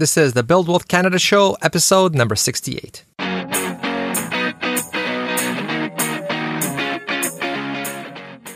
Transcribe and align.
This 0.00 0.16
is 0.16 0.32
the 0.32 0.42
Build 0.42 0.66
Wealth 0.66 0.88
Canada 0.88 1.18
Show, 1.18 1.58
episode 1.60 2.14
number 2.14 2.34
68. 2.34 3.04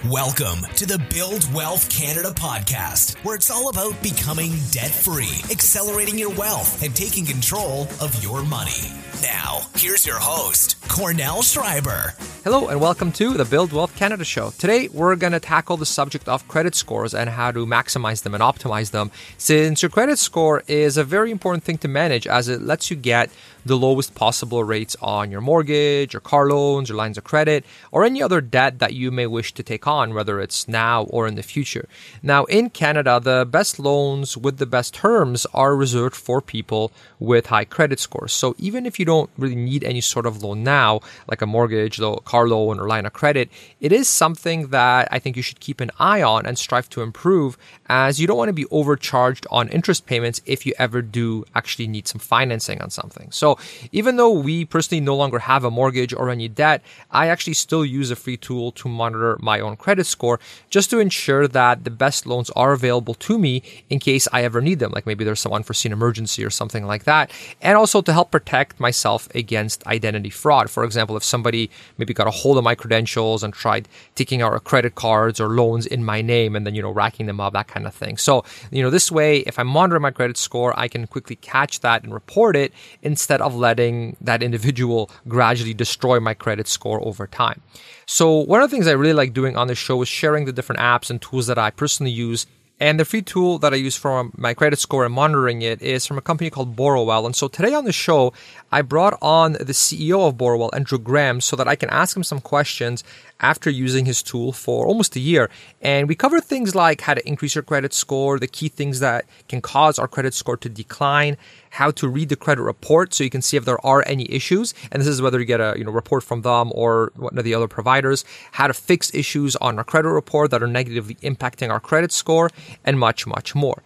Welcome 0.08 0.62
to 0.76 0.86
the 0.86 1.04
Build 1.10 1.52
Wealth 1.52 1.90
Canada 1.90 2.30
podcast, 2.30 3.22
where 3.26 3.36
it's 3.36 3.50
all 3.50 3.68
about 3.68 4.02
becoming 4.02 4.52
debt 4.70 4.90
free, 4.90 5.42
accelerating 5.50 6.18
your 6.18 6.30
wealth, 6.30 6.82
and 6.82 6.96
taking 6.96 7.27
control 7.27 7.82
of 8.00 8.22
your 8.22 8.42
money. 8.42 9.04
Now, 9.25 9.62
here's 9.77 10.04
your 10.04 10.18
host, 10.18 10.79
Kornel 10.82 11.38
Szrejber. 11.41 12.12
Hello, 12.45 12.68
and 12.68 12.79
welcome 12.79 13.11
to 13.12 13.32
the 13.32 13.46
Build 13.46 13.73
Wealth 13.73 13.96
Canada 13.96 14.23
Show. 14.23 14.50
Today, 14.59 14.88
we're 14.93 15.16
going 15.16 15.32
to 15.32 15.41
tackle 15.41 15.79
the 15.79 15.86
subject 15.86 16.29
of 16.29 16.46
credit 16.46 16.74
scores 16.74 17.14
and 17.14 17.30
how 17.30 17.50
to 17.50 17.64
maximize 17.64 18.23
them 18.23 18.34
and 18.34 18.42
optimize 18.42 18.91
them, 18.91 19.10
since 19.38 19.80
your 19.80 19.88
credit 19.88 20.18
score 20.18 20.62
is 20.68 20.98
a 20.98 21.05
very 21.05 21.30
important 21.30 21.64
thing 21.64 21.79
to 21.79 21.88
manage 21.88 22.27
as 22.27 22.48
it 22.48 22.60
lets 22.60 22.91
you 22.91 22.96
get 22.98 23.30
the 23.64 23.77
lowest 23.77 24.14
possible 24.14 24.62
rates 24.64 24.96
on 25.00 25.30
your 25.30 25.41
mortgage, 25.41 26.12
your 26.12 26.20
car 26.20 26.48
loans, 26.48 26.88
your 26.88 26.98
lines 26.98 27.18
of 27.18 27.24
credit, 27.24 27.64
or 27.91 28.05
any 28.05 28.22
other 28.22 28.41
debt 28.41 28.78
that 28.78 28.95
you 28.95 29.10
may 29.10 29.27
wish 29.27 29.52
to 29.55 29.62
take 29.62 29.86
on, 29.86 30.14
whether 30.14 30.41
it's 30.41 30.68
now 30.68 31.05
or 31.05 31.27
in 31.27 31.34
the 31.34 31.42
future. 31.42 31.88
Now, 32.22 32.45
in 32.45 32.70
Canada, 32.70 33.20
the 33.20 33.46
best 33.48 33.78
loans 33.78 34.36
with 34.36 34.58
the 34.58 34.66
best 34.66 34.95
terms 34.95 35.46
are 35.55 35.77
reserved 35.77 36.16
for 36.16 36.41
people 36.41 36.92
with 37.19 37.46
high 37.46 37.64
credit 37.64 38.00
scores. 38.00 38.32
So 38.32 38.55
even 38.58 38.86
if 38.86 38.98
you 38.98 39.05
don't 39.05 39.30
really 39.38 39.56
need 39.56 39.84
any 39.84 40.00
sort 40.00 40.27
of 40.27 40.42
loan 40.42 40.62
now, 40.62 41.00
like 41.28 41.42
a 41.42 41.46
mortgage, 41.46 41.98
a 42.00 42.16
car 42.24 42.46
loan, 42.46 42.78
or 42.78 42.86
line 42.88 43.06
of 43.06 43.12
credit, 43.12 43.50
it 43.80 43.92
is 43.92 44.08
something 44.08 44.69
that 44.69 45.08
I 45.10 45.19
think 45.19 45.36
you 45.36 45.42
should 45.42 45.60
keep 45.60 45.80
an 45.80 45.91
eye 45.98 46.22
on 46.22 46.46
and 46.46 46.58
strive 46.58 46.88
to 46.91 47.02
improve 47.02 47.56
as 47.87 48.20
you 48.20 48.27
don't 48.27 48.37
want 48.37 48.48
to 48.48 48.55
be 48.55 48.66
overcharged 48.70 49.47
on 49.51 49.69
interest 49.69 50.06
payments 50.06 50.41
if 50.47 50.65
you 50.65 50.73
ever 50.79 51.02
do 51.02 51.45
actually 51.55 51.87
need 51.87 52.09
some 52.09 52.19
financing 52.19 52.80
on 52.80 52.91
something. 52.91 53.30
So 53.30 53.59
even 53.92 54.16
though 54.16 54.33
we 54.33 54.65
personally 54.65 55.01
no 55.01 55.16
longer 55.16 55.41
have 55.41 55.64
a 55.64 55.70
mortgage 55.70 56.12
or 56.14 56.31
any 56.31 56.48
debt, 56.48 56.83
I 57.11 57.28
actually 57.28 57.55
still 57.55 57.84
use 57.84 58.11
a 58.11 58.17
free 58.17 58.36
tool 58.36 58.73
to 58.73 58.89
monitor 58.89 59.36
my 59.41 59.61
own 59.61 59.77
credit 59.77 60.06
score 60.06 60.41
just 60.70 60.91
to 60.91 60.98
ensure 60.98 61.47
that 61.48 61.84
the 61.84 61.91
best 61.91 62.27
loans 62.27 62.50
are 62.50 62.73
available 62.73 63.14
to 63.14 63.39
me 63.39 63.62
in 63.91 63.98
case 63.98 64.27
I 64.33 64.45
ever 64.45 64.61
need 64.61 64.78
them. 64.78 64.92
Like 64.92 65.06
maybe 65.06 65.25
there's 65.25 65.41
some 65.41 65.53
unforeseen 65.53 65.92
emergency 65.92 66.45
or 66.45 66.51
something 66.51 66.86
like 66.86 67.05
that. 67.05 67.30
And 67.61 67.77
also 67.77 68.01
to 68.03 68.12
help 68.12 68.30
protect 68.30 68.80
myself 68.80 69.28
against 69.34 69.86
identity 69.86 70.30
fraud. 70.30 70.70
For 70.70 70.84
example, 70.84 71.17
if 71.17 71.25
somebody 71.25 71.70
maybe 71.98 72.14
got 72.14 72.27
a 72.27 72.30
hold 72.30 72.58
of 72.58 72.64
my 72.64 72.75
credentials 72.75 73.42
and 73.42 73.53
tried 73.53 73.89
taking 74.14 74.41
out 74.42 74.64
credit 74.64 74.95
cards 74.95 75.41
or 75.41 75.48
loans 75.48 75.86
in 75.86 76.05
my 76.05 76.23
name 76.23 76.56
and 76.56 76.67
then, 76.67 76.75
you 76.75 76.83
know, 76.83 76.91
racking 76.91 77.27
them 77.27 77.41
up, 77.41 77.53
that 77.53 77.67
kind 77.75 77.86
of 77.86 77.94
thing. 77.94 78.17
So, 78.17 78.44
you 78.70 78.83
know, 78.83 78.91
this 78.91 79.11
way, 79.11 79.39
if 79.41 79.58
I 79.58 79.64
monitor 79.64 79.98
my 80.00 80.12
credit 80.12 80.36
score, 80.36 80.72
I 80.78 80.86
can 80.89 81.06
quickly 81.06 81.36
catch 81.36 81.80
that 81.80 82.05
and 82.05 82.14
report 82.14 82.55
it 82.56 82.72
instead 83.03 83.41
of 83.41 83.55
letting 83.55 84.17
that 84.20 84.42
individual 84.42 85.11
gradually 85.27 85.75
destroy 85.75 86.20
my 86.20 86.34
credit 86.34 86.69
score 86.69 87.05
over 87.06 87.27
time. 87.27 87.61
So 88.06 88.39
one 88.39 88.62
of 88.62 88.70
the 88.70 88.77
things 88.77 88.86
I 88.86 88.92
really 88.92 89.12
like 89.12 89.33
doing 89.33 89.56
on 89.56 89.67
this 89.67 89.78
show 89.78 90.00
is 90.02 90.08
sharing 90.08 90.45
the 90.45 90.52
different 90.52 90.80
apps 90.80 91.11
and 91.11 91.20
tools 91.20 91.47
that 91.48 91.58
I 91.58 91.70
personally 91.70 92.12
use 92.12 92.47
and 92.80 92.98
the 92.98 93.05
free 93.05 93.22
tool 93.22 93.58
that 93.58 93.72
I 93.72 93.77
use 93.77 93.97
for 93.97 94.30
my 94.36 94.53
credit 94.53 94.78
score 94.80 95.05
and 95.05 95.14
monitoring 95.14 95.62
it 95.62 95.80
is 95.80 96.06
from 96.06 96.19
a 96.19 96.20
company 96.20 96.50
called 96.50 96.75
Borrowell. 96.75 97.25
And 97.25 97.34
so 97.34 97.47
today 97.47 97.72
on 97.72 97.84
the 97.84 97.92
show, 97.92 98.33
I 98.72 98.83
brought 98.83 99.17
on 99.22 99.53
the 99.53 99.72
CEO 99.72 100.28
of 100.28 100.36
Borrowell, 100.36 100.70
Andrew 100.75 100.98
Graham, 100.98 101.41
so 101.41 101.55
that 101.55 101.69
I 101.69 101.77
can 101.77 101.89
ask 101.91 102.17
him 102.17 102.25
some 102.25 102.41
questions 102.41 103.05
after 103.39 103.70
using 103.70 104.06
his 104.06 104.22
tool 104.22 104.52
for 104.52 104.86
almost 104.86 105.14
a 105.14 105.20
year. 105.20 105.50
And 105.83 106.08
we 106.08 106.17
cover 106.17 106.41
things 106.41 106.75
like 106.75 107.00
how 107.00 107.14
to 107.14 107.28
increase 107.28 107.55
your 107.55 107.62
credit 107.62 107.95
score, 107.95 108.41
the 108.41 108.48
key 108.48 108.69
things 108.69 108.98
that 109.00 109.25
can 109.48 109.61
cause 109.61 109.98
our 109.98 110.08
credit 110.08 110.34
score 110.34 110.56
to 110.56 110.69
decline, 110.69 111.36
how 111.75 111.91
to 111.91 112.08
read 112.08 112.28
the 112.28 112.36
credit 112.36 112.62
report 112.62 113.12
so 113.12 113.25
you 113.25 113.30
can 113.30 113.42
see 113.42 113.56
if 113.56 113.64
there 113.64 113.84
are 113.84 114.05
any 114.06 114.30
issues. 114.30 114.75
And 114.92 115.00
this 115.00 115.08
is 115.08 115.20
whether 115.20 115.41
you 115.41 115.44
get 115.44 115.61
a 115.61 115.75
you 115.77 115.84
know 115.84 115.91
report 115.91 116.22
from 116.22 116.42
them 116.42 116.70
or 116.75 117.12
one 117.17 117.36
of 117.36 117.44
the 117.44 117.55
other 117.55 117.69
providers, 117.69 118.25
how 118.53 118.67
to 118.69 118.75
fix 118.75 119.12
issues 119.14 119.57
on 119.57 119.79
our 119.79 119.85
credit 119.85 120.11
report 120.11 120.51
that 120.52 120.62
are 120.62 120.68
negatively 120.68 121.17
impacting 121.17 121.70
our 121.70 121.80
credit 121.80 122.12
score, 122.12 122.48
and 122.85 122.98
much, 122.98 123.27
much 123.27 123.55
more. 123.55 123.83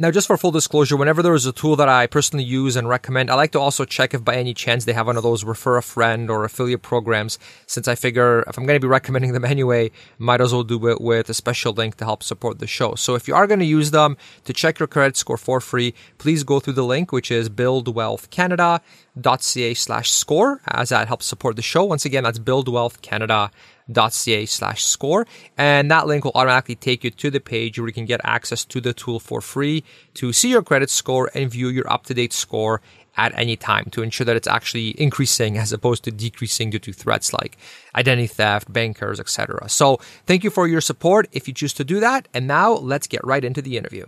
Now, 0.00 0.12
just 0.12 0.28
for 0.28 0.36
full 0.36 0.52
disclosure, 0.52 0.96
whenever 0.96 1.24
there 1.24 1.34
is 1.34 1.44
a 1.44 1.50
tool 1.50 1.74
that 1.74 1.88
I 1.88 2.06
personally 2.06 2.44
use 2.44 2.76
and 2.76 2.88
recommend, 2.88 3.32
I 3.32 3.34
like 3.34 3.50
to 3.50 3.58
also 3.58 3.84
check 3.84 4.14
if 4.14 4.22
by 4.22 4.36
any 4.36 4.54
chance 4.54 4.84
they 4.84 4.92
have 4.92 5.08
one 5.08 5.16
of 5.16 5.24
those 5.24 5.42
refer 5.42 5.76
a 5.76 5.82
friend 5.82 6.30
or 6.30 6.44
affiliate 6.44 6.82
programs, 6.82 7.36
since 7.66 7.88
I 7.88 7.96
figure 7.96 8.44
if 8.46 8.56
I'm 8.56 8.64
going 8.64 8.80
to 8.80 8.84
be 8.84 8.88
recommending 8.88 9.32
them 9.32 9.44
anyway, 9.44 9.90
might 10.16 10.40
as 10.40 10.52
well 10.52 10.62
do 10.62 10.86
it 10.86 11.00
with 11.00 11.28
a 11.28 11.34
special 11.34 11.72
link 11.72 11.96
to 11.96 12.04
help 12.04 12.22
support 12.22 12.60
the 12.60 12.68
show. 12.68 12.94
So 12.94 13.16
if 13.16 13.26
you 13.26 13.34
are 13.34 13.48
going 13.48 13.58
to 13.58 13.66
use 13.66 13.90
them 13.90 14.16
to 14.44 14.52
check 14.52 14.78
your 14.78 14.86
credit 14.86 15.16
score 15.16 15.36
for 15.36 15.60
free, 15.60 15.94
please 16.18 16.44
go 16.44 16.60
through 16.60 16.74
the 16.74 16.84
link, 16.84 17.10
which 17.10 17.32
is 17.32 17.50
buildwealthcanada.ca 17.50 19.74
slash 19.74 20.12
score, 20.12 20.60
as 20.68 20.90
that 20.90 21.08
helps 21.08 21.26
support 21.26 21.56
the 21.56 21.62
show. 21.62 21.82
Once 21.82 22.04
again, 22.04 22.22
that's 22.22 22.38
buildwealthcanada.ca 22.38 23.50
ca 23.92 24.46
slash 24.46 24.84
score. 24.84 25.26
And 25.56 25.90
that 25.90 26.06
link 26.06 26.24
will 26.24 26.32
automatically 26.34 26.74
take 26.74 27.04
you 27.04 27.10
to 27.10 27.30
the 27.30 27.40
page 27.40 27.78
where 27.78 27.88
you 27.88 27.94
can 27.94 28.06
get 28.06 28.20
access 28.24 28.64
to 28.66 28.80
the 28.80 28.92
tool 28.92 29.20
for 29.20 29.40
free 29.40 29.84
to 30.14 30.32
see 30.32 30.50
your 30.50 30.62
credit 30.62 30.90
score 30.90 31.30
and 31.34 31.50
view 31.50 31.68
your 31.68 31.90
up 31.90 32.04
to 32.06 32.14
date 32.14 32.32
score 32.32 32.80
at 33.16 33.36
any 33.36 33.56
time 33.56 33.86
to 33.90 34.02
ensure 34.02 34.24
that 34.24 34.36
it's 34.36 34.46
actually 34.46 34.90
increasing 35.00 35.58
as 35.62 35.72
opposed 35.72 36.04
to 36.04 36.10
decreasing 36.10 36.70
due 36.70 36.78
to 36.78 36.92
threats 36.92 37.32
like 37.32 37.58
identity 37.94 38.28
theft, 38.28 38.72
bankers, 38.72 39.20
etc. 39.20 39.68
So 39.68 39.96
thank 40.26 40.44
you 40.44 40.50
for 40.50 40.66
your 40.66 40.80
support 40.80 41.28
if 41.32 41.48
you 41.48 41.54
choose 41.54 41.74
to 41.74 41.84
do 41.84 42.00
that. 42.00 42.28
And 42.32 42.46
now 42.46 42.72
let's 42.72 43.06
get 43.06 43.20
right 43.24 43.44
into 43.44 43.60
the 43.60 43.76
interview. 43.76 44.06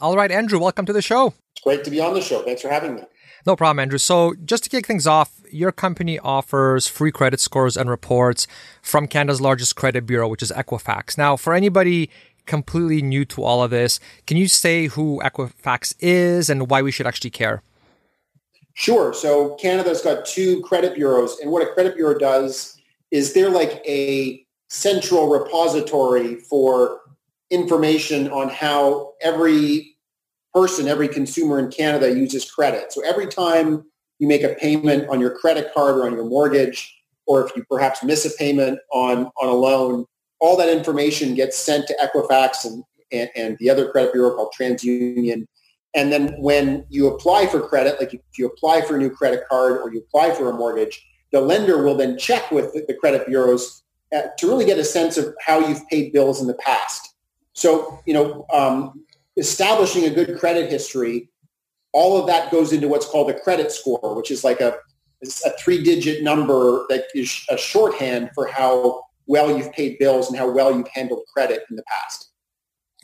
All 0.00 0.14
right, 0.14 0.30
Andrew, 0.30 0.60
welcome 0.60 0.86
to 0.86 0.92
the 0.92 1.02
show. 1.02 1.34
It's 1.54 1.64
great 1.64 1.82
to 1.82 1.90
be 1.90 2.00
on 2.00 2.14
the 2.14 2.20
show. 2.20 2.42
Thanks 2.42 2.62
for 2.62 2.68
having 2.68 2.94
me. 2.94 3.02
No 3.46 3.56
problem, 3.56 3.78
Andrew. 3.80 3.98
So, 3.98 4.34
just 4.44 4.64
to 4.64 4.70
kick 4.70 4.86
things 4.86 5.06
off, 5.06 5.40
your 5.50 5.72
company 5.72 6.18
offers 6.18 6.86
free 6.86 7.12
credit 7.12 7.40
scores 7.40 7.76
and 7.76 7.88
reports 7.88 8.46
from 8.82 9.06
Canada's 9.06 9.40
largest 9.40 9.76
credit 9.76 10.06
bureau, 10.06 10.28
which 10.28 10.42
is 10.42 10.52
Equifax. 10.52 11.16
Now, 11.16 11.36
for 11.36 11.54
anybody 11.54 12.10
completely 12.46 13.02
new 13.02 13.24
to 13.26 13.42
all 13.42 13.62
of 13.62 13.70
this, 13.70 14.00
can 14.26 14.36
you 14.36 14.48
say 14.48 14.86
who 14.86 15.20
Equifax 15.22 15.94
is 16.00 16.50
and 16.50 16.70
why 16.70 16.82
we 16.82 16.90
should 16.90 17.06
actually 17.06 17.30
care? 17.30 17.62
Sure. 18.74 19.12
So, 19.12 19.54
Canada's 19.56 20.02
got 20.02 20.26
two 20.26 20.60
credit 20.62 20.94
bureaus, 20.94 21.38
and 21.40 21.50
what 21.50 21.62
a 21.62 21.72
credit 21.72 21.96
bureau 21.96 22.18
does 22.18 22.76
is 23.10 23.32
they're 23.32 23.50
like 23.50 23.82
a 23.86 24.44
central 24.68 25.28
repository 25.28 26.36
for 26.36 27.00
information 27.50 28.28
on 28.30 28.48
how 28.50 29.14
every 29.22 29.96
person, 30.58 30.88
every 30.88 31.06
consumer 31.06 31.60
in 31.60 31.70
Canada 31.70 32.10
uses 32.10 32.50
credit. 32.50 32.92
So 32.92 33.00
every 33.04 33.28
time 33.28 33.84
you 34.18 34.26
make 34.26 34.42
a 34.42 34.54
payment 34.56 35.08
on 35.08 35.20
your 35.20 35.30
credit 35.30 35.72
card 35.72 35.96
or 35.96 36.06
on 36.06 36.14
your 36.14 36.24
mortgage, 36.24 36.96
or 37.28 37.46
if 37.46 37.54
you 37.54 37.64
perhaps 37.70 38.02
miss 38.02 38.24
a 38.26 38.36
payment 38.36 38.80
on, 38.92 39.30
on 39.40 39.48
a 39.48 39.52
loan, 39.52 40.04
all 40.40 40.56
that 40.56 40.68
information 40.68 41.36
gets 41.36 41.56
sent 41.56 41.86
to 41.86 41.94
Equifax 42.02 42.64
and, 42.64 42.82
and, 43.12 43.30
and 43.36 43.56
the 43.58 43.70
other 43.70 43.88
credit 43.90 44.12
bureau 44.12 44.34
called 44.34 44.52
TransUnion. 44.58 45.46
And 45.94 46.12
then 46.12 46.34
when 46.38 46.84
you 46.88 47.06
apply 47.06 47.46
for 47.46 47.60
credit, 47.60 48.00
like 48.00 48.12
if 48.14 48.20
you 48.36 48.46
apply 48.46 48.80
for 48.80 48.96
a 48.96 48.98
new 48.98 49.10
credit 49.10 49.44
card 49.48 49.80
or 49.80 49.92
you 49.92 50.00
apply 50.00 50.34
for 50.34 50.50
a 50.50 50.54
mortgage, 50.54 51.00
the 51.30 51.40
lender 51.40 51.84
will 51.84 51.96
then 51.96 52.18
check 52.18 52.50
with 52.50 52.72
the 52.72 52.94
credit 52.94 53.28
bureaus 53.28 53.84
uh, 54.14 54.22
to 54.38 54.48
really 54.48 54.64
get 54.64 54.78
a 54.78 54.84
sense 54.84 55.16
of 55.16 55.34
how 55.46 55.60
you've 55.60 55.86
paid 55.88 56.12
bills 56.12 56.40
in 56.40 56.48
the 56.48 56.54
past. 56.54 57.14
So, 57.52 58.00
you 58.06 58.14
know, 58.14 58.46
um, 58.52 59.04
establishing 59.38 60.04
a 60.04 60.10
good 60.10 60.38
credit 60.38 60.70
history, 60.70 61.30
all 61.92 62.20
of 62.20 62.26
that 62.26 62.50
goes 62.50 62.72
into 62.72 62.88
what's 62.88 63.06
called 63.06 63.30
a 63.30 63.40
credit 63.40 63.72
score, 63.72 64.14
which 64.14 64.30
is 64.30 64.44
like 64.44 64.60
a, 64.60 64.76
a 65.22 65.50
three-digit 65.58 66.22
number 66.22 66.84
that 66.88 67.04
is 67.14 67.44
a 67.48 67.56
shorthand 67.56 68.30
for 68.34 68.46
how 68.46 69.02
well 69.26 69.56
you've 69.56 69.72
paid 69.72 69.98
bills 69.98 70.28
and 70.28 70.36
how 70.36 70.50
well 70.50 70.76
you've 70.76 70.88
handled 70.88 71.22
credit 71.32 71.64
in 71.70 71.76
the 71.76 71.82
past. 71.84 72.30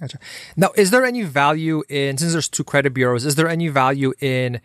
Gotcha. 0.00 0.18
Now, 0.56 0.70
is 0.76 0.90
there 0.90 1.04
any 1.04 1.22
value 1.22 1.82
in, 1.88 2.18
since 2.18 2.32
there's 2.32 2.48
two 2.48 2.64
credit 2.64 2.94
bureaus, 2.94 3.24
is 3.24 3.36
there 3.36 3.48
any 3.48 3.68
value 3.68 4.12
in, 4.20 4.60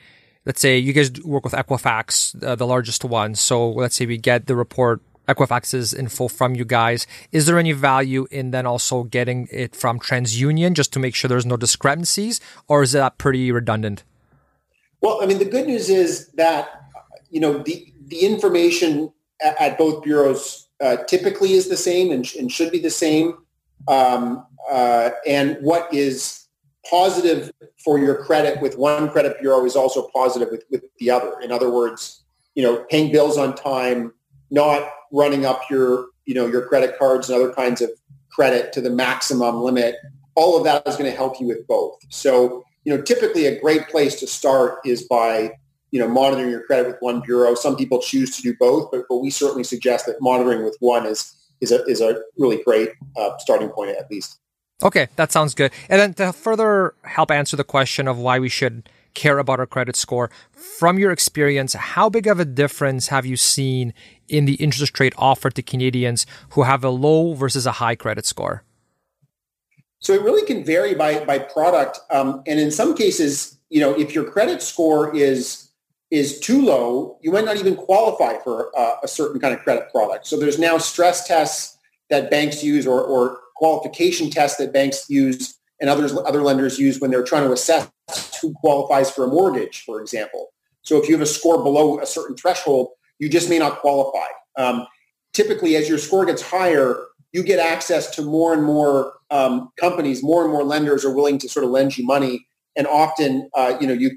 let's 0.45 0.59
say 0.59 0.77
you 0.77 0.91
guys 0.91 1.11
work 1.23 1.43
with 1.43 1.53
Equifax, 1.53 2.43
uh, 2.43 2.55
the 2.55 2.65
largest 2.65 3.05
one. 3.05 3.35
So 3.35 3.69
let's 3.71 3.95
say 3.95 4.05
we 4.05 4.17
get 4.17 4.47
the 4.47 4.55
report 4.55 5.01
Equifax's 5.29 5.93
info 5.93 6.27
from 6.27 6.55
you 6.55 6.65
guys. 6.65 7.05
Is 7.31 7.45
there 7.45 7.57
any 7.57 7.71
value 7.71 8.27
in 8.31 8.51
then 8.51 8.65
also 8.65 9.03
getting 9.03 9.47
it 9.51 9.75
from 9.75 9.99
TransUnion 9.99 10.73
just 10.73 10.91
to 10.93 10.99
make 10.99 11.15
sure 11.15 11.29
there's 11.29 11.45
no 11.45 11.57
discrepancies, 11.57 12.41
or 12.67 12.81
is 12.83 12.91
that 12.93 13.17
pretty 13.17 13.51
redundant? 13.51 14.03
Well, 15.01 15.21
I 15.21 15.25
mean, 15.25 15.39
the 15.39 15.45
good 15.45 15.67
news 15.67 15.89
is 15.89 16.27
that 16.33 16.69
you 17.29 17.39
know 17.39 17.59
the 17.59 17.93
the 18.07 18.25
information 18.25 19.13
at, 19.41 19.59
at 19.61 19.77
both 19.77 20.03
bureaus 20.03 20.67
uh, 20.81 20.97
typically 21.07 21.53
is 21.53 21.69
the 21.69 21.77
same 21.77 22.11
and, 22.11 22.25
and 22.37 22.51
should 22.51 22.71
be 22.71 22.79
the 22.79 22.89
same. 22.89 23.37
Um, 23.87 24.45
uh, 24.69 25.11
and 25.27 25.57
what 25.61 25.93
is 25.93 26.47
positive 26.89 27.51
for 27.83 27.99
your 27.99 28.23
credit 28.23 28.61
with 28.61 28.77
one 28.77 29.09
credit 29.09 29.39
bureau 29.39 29.65
is 29.65 29.75
also 29.75 30.09
positive 30.13 30.49
with, 30.51 30.63
with 30.69 30.83
the 30.99 31.09
other. 31.11 31.39
In 31.41 31.51
other 31.51 31.69
words, 31.69 32.23
you 32.55 32.63
know, 32.63 32.85
paying 32.89 33.11
bills 33.11 33.37
on 33.37 33.55
time, 33.55 34.13
not 34.51 34.89
running 35.11 35.45
up 35.45 35.61
your, 35.69 36.07
you 36.25 36.33
know, 36.33 36.45
your 36.47 36.67
credit 36.67 36.97
cards 36.97 37.29
and 37.29 37.41
other 37.41 37.53
kinds 37.53 37.81
of 37.81 37.89
credit 38.29 38.73
to 38.73 38.81
the 38.81 38.89
maximum 38.89 39.61
limit. 39.61 39.95
All 40.35 40.57
of 40.57 40.63
that 40.63 40.87
is 40.87 40.95
going 40.95 41.09
to 41.09 41.15
help 41.15 41.39
you 41.39 41.47
with 41.47 41.67
both. 41.67 41.99
So 42.09 42.63
you 42.85 42.95
know, 42.95 43.01
typically 43.01 43.45
a 43.45 43.59
great 43.59 43.87
place 43.89 44.19
to 44.19 44.27
start 44.27 44.79
is 44.85 45.03
by 45.03 45.51
you 45.91 45.99
know, 45.99 46.07
monitoring 46.07 46.51
your 46.51 46.61
credit 46.63 46.87
with 46.87 46.97
one 46.99 47.19
bureau. 47.21 47.55
Some 47.55 47.75
people 47.75 47.99
choose 47.99 48.35
to 48.35 48.41
do 48.43 48.55
both, 48.59 48.91
but, 48.91 49.05
but 49.09 49.17
we 49.17 49.31
certainly 49.31 49.63
suggest 49.63 50.05
that 50.05 50.21
monitoring 50.21 50.63
with 50.63 50.77
one 50.79 51.05
is 51.05 51.35
is 51.61 51.71
a 51.71 51.83
is 51.85 51.99
a 51.99 52.21
really 52.37 52.61
great 52.63 52.91
uh, 53.17 53.37
starting 53.39 53.69
point 53.69 53.91
at 53.97 54.09
least. 54.09 54.39
Okay, 54.83 55.07
that 55.17 55.31
sounds 55.31 55.53
good. 55.55 55.71
And 55.89 55.99
then 55.99 56.13
to 56.15 56.31
further 56.31 56.93
help 57.03 57.31
answer 57.31 57.57
the 57.57 57.63
question 57.63 58.07
of 58.07 58.17
why 58.17 58.39
we 58.39 58.49
should 58.49 58.87
care 59.13 59.39
about 59.39 59.59
our 59.59 59.65
credit 59.65 59.95
score, 59.95 60.29
from 60.51 60.99
your 60.99 61.11
experience, 61.11 61.73
how 61.73 62.09
big 62.09 62.27
of 62.27 62.39
a 62.39 62.45
difference 62.45 63.07
have 63.07 63.25
you 63.25 63.35
seen 63.35 63.93
in 64.27 64.45
the 64.45 64.55
interest 64.55 64.99
rate 64.99 65.13
offered 65.17 65.55
to 65.55 65.61
Canadians 65.61 66.25
who 66.51 66.63
have 66.63 66.83
a 66.83 66.89
low 66.89 67.33
versus 67.33 67.65
a 67.65 67.73
high 67.73 67.95
credit 67.95 68.25
score? 68.25 68.63
So 69.99 70.13
it 70.13 70.21
really 70.21 70.45
can 70.45 70.63
vary 70.63 70.95
by 70.95 71.25
by 71.25 71.39
product, 71.39 71.99
um, 72.09 72.41
and 72.47 72.59
in 72.59 72.71
some 72.71 72.95
cases, 72.95 73.59
you 73.69 73.81
know, 73.81 73.93
if 73.97 74.15
your 74.15 74.23
credit 74.23 74.61
score 74.61 75.15
is 75.15 75.69
is 76.09 76.39
too 76.39 76.61
low, 76.61 77.17
you 77.21 77.31
might 77.31 77.45
not 77.45 77.57
even 77.57 77.75
qualify 77.75 78.37
for 78.43 78.71
uh, 78.77 78.95
a 79.03 79.07
certain 79.07 79.39
kind 79.39 79.53
of 79.53 79.59
credit 79.59 79.91
product. 79.91 80.25
So 80.25 80.39
there's 80.39 80.57
now 80.57 80.77
stress 80.77 81.27
tests 81.27 81.77
that 82.09 82.31
banks 82.31 82.63
use 82.63 82.87
or, 82.87 83.03
or 83.03 83.39
qualification 83.55 84.31
tests 84.31 84.57
that 84.57 84.73
banks 84.73 85.07
use 85.09 85.58
and 85.81 85.89
others 85.89 86.13
other 86.13 86.41
lenders 86.41 86.77
use 86.77 86.99
when 86.99 87.11
they're 87.11 87.23
trying 87.23 87.45
to 87.45 87.53
assess 87.53 87.89
who 88.41 88.53
qualifies 88.53 89.09
for 89.09 89.25
a 89.25 89.27
mortgage, 89.27 89.83
for 89.83 90.01
example. 90.01 90.49
So 90.81 91.01
if 91.01 91.07
you 91.07 91.15
have 91.15 91.21
a 91.21 91.27
score 91.27 91.61
below 91.61 91.99
a 91.99 92.05
certain 92.05 92.35
threshold, 92.35 92.89
you 93.19 93.29
just 93.29 93.49
may 93.49 93.59
not 93.59 93.79
qualify. 93.79 94.25
Um, 94.57 94.87
typically, 95.33 95.75
as 95.75 95.87
your 95.87 95.97
score 95.97 96.25
gets 96.25 96.41
higher, 96.41 96.97
you 97.31 97.43
get 97.43 97.59
access 97.59 98.09
to 98.15 98.21
more 98.21 98.53
and 98.53 98.63
more 98.63 99.13
um, 99.29 99.69
companies, 99.79 100.23
more 100.23 100.43
and 100.43 100.51
more 100.51 100.63
lenders 100.63 101.05
are 101.05 101.13
willing 101.13 101.37
to 101.39 101.49
sort 101.49 101.63
of 101.63 101.71
lend 101.71 101.97
you 101.97 102.05
money 102.05 102.45
and 102.79 102.87
often 102.87 103.49
uh, 103.55 103.77
you 103.79 103.87
know 103.87 103.93
you 103.93 104.11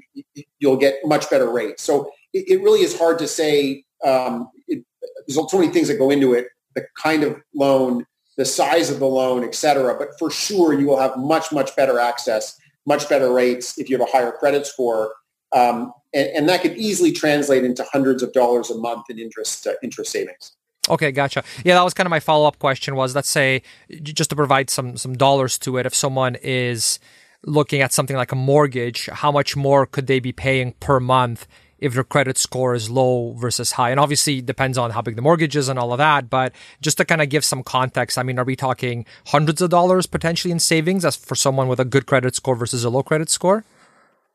you'll 0.59 0.77
get 0.77 0.95
much 1.03 1.29
better 1.29 1.51
rates. 1.51 1.83
So 1.83 2.09
it, 2.33 2.45
it 2.49 2.61
really 2.61 2.81
is 2.81 2.97
hard 2.97 3.19
to 3.19 3.27
say. 3.27 3.83
Um, 4.03 4.49
it, 4.67 4.83
there's 5.27 5.35
so 5.35 5.59
many 5.59 5.71
things 5.71 5.87
that 5.89 5.97
go 5.97 6.09
into 6.09 6.33
it: 6.33 6.47
the 6.75 6.85
kind 6.97 7.23
of 7.23 7.39
loan, 7.53 8.05
the 8.37 8.45
size 8.45 8.89
of 8.89 8.99
the 8.99 9.07
loan, 9.07 9.43
et 9.43 9.55
cetera. 9.55 9.97
But 9.97 10.17
for 10.17 10.31
sure, 10.31 10.73
you 10.73 10.87
will 10.87 10.99
have 10.99 11.17
much 11.17 11.51
much 11.51 11.75
better 11.75 11.99
access, 11.99 12.57
much 12.85 13.07
better 13.09 13.31
rates 13.31 13.77
if 13.77 13.89
you 13.89 13.97
have 13.97 14.07
a 14.07 14.11
higher 14.11 14.31
credit 14.31 14.65
score. 14.65 15.13
Um, 15.51 15.93
and, 16.15 16.29
and, 16.29 16.49
that 16.49 16.63
could 16.63 16.75
easily 16.77 17.11
translate 17.11 17.63
into 17.63 17.85
hundreds 17.91 18.23
of 18.23 18.33
dollars 18.33 18.71
a 18.71 18.77
month 18.77 19.07
in 19.09 19.19
interest 19.19 19.67
uh, 19.67 19.73
interest 19.83 20.11
savings. 20.11 20.53
Okay, 20.89 21.11
gotcha. 21.11 21.43
Yeah, 21.63 21.75
that 21.75 21.83
was 21.83 21.93
kind 21.93 22.07
of 22.07 22.09
my 22.09 22.19
follow 22.19 22.47
up 22.47 22.57
question. 22.57 22.95
Was 22.95 23.15
let's 23.15 23.29
say 23.29 23.61
just 24.01 24.31
to 24.31 24.35
provide 24.35 24.69
some 24.69 24.97
some 24.97 25.15
dollars 25.15 25.59
to 25.59 25.77
it, 25.77 25.85
if 25.85 25.93
someone 25.93 26.35
is 26.41 26.99
looking 27.45 27.81
at 27.81 27.93
something 27.93 28.15
like 28.15 28.31
a 28.31 28.35
mortgage, 28.35 29.07
how 29.07 29.31
much 29.31 29.55
more 29.55 29.85
could 29.85 30.07
they 30.07 30.19
be 30.19 30.31
paying 30.31 30.73
per 30.79 30.99
month 30.99 31.47
if 31.83 31.93
their 31.93 32.03
credit 32.03 32.37
score 32.37 32.73
is 32.73 32.89
low 32.89 33.33
versus 33.33 33.73
high? 33.73 33.91
And 33.91 33.99
obviously 33.99 34.39
it 34.39 34.45
depends 34.45 34.77
on 34.77 34.91
how 34.91 35.01
big 35.01 35.15
the 35.15 35.21
mortgage 35.21 35.55
is 35.55 35.69
and 35.69 35.77
all 35.77 35.91
of 35.91 35.97
that. 35.99 36.29
But 36.29 36.53
just 36.81 36.97
to 36.97 37.05
kind 37.05 37.21
of 37.21 37.29
give 37.29 37.45
some 37.45 37.63
context, 37.63 38.17
I 38.17 38.23
mean, 38.23 38.39
are 38.39 38.43
we 38.43 38.55
talking 38.55 39.05
hundreds 39.27 39.61
of 39.61 39.69
dollars 39.69 40.05
potentially 40.05 40.51
in 40.51 40.59
savings 40.59 41.05
as 41.05 41.15
for 41.15 41.35
someone 41.35 41.67
with 41.67 41.79
a 41.79 41.85
good 41.85 42.05
credit 42.05 42.35
score 42.35 42.55
versus 42.55 42.83
a 42.83 42.89
low 42.89 43.03
credit 43.03 43.29
score? 43.29 43.63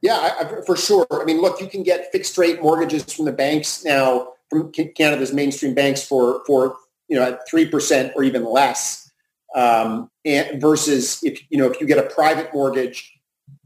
Yeah, 0.01 0.19
I, 0.41 0.63
for 0.65 0.77
sure. 0.77 1.07
I 1.11 1.25
mean, 1.25 1.41
look, 1.41 1.61
you 1.61 1.67
can 1.67 1.83
get 1.83 2.13
fixed 2.13 2.39
rate 2.39 2.63
mortgages 2.63 3.13
from 3.13 3.25
the 3.25 3.33
banks 3.33 3.85
now, 3.85 4.35
from 4.49 4.71
Canada's 4.71 5.33
mainstream 5.33 5.75
banks 5.75 6.05
for 6.05 6.43
for 6.47 6.77
you 7.09 7.17
know 7.19 7.25
at 7.25 7.49
three 7.49 7.67
percent 7.67 8.13
or 8.15 8.23
even 8.23 8.45
less 8.45 9.09
um, 9.55 10.11
and 10.25 10.61
versus 10.61 11.23
if 11.23 11.41
you 11.51 11.59
know 11.59 11.71
if 11.71 11.81
you 11.81 11.87
get 11.87 11.99
a 11.99 12.09
private 12.09 12.53
mortgage, 12.53 13.19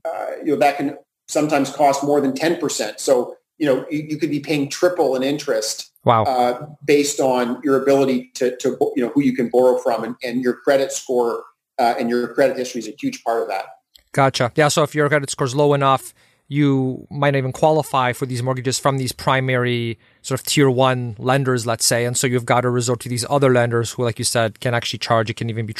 uh, 0.05 0.32
you 0.44 0.52
know 0.52 0.56
that 0.56 0.76
can 0.76 0.96
sometimes 1.29 1.70
cost 1.70 2.05
more 2.05 2.20
than 2.20 2.34
ten 2.34 2.58
percent. 2.58 3.00
So 3.00 3.37
you 3.62 3.68
know 3.68 3.86
you, 3.90 4.00
you, 4.10 4.16
could 4.18 4.28
be 4.28 4.40
paying 4.40 4.68
triple 4.68 5.14
in 5.14 5.22
interest. 5.22 5.92
Wow. 6.04 6.24
Uh, 6.24 6.66
based 6.84 7.20
on 7.20 7.60
your 7.62 7.80
ability 7.80 8.32
to, 8.34 8.56
to 8.56 8.76
you 8.96 9.04
know 9.04 9.10
who 9.10 9.22
you 9.22 9.36
can 9.36 9.48
borrow 9.50 9.78
from 9.78 10.02
and, 10.02 10.16
and 10.24 10.42
your 10.42 10.54
credit 10.54 10.90
score 10.90 11.44
uh, 11.78 11.94
and 11.96 12.10
your 12.10 12.34
credit 12.34 12.56
history 12.56 12.80
is 12.80 12.88
a 12.88 12.94
huge 13.00 13.22
part 13.22 13.40
of 13.40 13.48
that. 13.48 13.66
Gotcha. 14.10 14.50
Yeah. 14.56 14.66
So 14.66 14.82
if 14.82 14.96
your 14.96 15.08
credit 15.08 15.30
score 15.30 15.46
is 15.46 15.54
low 15.54 15.74
enough, 15.74 16.12
you 16.48 17.06
might 17.08 17.30
not 17.30 17.38
even 17.38 17.52
qualify 17.52 18.12
for 18.12 18.26
these 18.26 18.42
mortgages 18.42 18.80
from 18.80 18.98
these 18.98 19.12
primary 19.12 19.96
sort 20.22 20.40
of 20.40 20.44
tier 20.44 20.68
one 20.68 21.14
lenders, 21.20 21.64
let's 21.64 21.86
say. 21.86 22.04
And 22.04 22.16
so 22.16 22.26
you've 22.26 22.44
got 22.44 22.62
to 22.62 22.70
resort 22.70 22.98
to 23.00 23.08
these 23.08 23.24
other 23.30 23.52
lenders 23.52 23.92
who, 23.92 24.02
like 24.02 24.18
you 24.18 24.24
said, 24.24 24.58
can 24.58 24.74
actually 24.74 24.98
charge. 24.98 25.30
It 25.30 25.34
can 25.34 25.48
even 25.48 25.66
be, 25.66 25.74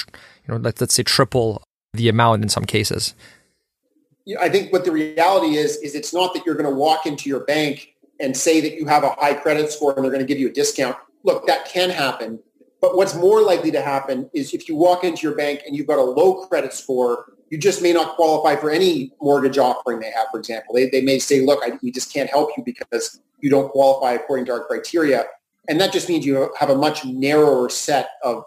you 0.47 0.55
know, 0.55 0.61
let, 0.61 0.81
let's 0.81 0.95
say 0.95 1.03
triple 1.03 1.65
the 1.93 2.09
amount 2.09 2.45
in 2.45 2.49
some 2.49 2.65
cases. 2.65 3.15
I 4.41 4.49
think 4.49 4.73
what 4.73 4.85
the 4.85 4.93
reality 4.93 5.57
is, 5.57 5.77
is 5.79 5.95
it's 5.95 6.15
not 6.15 6.35
that 6.35 6.47
you're 6.47 6.55
going 6.55 6.69
to 6.69 6.75
walk 6.75 7.07
into 7.07 7.29
your 7.29 7.41
bank 7.41 7.95
and 8.21 8.37
say 8.37 8.61
that 8.61 8.75
you 8.75 8.87
have 8.87 9.03
a 9.03 9.11
high 9.11 9.35
credit 9.35 9.73
score 9.73 9.95
and 9.95 10.05
they're 10.05 10.13
going 10.13 10.25
to 10.25 10.27
give 10.27 10.39
you 10.39 10.49
a 10.49 10.53
discount. 10.53 10.97
Look, 11.25 11.47
that 11.47 11.67
can 11.67 11.91
happen. 11.91 12.39
But 12.81 12.97
what's 12.97 13.15
more 13.15 13.43
likely 13.43 13.71
to 13.73 13.81
happen 13.81 14.29
is 14.33 14.55
if 14.55 14.69
you 14.69 14.77
walk 14.77 15.05
into 15.05 15.23
your 15.23 15.37
bank 15.37 15.63
and 15.67 15.77
you've 15.77 15.87
got 15.87 15.99
a 15.99 16.03
low 16.03 16.47
credit 16.47 16.73
score, 16.73 17.33
you 17.51 17.59
just 17.59 17.83
may 17.83 17.93
not 17.93 18.17
qualify 18.17 18.57
for 18.57 18.71
any 18.71 19.13
mortgage 19.21 19.59
offering 19.59 20.01
they 20.01 20.11
have, 20.11 20.27
for 20.33 20.39
example. 20.39 20.75
They, 20.75 20.89
they 20.89 21.03
may 21.03 21.19
say, 21.19 21.45
look, 21.45 21.61
I, 21.65 21.79
we 21.83 21.91
just 21.91 22.13
can't 22.13 22.31
help 22.31 22.51
you 22.57 22.65
because 22.65 23.21
you 23.41 23.51
don't 23.51 23.71
qualify 23.71 24.13
according 24.13 24.47
to 24.47 24.53
our 24.53 24.65
criteria. 24.65 25.25
And 25.69 25.81
that 25.81 25.93
just 25.93 26.09
means 26.09 26.27
you 26.27 26.51
have 26.59 26.71
a 26.71 26.77
much 26.77 27.05
narrower 27.05 27.69
set 27.69 28.11
of 28.25 28.45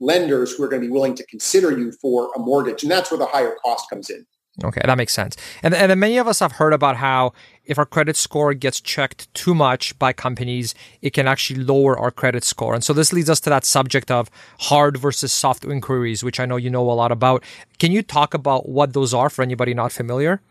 lenders 0.00 0.52
who 0.52 0.64
are 0.64 0.68
going 0.68 0.82
to 0.82 0.86
be 0.86 0.92
willing 0.92 1.14
to 1.14 1.24
consider 1.26 1.78
you 1.78 1.92
for 1.92 2.30
a 2.34 2.38
mortgage. 2.38 2.82
And 2.82 2.90
that's 2.90 3.10
where 3.10 3.18
the 3.18 3.26
higher 3.26 3.54
cost 3.64 3.88
comes 3.88 4.10
in. 4.10 4.26
Okay, 4.62 4.80
that 4.84 4.98
makes 4.98 5.14
sense. 5.14 5.36
And, 5.62 5.74
and 5.74 5.98
many 5.98 6.18
of 6.18 6.28
us 6.28 6.40
have 6.40 6.52
heard 6.52 6.72
about 6.72 6.96
how 6.96 7.32
if 7.64 7.78
our 7.78 7.86
credit 7.86 8.16
score 8.16 8.52
gets 8.52 8.80
checked 8.80 9.32
too 9.32 9.54
much 9.54 9.98
by 9.98 10.12
companies, 10.12 10.74
it 11.00 11.10
can 11.10 11.26
actually 11.26 11.62
lower 11.62 11.98
our 11.98 12.10
credit 12.10 12.44
score. 12.44 12.74
And 12.74 12.84
so 12.84 12.92
this 12.92 13.12
leads 13.12 13.30
us 13.30 13.40
to 13.40 13.50
that 13.50 13.64
subject 13.64 14.10
of 14.10 14.30
hard 14.60 14.96
versus 14.96 15.32
soft 15.32 15.64
inquiries, 15.64 16.22
which 16.22 16.38
I 16.40 16.46
know 16.46 16.56
you 16.56 16.68
know 16.68 16.90
a 16.90 16.92
lot 16.92 17.12
about. 17.12 17.42
Can 17.78 17.92
you 17.92 18.02
talk 18.02 18.34
about 18.34 18.68
what 18.68 18.92
those 18.92 19.14
are 19.14 19.30
for 19.30 19.42
anybody 19.42 19.72
not 19.72 19.92
familiar? 19.92 20.42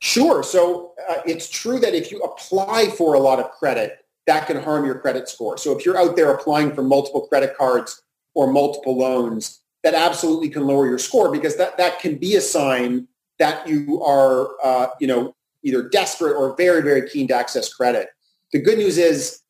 Sure. 0.00 0.42
So 0.42 0.94
uh, 1.08 1.20
it's 1.26 1.48
true 1.48 1.78
that 1.78 1.94
if 1.94 2.10
you 2.10 2.20
apply 2.22 2.88
for 2.96 3.14
a 3.14 3.20
lot 3.20 3.38
of 3.38 3.50
credit, 3.52 3.98
that 4.26 4.46
can 4.46 4.62
harm 4.62 4.84
your 4.84 4.98
credit 4.98 5.28
score. 5.28 5.58
So 5.58 5.76
if 5.76 5.84
you're 5.84 5.98
out 5.98 6.16
there 6.16 6.32
applying 6.32 6.74
for 6.74 6.82
multiple 6.82 7.26
credit 7.26 7.56
cards 7.56 8.02
or 8.34 8.50
multiple 8.50 8.96
loans, 8.96 9.59
that 9.82 9.94
absolutely 9.94 10.48
can 10.48 10.66
lower 10.66 10.86
your 10.86 10.98
score 10.98 11.30
because 11.30 11.56
that, 11.56 11.78
that 11.78 12.00
can 12.00 12.16
be 12.16 12.36
a 12.36 12.40
sign 12.40 13.08
that 13.38 13.66
you 13.66 14.02
are, 14.02 14.50
uh, 14.62 14.88
you 15.00 15.06
know, 15.06 15.34
either 15.62 15.88
desperate 15.88 16.34
or 16.34 16.54
very, 16.56 16.82
very 16.82 17.08
keen 17.08 17.28
to 17.28 17.34
access 17.34 17.72
credit. 17.72 18.08
The 18.52 18.60
good 18.60 18.78
news 18.78 18.98
is, 18.98 19.40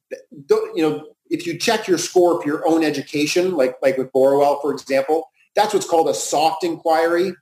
you 0.48 0.72
know, 0.76 1.06
if 1.30 1.46
you 1.46 1.58
check 1.58 1.86
your 1.86 1.98
score 1.98 2.40
for 2.40 2.46
your 2.46 2.66
own 2.68 2.84
education, 2.84 3.56
like, 3.56 3.76
like 3.82 3.96
with 3.96 4.12
Borrowell, 4.12 4.60
for 4.60 4.72
example, 4.72 5.28
that's 5.54 5.74
what's 5.74 5.88
called 5.88 6.08
a 6.08 6.14
soft 6.14 6.64
inquiry. 6.64 7.32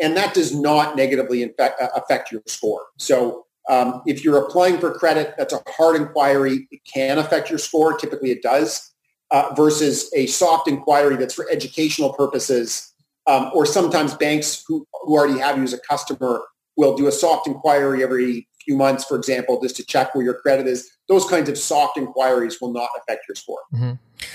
And 0.00 0.16
that 0.16 0.32
does 0.32 0.54
not 0.54 0.96
negatively 0.96 1.42
infect, 1.42 1.80
uh, 1.82 1.88
affect 1.96 2.30
your 2.30 2.42
score. 2.46 2.86
So 2.98 3.46
um, 3.68 4.02
if 4.06 4.24
you're 4.24 4.44
applying 4.46 4.78
for 4.78 4.92
credit, 4.92 5.34
that's 5.36 5.52
a 5.52 5.60
hard 5.66 5.96
inquiry. 5.96 6.68
It 6.70 6.80
can 6.84 7.18
affect 7.18 7.50
your 7.50 7.58
score. 7.58 7.98
Typically 7.98 8.30
it 8.30 8.42
does 8.42 8.94
uh, 9.30 9.52
versus 9.56 10.10
a 10.14 10.26
soft 10.26 10.68
inquiry 10.68 11.16
that's 11.16 11.34
for 11.34 11.48
educational 11.50 12.12
purposes, 12.12 12.92
um, 13.26 13.50
or 13.54 13.66
sometimes 13.66 14.14
banks 14.14 14.64
who, 14.66 14.86
who 15.02 15.16
already 15.16 15.38
have 15.38 15.56
you 15.58 15.64
as 15.64 15.72
a 15.72 15.78
customer 15.78 16.42
will 16.76 16.96
do 16.96 17.06
a 17.08 17.12
soft 17.12 17.46
inquiry 17.46 18.02
every 18.02 18.48
few 18.64 18.76
months, 18.76 19.04
for 19.04 19.16
example, 19.16 19.60
just 19.60 19.76
to 19.76 19.84
check 19.84 20.14
where 20.14 20.24
your 20.24 20.34
credit 20.34 20.66
is. 20.66 20.90
Those 21.08 21.24
kinds 21.24 21.48
of 21.48 21.58
soft 21.58 21.98
inquiries 21.98 22.60
will 22.60 22.72
not 22.72 22.88
affect 22.98 23.24
your 23.28 23.34
score. 23.34 23.60
Mm-hmm. 23.74 23.92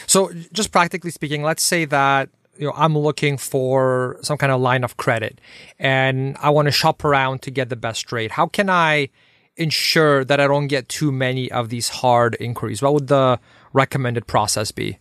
So, 0.08 0.32
just 0.52 0.72
practically 0.72 1.12
speaking, 1.12 1.44
let's 1.44 1.64
say 1.64 1.86
that 1.86 2.30
you 2.58 2.68
know 2.68 2.74
I'm 2.76 2.98
looking 2.98 3.38
for 3.38 4.18
some 4.22 4.38
kind 4.38 4.52
of 4.52 4.62
line 4.62 4.84
of 4.84 4.98
credit, 4.98 5.40
and 5.80 6.38
I 6.42 6.50
want 6.50 6.68
to 6.68 6.72
shop 6.72 7.04
around 7.04 7.42
to 7.44 7.52
get 7.52 7.70
the 7.70 7.76
best 7.76 8.12
rate. 8.12 8.32
How 8.32 8.48
can 8.48 8.70
I 8.70 9.10
ensure 9.56 10.26
that 10.26 10.40
I 10.40 10.48
don't 10.48 10.68
get 10.68 10.90
too 10.90 11.12
many 11.12 11.52
of 11.52 11.70
these 11.70 11.90
hard 11.90 12.36
inquiries? 12.40 12.82
What 12.82 12.94
would 12.94 13.08
the 13.08 13.40
recommended 13.74 14.28
process 14.28 14.72
be? 14.72 15.00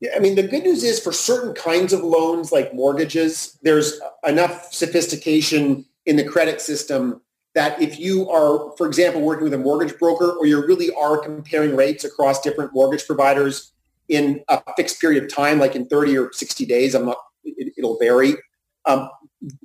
Yeah, 0.00 0.10
I 0.16 0.18
mean, 0.18 0.34
the 0.34 0.42
good 0.42 0.64
news 0.64 0.82
is 0.82 0.98
for 0.98 1.12
certain 1.12 1.54
kinds 1.54 1.92
of 1.92 2.02
loans 2.02 2.50
like 2.50 2.74
mortgages, 2.74 3.56
there's 3.62 4.00
enough 4.26 4.72
sophistication 4.72 5.84
in 6.06 6.16
the 6.16 6.24
credit 6.24 6.60
system 6.60 7.20
that 7.54 7.80
if 7.80 8.00
you 8.00 8.28
are, 8.30 8.74
for 8.76 8.86
example, 8.86 9.20
working 9.20 9.44
with 9.44 9.54
a 9.54 9.58
mortgage 9.58 9.96
broker 9.98 10.32
or 10.32 10.46
you 10.46 10.64
really 10.66 10.92
are 10.94 11.18
comparing 11.18 11.76
rates 11.76 12.02
across 12.02 12.40
different 12.40 12.72
mortgage 12.72 13.06
providers 13.06 13.72
in 14.08 14.42
a 14.48 14.60
fixed 14.74 15.00
period 15.00 15.22
of 15.22 15.32
time, 15.32 15.58
like 15.58 15.76
in 15.76 15.86
30 15.86 16.18
or 16.18 16.32
60 16.32 16.66
days, 16.66 16.94
I'm 16.94 17.06
not, 17.06 17.18
it, 17.44 17.72
will 17.78 17.98
vary. 17.98 18.34
Um, 18.86 19.08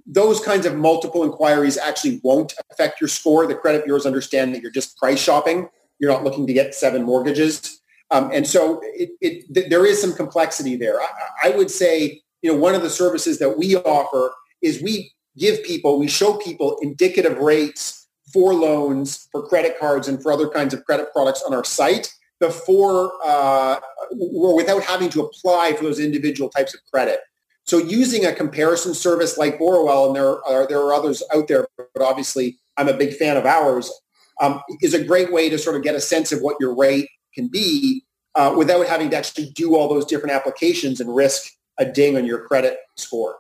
those 0.06 0.39
kinds 0.39 0.66
of 0.66 0.75
multiple 0.75 1.24
inquiries 1.24 1.77
actually 1.77 2.20
won't 2.24 2.54
affect 2.72 3.00
your 3.01 3.08
score. 3.08 3.48
The 3.48 3.56
credit 3.56 3.86
bureaus 3.86 4.06
understand 4.06 4.54
that 4.54 4.62
you're 4.62 4.72
just 4.72 4.98
price 4.98 5.20
shopping. 5.20 5.70
You're 6.00 6.12
not 6.12 6.24
looking 6.24 6.46
to 6.48 6.54
get 6.54 6.75
seven 6.75 7.04
mortgages. 7.04 7.76
Um, 8.11 8.31
and 8.33 8.47
so 8.47 8.79
it, 8.83 9.09
it, 9.21 9.53
th- 9.53 9.69
there 9.69 9.85
is 9.85 10.01
some 10.01 10.13
complexity 10.13 10.75
there. 10.75 11.01
I, 11.01 11.07
I, 11.45 11.49
would 11.51 11.69
say, 11.69 12.21
you 12.41 12.51
know, 12.51 12.57
one 12.57 12.73
of 12.73 12.81
the 12.81 12.89
services 12.89 13.39
that 13.39 13.57
we 13.57 13.75
offer 13.75 14.33
is 14.61 14.81
we 14.81 15.11
give 15.37 15.63
people, 15.63 15.99
we 15.99 16.07
show 16.07 16.33
people 16.35 16.77
indicative 16.81 17.37
rates 17.37 18.07
for 18.31 18.53
loans, 18.53 19.27
for 19.31 19.45
credit 19.45 19.77
cards, 19.79 20.07
and 20.07 20.21
for 20.21 20.31
other 20.31 20.47
kinds 20.47 20.73
of 20.73 20.85
credit 20.85 21.11
products 21.13 21.43
on 21.43 21.53
our 21.53 21.63
site 21.63 22.13
before 22.39 23.11
uh, 23.25 23.79
or 24.19 24.55
without 24.55 24.83
having 24.83 25.09
to 25.09 25.21
apply 25.21 25.73
for 25.73 25.83
those 25.83 25.99
individual 25.99 26.49
types 26.49 26.73
of 26.73 26.79
credit. 26.91 27.19
So 27.63 27.77
using 27.77 28.25
a 28.25 28.33
comparison 28.33 28.93
service 28.93 29.37
like 29.37 29.59
Borrowell, 29.59 30.07
and 30.07 30.15
there 30.15 30.43
are, 30.45 30.67
there 30.67 30.79
are 30.79 30.93
others 30.93 31.21
out 31.35 31.47
there, 31.47 31.67
but 31.77 32.01
obviously 32.01 32.57
I'm 32.77 32.87
a 32.87 32.93
big 32.93 33.15
fan 33.15 33.35
of 33.35 33.45
ours, 33.45 33.91
um, 34.39 34.61
is 34.81 34.93
a 34.93 35.03
great 35.03 35.33
way 35.33 35.49
to 35.49 35.57
sort 35.57 35.75
of 35.75 35.83
get 35.83 35.95
a 35.95 35.99
sense 35.99 36.31
of 36.31 36.39
what 36.41 36.55
your 36.59 36.75
rate 36.75 37.09
can 37.38 37.48
be 37.48 38.03
uh, 38.36 38.53
without 38.58 38.86
having 38.88 39.10
to 39.12 39.17
actually 39.17 39.50
do 39.51 39.75
all 39.75 39.88
those 39.88 40.06
different 40.06 40.36
applications 40.36 41.00
and 41.00 41.15
risk 41.15 41.51
a 41.77 41.86
ding 41.86 42.17
on 42.17 42.25
your 42.25 42.46
credit 42.46 42.79
score. 42.96 43.38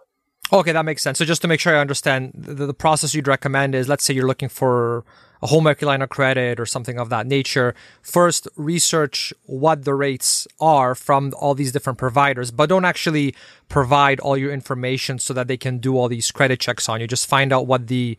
Okay, 0.53 0.71
that 0.71 0.85
makes 0.85 1.01
sense. 1.01 1.17
So 1.17 1.25
just 1.25 1.41
to 1.41 1.47
make 1.47 1.59
sure 1.59 1.75
I 1.75 1.81
understand, 1.81 2.31
the, 2.33 2.67
the 2.67 2.73
process 2.73 3.13
you'd 3.13 3.27
recommend 3.27 3.75
is, 3.75 3.89
let's 3.89 4.03
say 4.03 4.13
you're 4.13 4.27
looking 4.27 4.47
for 4.47 5.03
a 5.41 5.47
home 5.47 5.67
equity 5.67 5.85
line 5.85 6.01
of 6.01 6.09
credit 6.09 6.59
or 6.59 6.65
something 6.65 6.99
of 6.99 7.09
that 7.09 7.27
nature, 7.27 7.75
first 8.01 8.47
research 8.55 9.33
what 9.45 9.85
the 9.85 9.93
rates 9.93 10.47
are 10.59 10.95
from 10.95 11.33
all 11.37 11.53
these 11.53 11.71
different 11.71 11.99
providers, 11.99 12.51
but 12.51 12.69
don't 12.69 12.85
actually 12.85 13.35
provide 13.69 14.19
all 14.21 14.37
your 14.37 14.51
information 14.51 15.19
so 15.19 15.33
that 15.33 15.47
they 15.47 15.57
can 15.57 15.77
do 15.77 15.97
all 15.97 16.07
these 16.07 16.31
credit 16.31 16.59
checks 16.59 16.87
on 16.87 17.01
you. 17.01 17.07
Just 17.07 17.27
find 17.27 17.51
out 17.51 17.67
what 17.67 17.87
the, 17.87 18.17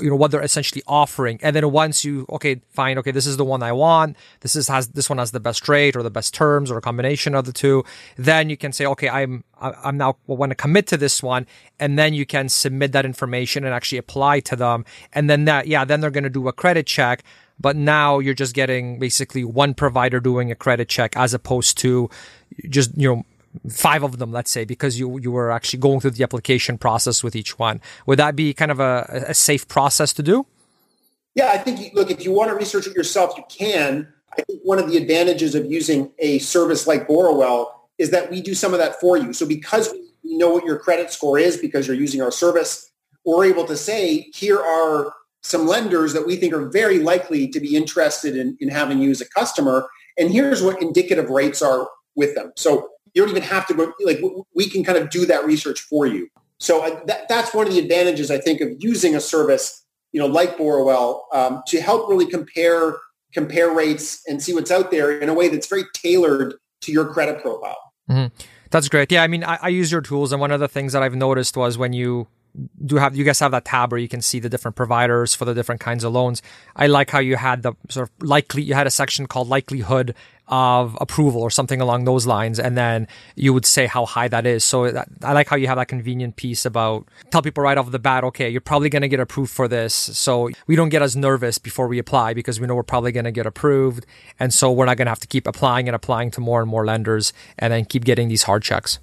you 0.00 0.10
know, 0.10 0.16
what 0.16 0.30
they're 0.30 0.42
essentially 0.42 0.82
offering. 0.86 1.38
And 1.42 1.56
then 1.56 1.70
once 1.72 2.04
you, 2.04 2.26
okay, 2.28 2.60
fine, 2.70 2.98
okay, 2.98 3.10
this 3.10 3.26
is 3.26 3.38
the 3.38 3.44
one 3.44 3.62
I 3.62 3.72
want. 3.72 4.16
This 4.40 4.54
is, 4.54 4.68
has, 4.68 4.88
this 4.88 5.08
one 5.08 5.18
has 5.18 5.30
the 5.30 5.40
best 5.40 5.66
rate 5.68 5.96
or 5.96 6.02
the 6.02 6.10
best 6.10 6.34
terms 6.34 6.70
or 6.70 6.76
a 6.76 6.82
combination 6.82 7.34
of 7.34 7.46
the 7.46 7.52
two. 7.52 7.84
Then 8.16 8.50
you 8.50 8.56
can 8.56 8.72
say, 8.72 8.84
okay, 8.84 9.08
I'm, 9.08 9.44
I'm 9.58 9.96
now 9.96 10.16
want 10.26 10.50
to 10.50 10.56
commit 10.56 10.86
to 10.88 10.96
this 10.96 11.22
one. 11.22 11.46
And 11.80 11.98
then 11.98 12.12
you 12.12 12.26
can 12.26 12.48
submit 12.48 12.92
that 12.92 13.06
information 13.06 13.64
and 13.64 13.72
actually 13.72 13.98
apply 13.98 14.40
to 14.40 14.56
them. 14.56 14.84
And 15.12 15.30
then 15.30 15.46
that, 15.46 15.66
yeah, 15.66 15.84
then 15.84 16.00
they're 16.00 16.10
going 16.10 16.24
to 16.24 16.30
do 16.30 16.48
a 16.48 16.51
credit 16.52 16.86
check 16.86 17.22
but 17.60 17.76
now 17.76 18.18
you're 18.18 18.34
just 18.34 18.54
getting 18.54 18.98
basically 18.98 19.44
one 19.44 19.72
provider 19.72 20.20
doing 20.20 20.50
a 20.50 20.54
credit 20.54 20.88
check 20.88 21.16
as 21.16 21.32
opposed 21.32 21.78
to 21.78 22.10
just 22.68 22.96
you 22.96 23.08
know 23.08 23.24
five 23.68 24.02
of 24.02 24.18
them, 24.18 24.32
let's 24.32 24.50
say, 24.50 24.64
because 24.64 24.98
you 24.98 25.18
you 25.18 25.30
were 25.30 25.50
actually 25.50 25.78
going 25.78 26.00
through 26.00 26.12
the 26.12 26.22
application 26.22 26.78
process 26.78 27.22
with 27.22 27.36
each 27.36 27.58
one. 27.58 27.80
Would 28.06 28.18
that 28.18 28.36
be 28.36 28.52
kind 28.54 28.70
of 28.70 28.80
a, 28.80 29.24
a 29.28 29.34
safe 29.34 29.68
process 29.68 30.12
to 30.14 30.22
do? 30.22 30.46
Yeah, 31.34 31.50
I 31.52 31.58
think 31.58 31.94
look 31.94 32.10
if 32.10 32.24
you 32.24 32.32
want 32.32 32.50
to 32.50 32.56
research 32.56 32.86
it 32.86 32.94
yourself, 32.94 33.36
you 33.36 33.44
can. 33.48 34.08
I 34.36 34.42
think 34.42 34.60
one 34.62 34.78
of 34.78 34.90
the 34.90 34.96
advantages 34.96 35.54
of 35.54 35.70
using 35.70 36.10
a 36.18 36.38
service 36.38 36.86
like 36.86 37.06
Borrowell 37.06 37.66
is 37.98 38.10
that 38.10 38.30
we 38.30 38.40
do 38.40 38.54
some 38.54 38.72
of 38.72 38.78
that 38.78 38.98
for 38.98 39.18
you. 39.18 39.32
So 39.32 39.46
because 39.46 39.92
we 40.24 40.36
know 40.36 40.50
what 40.50 40.64
your 40.64 40.78
credit 40.78 41.12
score 41.12 41.38
is 41.38 41.58
because 41.58 41.86
you're 41.86 41.96
using 41.96 42.22
our 42.22 42.30
service, 42.30 42.90
we're 43.24 43.44
able 43.44 43.66
to 43.66 43.76
say 43.76 44.30
here 44.32 44.58
are 44.58 45.12
some 45.42 45.66
lenders 45.66 46.12
that 46.12 46.26
we 46.26 46.36
think 46.36 46.52
are 46.52 46.68
very 46.68 46.98
likely 46.98 47.48
to 47.48 47.60
be 47.60 47.76
interested 47.76 48.36
in, 48.36 48.56
in 48.60 48.68
having 48.68 48.98
you 49.00 49.10
as 49.10 49.20
a 49.20 49.28
customer. 49.28 49.88
And 50.18 50.30
here's 50.30 50.62
what 50.62 50.80
indicative 50.80 51.30
rates 51.30 51.62
are 51.62 51.88
with 52.14 52.34
them. 52.34 52.52
So 52.56 52.88
you 53.14 53.22
don't 53.22 53.30
even 53.30 53.42
have 53.42 53.66
to 53.66 53.74
go, 53.74 53.92
like 54.04 54.20
we 54.54 54.68
can 54.68 54.84
kind 54.84 54.98
of 54.98 55.10
do 55.10 55.26
that 55.26 55.44
research 55.44 55.80
for 55.80 56.06
you. 56.06 56.28
So 56.58 56.84
uh, 56.84 57.04
that, 57.06 57.28
that's 57.28 57.52
one 57.52 57.66
of 57.66 57.72
the 57.72 57.80
advantages, 57.80 58.30
I 58.30 58.38
think, 58.38 58.60
of 58.60 58.70
using 58.78 59.16
a 59.16 59.20
service, 59.20 59.84
you 60.12 60.20
know, 60.20 60.26
like 60.26 60.56
Borrowell 60.56 61.22
um, 61.32 61.62
to 61.68 61.80
help 61.80 62.08
really 62.08 62.26
compare 62.26 62.96
compare 63.32 63.74
rates 63.74 64.22
and 64.28 64.42
see 64.42 64.52
what's 64.52 64.70
out 64.70 64.90
there 64.90 65.18
in 65.18 65.28
a 65.30 65.34
way 65.34 65.48
that's 65.48 65.66
very 65.66 65.84
tailored 65.94 66.54
to 66.82 66.92
your 66.92 67.06
credit 67.06 67.40
profile. 67.40 67.78
Mm-hmm. 68.10 68.34
That's 68.70 68.88
great. 68.88 69.10
Yeah, 69.10 69.22
I 69.22 69.26
mean, 69.26 69.42
I, 69.42 69.58
I 69.62 69.68
use 69.68 69.90
your 69.90 70.02
tools, 70.02 70.32
and 70.32 70.40
one 70.40 70.50
of 70.50 70.60
the 70.60 70.68
things 70.68 70.92
that 70.92 71.02
I've 71.02 71.14
noticed 71.14 71.56
was 71.56 71.78
when 71.78 71.92
you 71.92 72.28
do 72.84 72.96
have 72.96 73.16
you 73.16 73.24
guys 73.24 73.40
have 73.40 73.52
that 73.52 73.64
tab 73.64 73.92
where 73.92 74.00
you 74.00 74.08
can 74.08 74.20
see 74.20 74.38
the 74.38 74.48
different 74.48 74.76
providers 74.76 75.34
for 75.34 75.44
the 75.44 75.54
different 75.54 75.80
kinds 75.80 76.04
of 76.04 76.12
loans. 76.12 76.42
I 76.76 76.86
like 76.86 77.10
how 77.10 77.18
you 77.18 77.36
had 77.36 77.62
the 77.62 77.72
sort 77.88 78.08
of 78.08 78.26
likely 78.26 78.62
you 78.62 78.74
had 78.74 78.86
a 78.86 78.90
section 78.90 79.26
called 79.26 79.48
likelihood 79.48 80.14
of 80.48 80.98
approval 81.00 81.40
or 81.40 81.50
something 81.50 81.80
along 81.80 82.04
those 82.04 82.26
lines, 82.26 82.60
and 82.60 82.76
then 82.76 83.08
you 83.36 83.54
would 83.54 83.64
say 83.64 83.86
how 83.86 84.04
high 84.04 84.28
that 84.28 84.44
is. 84.44 84.62
So 84.64 84.90
that, 84.90 85.08
I 85.22 85.32
like 85.32 85.48
how 85.48 85.56
you 85.56 85.66
have 85.66 85.78
that 85.78 85.88
convenient 85.88 86.36
piece 86.36 86.66
about 86.66 87.08
tell 87.30 87.40
people 87.40 87.62
right 87.62 87.78
off 87.78 87.90
the 87.90 87.98
bat, 87.98 88.22
okay, 88.24 88.50
you're 88.50 88.60
probably 88.60 88.90
going 88.90 89.02
to 89.02 89.08
get 89.08 89.20
approved 89.20 89.50
for 89.50 89.66
this, 89.66 89.94
so 89.94 90.50
we 90.66 90.76
don't 90.76 90.90
get 90.90 91.00
as 91.00 91.16
nervous 91.16 91.56
before 91.56 91.88
we 91.88 91.98
apply 91.98 92.34
because 92.34 92.60
we 92.60 92.66
know 92.66 92.74
we're 92.74 92.82
probably 92.82 93.12
going 93.12 93.24
to 93.24 93.32
get 93.32 93.46
approved, 93.46 94.04
and 94.38 94.52
so 94.52 94.70
we're 94.70 94.84
not 94.84 94.98
going 94.98 95.06
to 95.06 95.10
have 95.12 95.20
to 95.20 95.28
keep 95.28 95.46
applying 95.46 95.88
and 95.88 95.94
applying 95.94 96.30
to 96.32 96.40
more 96.40 96.60
and 96.60 96.68
more 96.68 96.84
lenders, 96.84 97.32
and 97.58 97.72
then 97.72 97.86
keep 97.86 98.04
getting 98.04 98.28
these 98.28 98.42
hard 98.42 98.62
checks. 98.62 98.98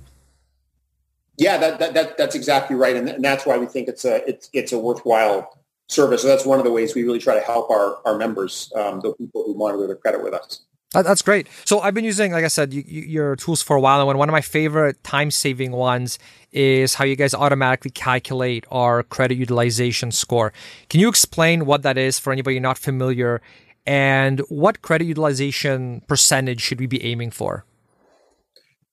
Yeah, 1.39 1.57
that, 1.57 1.79
that, 1.79 1.93
that 1.93 2.17
that's 2.17 2.35
exactly 2.35 2.75
right, 2.75 2.95
and, 2.95 3.07
and 3.07 3.23
that's 3.23 3.45
why 3.45 3.57
we 3.57 3.65
think 3.65 3.87
it's 3.87 4.03
a 4.03 4.27
it's 4.29 4.49
it's 4.51 4.73
a 4.73 4.77
worthwhile 4.77 5.57
service. 5.87 6.21
So 6.21 6.27
that's 6.27 6.45
one 6.45 6.59
of 6.59 6.65
the 6.65 6.71
ways 6.71 6.93
we 6.93 7.03
really 7.03 7.19
try 7.19 7.33
to 7.33 7.41
help 7.41 7.71
our 7.71 7.99
our 8.05 8.17
members, 8.17 8.71
um, 8.75 8.99
the 8.99 9.13
people 9.13 9.43
who 9.45 9.55
monitor 9.55 9.87
their 9.87 9.95
credit 9.95 10.21
with 10.21 10.33
us. 10.33 10.65
That's 10.91 11.21
great. 11.21 11.47
So 11.65 11.79
I've 11.79 11.93
been 11.93 12.03
using, 12.03 12.31
like 12.31 12.43
I 12.43 12.47
said, 12.47 12.73
you, 12.73 12.83
you, 12.85 13.01
your 13.03 13.35
tools 13.35 13.61
for 13.61 13.77
a 13.77 13.79
while, 13.79 14.09
and 14.09 14.17
one 14.19 14.27
of 14.27 14.33
my 14.33 14.41
favorite 14.41 15.01
time-saving 15.03 15.71
ones 15.71 16.17
is 16.51 16.95
how 16.95 17.05
you 17.05 17.15
guys 17.15 17.35
automatically 17.35 17.91
calculate 17.91 18.65
our 18.71 19.03
credit 19.03 19.37
utilization 19.37 20.11
score. 20.11 20.51
Can 20.89 20.99
you 20.99 21.07
explain 21.07 21.67
what 21.67 21.83
that 21.83 21.97
is 21.97 22.17
for 22.17 22.33
anybody 22.33 22.59
not 22.59 22.77
familiar, 22.77 23.39
and 23.85 24.39
what 24.49 24.81
credit 24.81 25.05
utilization 25.05 26.01
percentage 26.07 26.59
should 26.59 26.79
we 26.79 26.87
be 26.87 27.03
aiming 27.03 27.31
for? 27.31 27.65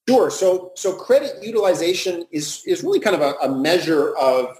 Sure. 0.09 0.31
So, 0.31 0.73
so 0.77 0.95
credit 0.95 1.43
utilization 1.43 2.25
is 2.31 2.63
is 2.67 2.83
really 2.83 3.01
kind 3.01 3.17
of 3.17 3.23
a, 3.23 3.35
a 3.43 3.55
measure 3.55 4.17
of 4.17 4.57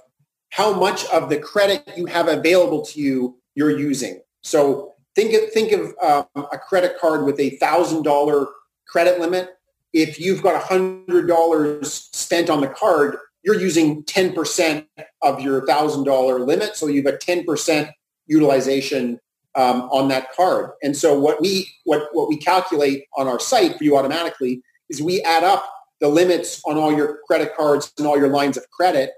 how 0.49 0.73
much 0.73 1.05
of 1.05 1.29
the 1.29 1.39
credit 1.39 1.89
you 1.95 2.05
have 2.05 2.27
available 2.27 2.85
to 2.85 2.99
you 2.99 3.37
you're 3.55 3.77
using. 3.77 4.21
So 4.43 4.95
Think 5.17 5.33
of, 5.33 5.51
think 5.51 5.71
of 5.71 5.95
um, 5.99 6.45
a 6.51 6.59
credit 6.59 6.99
card 7.01 7.25
with 7.25 7.39
a 7.39 7.57
$1,000 7.57 8.47
credit 8.87 9.19
limit. 9.19 9.49
If 9.91 10.19
you've 10.19 10.43
got 10.43 10.61
a 10.61 10.65
$100 10.71 11.85
spent 11.85 12.51
on 12.51 12.61
the 12.61 12.67
card, 12.67 13.17
you're 13.41 13.59
using 13.59 14.03
10% 14.03 14.85
of 15.23 15.41
your 15.41 15.65
$1,000 15.65 16.45
limit. 16.45 16.75
So 16.75 16.85
you've 16.85 17.07
a 17.07 17.13
10% 17.13 17.89
utilization 18.27 19.19
um, 19.55 19.89
on 19.89 20.07
that 20.09 20.31
card. 20.35 20.73
And 20.83 20.95
so 20.95 21.19
what 21.19 21.41
we, 21.41 21.67
what, 21.85 22.09
what 22.11 22.29
we 22.29 22.37
calculate 22.37 23.05
on 23.17 23.27
our 23.27 23.39
site 23.39 23.75
for 23.75 23.83
you 23.83 23.97
automatically 23.97 24.61
is 24.89 25.01
we 25.01 25.21
add 25.21 25.43
up 25.43 25.65
the 25.99 26.07
limits 26.07 26.61
on 26.65 26.77
all 26.77 26.95
your 26.95 27.19
credit 27.27 27.55
cards 27.57 27.91
and 27.97 28.07
all 28.07 28.17
your 28.17 28.29
lines 28.29 28.57
of 28.57 28.69
credit. 28.69 29.11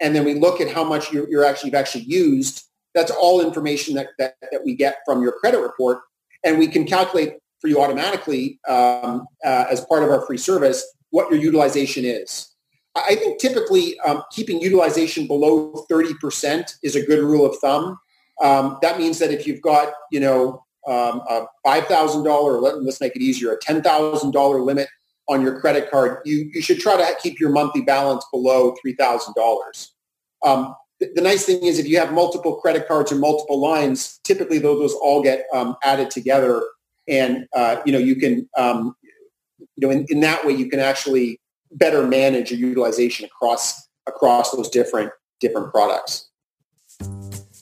And 0.00 0.16
then 0.16 0.24
we 0.24 0.34
look 0.34 0.60
at 0.60 0.70
how 0.70 0.84
much 0.84 1.12
you're, 1.12 1.28
you're 1.28 1.44
actually, 1.44 1.68
you've 1.68 1.76
actually 1.76 2.04
used 2.04 2.64
that's 2.94 3.10
all 3.10 3.40
information 3.40 3.94
that, 3.94 4.08
that, 4.18 4.34
that 4.50 4.62
we 4.64 4.74
get 4.74 4.98
from 5.04 5.22
your 5.22 5.32
credit 5.32 5.60
report. 5.60 6.00
And 6.44 6.58
we 6.58 6.68
can 6.68 6.84
calculate 6.84 7.34
for 7.60 7.68
you 7.68 7.80
automatically 7.80 8.58
um, 8.68 9.26
uh, 9.44 9.64
as 9.70 9.84
part 9.86 10.02
of 10.02 10.10
our 10.10 10.26
free 10.26 10.38
service 10.38 10.84
what 11.10 11.30
your 11.30 11.40
utilization 11.40 12.04
is. 12.04 12.48
I 12.94 13.14
think 13.14 13.40
typically 13.40 13.98
um, 14.00 14.22
keeping 14.32 14.60
utilization 14.60 15.26
below 15.26 15.86
30% 15.90 16.74
is 16.82 16.96
a 16.96 17.02
good 17.02 17.20
rule 17.20 17.46
of 17.46 17.56
thumb. 17.58 17.98
Um, 18.42 18.78
that 18.82 18.98
means 18.98 19.18
that 19.20 19.30
if 19.30 19.46
you've 19.46 19.62
got, 19.62 19.92
you 20.10 20.20
know, 20.20 20.64
um, 20.86 21.22
a 21.28 21.46
$5,000, 21.64 22.82
let's 22.82 23.00
make 23.00 23.14
it 23.14 23.22
easier, 23.22 23.52
a 23.52 23.58
$10,000 23.58 24.64
limit 24.64 24.88
on 25.28 25.42
your 25.42 25.60
credit 25.60 25.90
card, 25.90 26.18
you, 26.24 26.50
you 26.52 26.60
should 26.60 26.80
try 26.80 26.96
to 26.96 27.14
keep 27.22 27.38
your 27.38 27.50
monthly 27.50 27.82
balance 27.82 28.24
below 28.32 28.74
$3,000. 28.84 29.88
Um, 30.44 30.74
the 31.14 31.20
nice 31.20 31.44
thing 31.44 31.62
is 31.62 31.78
if 31.78 31.86
you 31.86 31.98
have 31.98 32.12
multiple 32.12 32.56
credit 32.56 32.86
cards 32.86 33.10
or 33.10 33.16
multiple 33.16 33.60
lines, 33.60 34.20
typically 34.24 34.58
those, 34.58 34.78
those 34.78 34.94
all 34.94 35.22
get 35.22 35.46
um, 35.52 35.76
added 35.82 36.10
together, 36.10 36.62
and 37.08 37.46
uh, 37.54 37.82
you 37.84 37.92
know 37.92 37.98
you 37.98 38.16
can 38.16 38.48
um, 38.56 38.94
you 39.58 39.66
know 39.78 39.90
in, 39.90 40.06
in 40.08 40.20
that 40.20 40.44
way 40.44 40.52
you 40.52 40.68
can 40.68 40.78
actually 40.78 41.40
better 41.72 42.06
manage 42.06 42.50
your 42.50 42.60
utilization 42.60 43.26
across 43.26 43.88
across 44.06 44.52
those 44.52 44.68
different 44.68 45.10
different 45.40 45.72
products. 45.72 46.28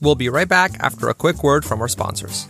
We'll 0.02 0.14
be 0.14 0.28
right 0.28 0.48
back 0.48 0.72
after 0.80 1.08
a 1.08 1.14
quick 1.14 1.42
word 1.42 1.64
from 1.64 1.80
our 1.80 1.88
sponsors. 1.88 2.46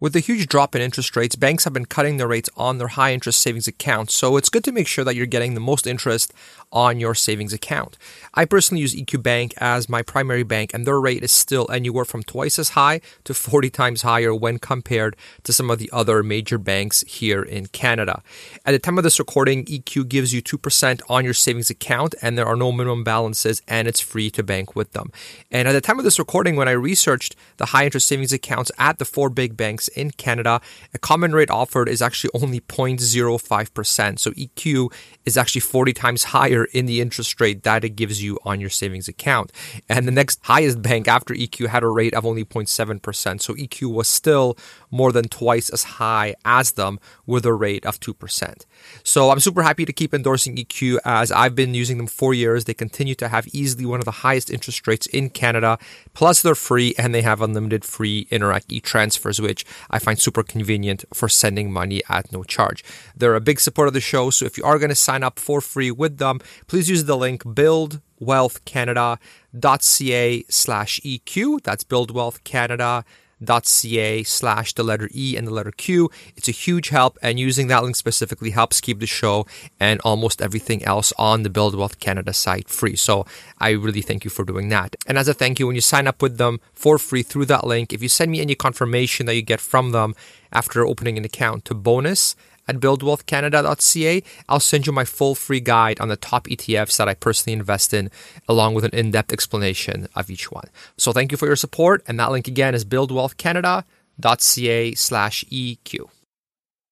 With 0.00 0.12
the 0.12 0.20
huge 0.20 0.46
drop 0.46 0.76
in 0.76 0.80
interest 0.80 1.16
rates, 1.16 1.34
banks 1.34 1.64
have 1.64 1.72
been 1.72 1.84
cutting 1.84 2.18
their 2.18 2.28
rates 2.28 2.48
on 2.56 2.78
their 2.78 2.86
high 2.86 3.12
interest 3.12 3.40
savings 3.40 3.66
accounts, 3.66 4.14
so 4.14 4.36
it's 4.36 4.48
good 4.48 4.62
to 4.62 4.70
make 4.70 4.86
sure 4.86 5.04
that 5.04 5.16
you're 5.16 5.26
getting 5.26 5.54
the 5.54 5.60
most 5.60 5.88
interest 5.88 6.32
on 6.70 7.00
your 7.00 7.16
savings 7.16 7.52
account. 7.52 7.98
I 8.32 8.44
personally 8.44 8.80
use 8.80 8.94
EQ 8.94 9.24
Bank 9.24 9.54
as 9.58 9.88
my 9.88 10.02
primary 10.02 10.44
bank, 10.44 10.72
and 10.72 10.86
their 10.86 11.00
rate 11.00 11.24
is 11.24 11.32
still 11.32 11.68
anywhere 11.72 12.04
from 12.04 12.22
twice 12.22 12.60
as 12.60 12.70
high 12.70 13.00
to 13.24 13.34
40 13.34 13.70
times 13.70 14.02
higher 14.02 14.32
when 14.32 14.60
compared 14.60 15.16
to 15.42 15.52
some 15.52 15.68
of 15.68 15.80
the 15.80 15.90
other 15.92 16.22
major 16.22 16.58
banks 16.58 17.02
here 17.08 17.42
in 17.42 17.66
Canada. 17.66 18.22
At 18.64 18.70
the 18.70 18.78
time 18.78 18.98
of 18.98 19.04
this 19.04 19.18
recording, 19.18 19.64
EQ 19.64 20.08
gives 20.08 20.32
you 20.32 20.40
2% 20.40 21.00
on 21.08 21.24
your 21.24 21.34
savings 21.34 21.70
account, 21.70 22.14
and 22.22 22.38
there 22.38 22.46
are 22.46 22.54
no 22.54 22.70
minimum 22.70 23.02
balances, 23.02 23.62
and 23.66 23.88
it's 23.88 24.00
free 24.00 24.30
to 24.30 24.44
bank 24.44 24.76
with 24.76 24.92
them. 24.92 25.10
And 25.50 25.66
at 25.66 25.72
the 25.72 25.80
time 25.80 25.98
of 25.98 26.04
this 26.04 26.20
recording, 26.20 26.54
when 26.54 26.68
I 26.68 26.72
researched 26.72 27.34
the 27.56 27.66
high 27.66 27.86
interest 27.86 28.06
savings 28.06 28.32
accounts 28.32 28.70
at 28.78 28.98
the 28.98 29.04
four 29.04 29.28
big 29.28 29.56
banks 29.56 29.87
in 29.88 30.10
Canada, 30.12 30.60
a 30.94 30.98
common 30.98 31.32
rate 31.32 31.50
offered 31.50 31.88
is 31.88 32.02
actually 32.02 32.30
only 32.34 32.60
0.05%. 32.60 34.18
So 34.18 34.30
EQ 34.32 34.92
is 35.24 35.36
actually 35.36 35.60
40 35.60 35.92
times 35.92 36.24
higher 36.34 36.64
in 36.66 36.86
the 36.86 37.00
interest 37.00 37.40
rate 37.40 37.62
that 37.62 37.84
it 37.84 37.90
gives 37.90 38.22
you 38.22 38.38
on 38.44 38.60
your 38.60 38.70
savings 38.70 39.08
account. 39.08 39.52
And 39.88 40.06
the 40.06 40.12
next 40.12 40.40
highest 40.44 40.82
bank 40.82 41.08
after 41.08 41.34
EQ 41.34 41.68
had 41.68 41.82
a 41.82 41.88
rate 41.88 42.14
of 42.14 42.24
only 42.24 42.44
0.7%. 42.44 43.40
So 43.40 43.54
EQ 43.54 43.92
was 43.92 44.08
still 44.08 44.56
more 44.90 45.12
than 45.12 45.28
twice 45.28 45.70
as 45.70 45.84
high 45.84 46.34
as 46.44 46.72
them 46.72 46.98
with 47.26 47.44
a 47.44 47.52
rate 47.52 47.84
of 47.84 48.00
2%. 48.00 48.64
So 49.02 49.30
I'm 49.30 49.40
super 49.40 49.62
happy 49.62 49.84
to 49.84 49.92
keep 49.92 50.14
endorsing 50.14 50.56
EQ 50.56 50.98
as 51.04 51.30
I've 51.32 51.54
been 51.54 51.74
using 51.74 51.96
them 51.96 52.06
for 52.06 52.32
years. 52.34 52.64
They 52.64 52.74
continue 52.74 53.14
to 53.16 53.28
have 53.28 53.46
easily 53.48 53.86
one 53.86 54.00
of 54.00 54.04
the 54.04 54.22
highest 54.22 54.50
interest 54.50 54.86
rates 54.86 55.06
in 55.06 55.30
Canada. 55.30 55.78
Plus, 56.14 56.42
they're 56.42 56.54
free 56.54 56.94
and 56.98 57.14
they 57.14 57.22
have 57.22 57.40
unlimited 57.40 57.84
free 57.84 58.26
Interac 58.30 58.64
e 58.68 58.80
transfers, 58.80 59.40
which 59.40 59.64
I 59.90 59.98
find 59.98 60.18
super 60.18 60.42
convenient 60.42 61.04
for 61.12 61.28
sending 61.28 61.70
money 61.72 62.02
at 62.08 62.32
no 62.32 62.44
charge. 62.44 62.82
They're 63.16 63.34
a 63.34 63.40
big 63.40 63.60
supporter 63.60 63.88
of 63.88 63.94
the 63.94 64.00
show. 64.00 64.30
So 64.30 64.46
if 64.46 64.56
you 64.58 64.64
are 64.64 64.78
going 64.78 64.90
to 64.90 64.94
sign 64.94 65.22
up 65.22 65.38
for 65.38 65.60
free 65.60 65.90
with 65.90 66.16
them, 66.18 66.40
please 66.66 66.90
use 66.90 67.04
the 67.04 67.16
link 67.16 67.44
buildwealthcanada.ca 67.44 70.44
slash 70.48 71.00
EQ. 71.00 71.62
That's 71.62 71.84
buildwealthcanada.ca 71.84 73.04
ca 73.44 74.22
slash 74.22 74.72
the 74.72 74.82
letter 74.82 75.08
E 75.14 75.36
and 75.36 75.46
the 75.46 75.52
letter 75.52 75.72
Q. 75.72 76.10
It's 76.36 76.48
a 76.48 76.52
huge 76.52 76.88
help, 76.90 77.18
and 77.22 77.38
using 77.38 77.68
that 77.68 77.82
link 77.82 77.96
specifically 77.96 78.50
helps 78.50 78.80
keep 78.80 79.00
the 79.00 79.06
show 79.06 79.46
and 79.78 80.00
almost 80.02 80.42
everything 80.42 80.84
else 80.84 81.12
on 81.18 81.42
the 81.42 81.50
Build 81.50 81.74
Wealth 81.74 81.98
Canada 82.00 82.32
site 82.32 82.68
free. 82.68 82.96
So 82.96 83.26
I 83.58 83.70
really 83.70 84.02
thank 84.02 84.24
you 84.24 84.30
for 84.30 84.44
doing 84.44 84.68
that. 84.70 84.96
And 85.06 85.18
as 85.18 85.28
a 85.28 85.34
thank 85.34 85.58
you, 85.58 85.66
when 85.66 85.76
you 85.76 85.82
sign 85.82 86.06
up 86.06 86.22
with 86.22 86.38
them 86.38 86.60
for 86.72 86.98
free 86.98 87.22
through 87.22 87.46
that 87.46 87.66
link, 87.66 87.92
if 87.92 88.02
you 88.02 88.08
send 88.08 88.30
me 88.30 88.40
any 88.40 88.54
confirmation 88.54 89.26
that 89.26 89.34
you 89.34 89.42
get 89.42 89.60
from 89.60 89.92
them 89.92 90.14
after 90.52 90.86
opening 90.86 91.18
an 91.18 91.24
account 91.24 91.64
to 91.66 91.74
bonus 91.74 92.34
at 92.68 92.76
buildwealthcanada.ca, 92.76 94.22
I'll 94.48 94.60
send 94.60 94.86
you 94.86 94.92
my 94.92 95.04
full 95.04 95.34
free 95.34 95.58
guide 95.60 95.98
on 96.00 96.08
the 96.08 96.16
top 96.16 96.46
ETFs 96.46 96.96
that 96.98 97.08
I 97.08 97.14
personally 97.14 97.58
invest 97.58 97.94
in, 97.94 98.10
along 98.48 98.74
with 98.74 98.84
an 98.84 98.92
in 98.92 99.10
depth 99.10 99.32
explanation 99.32 100.08
of 100.14 100.30
each 100.30 100.52
one. 100.52 100.68
So 100.96 101.12
thank 101.12 101.32
you 101.32 101.38
for 101.38 101.46
your 101.46 101.56
support. 101.56 102.04
And 102.06 102.20
that 102.20 102.30
link 102.30 102.46
again 102.46 102.74
is 102.74 102.84
buildwealthcanada.ca 102.84 104.94
slash 104.94 105.44
EQ. 105.44 106.10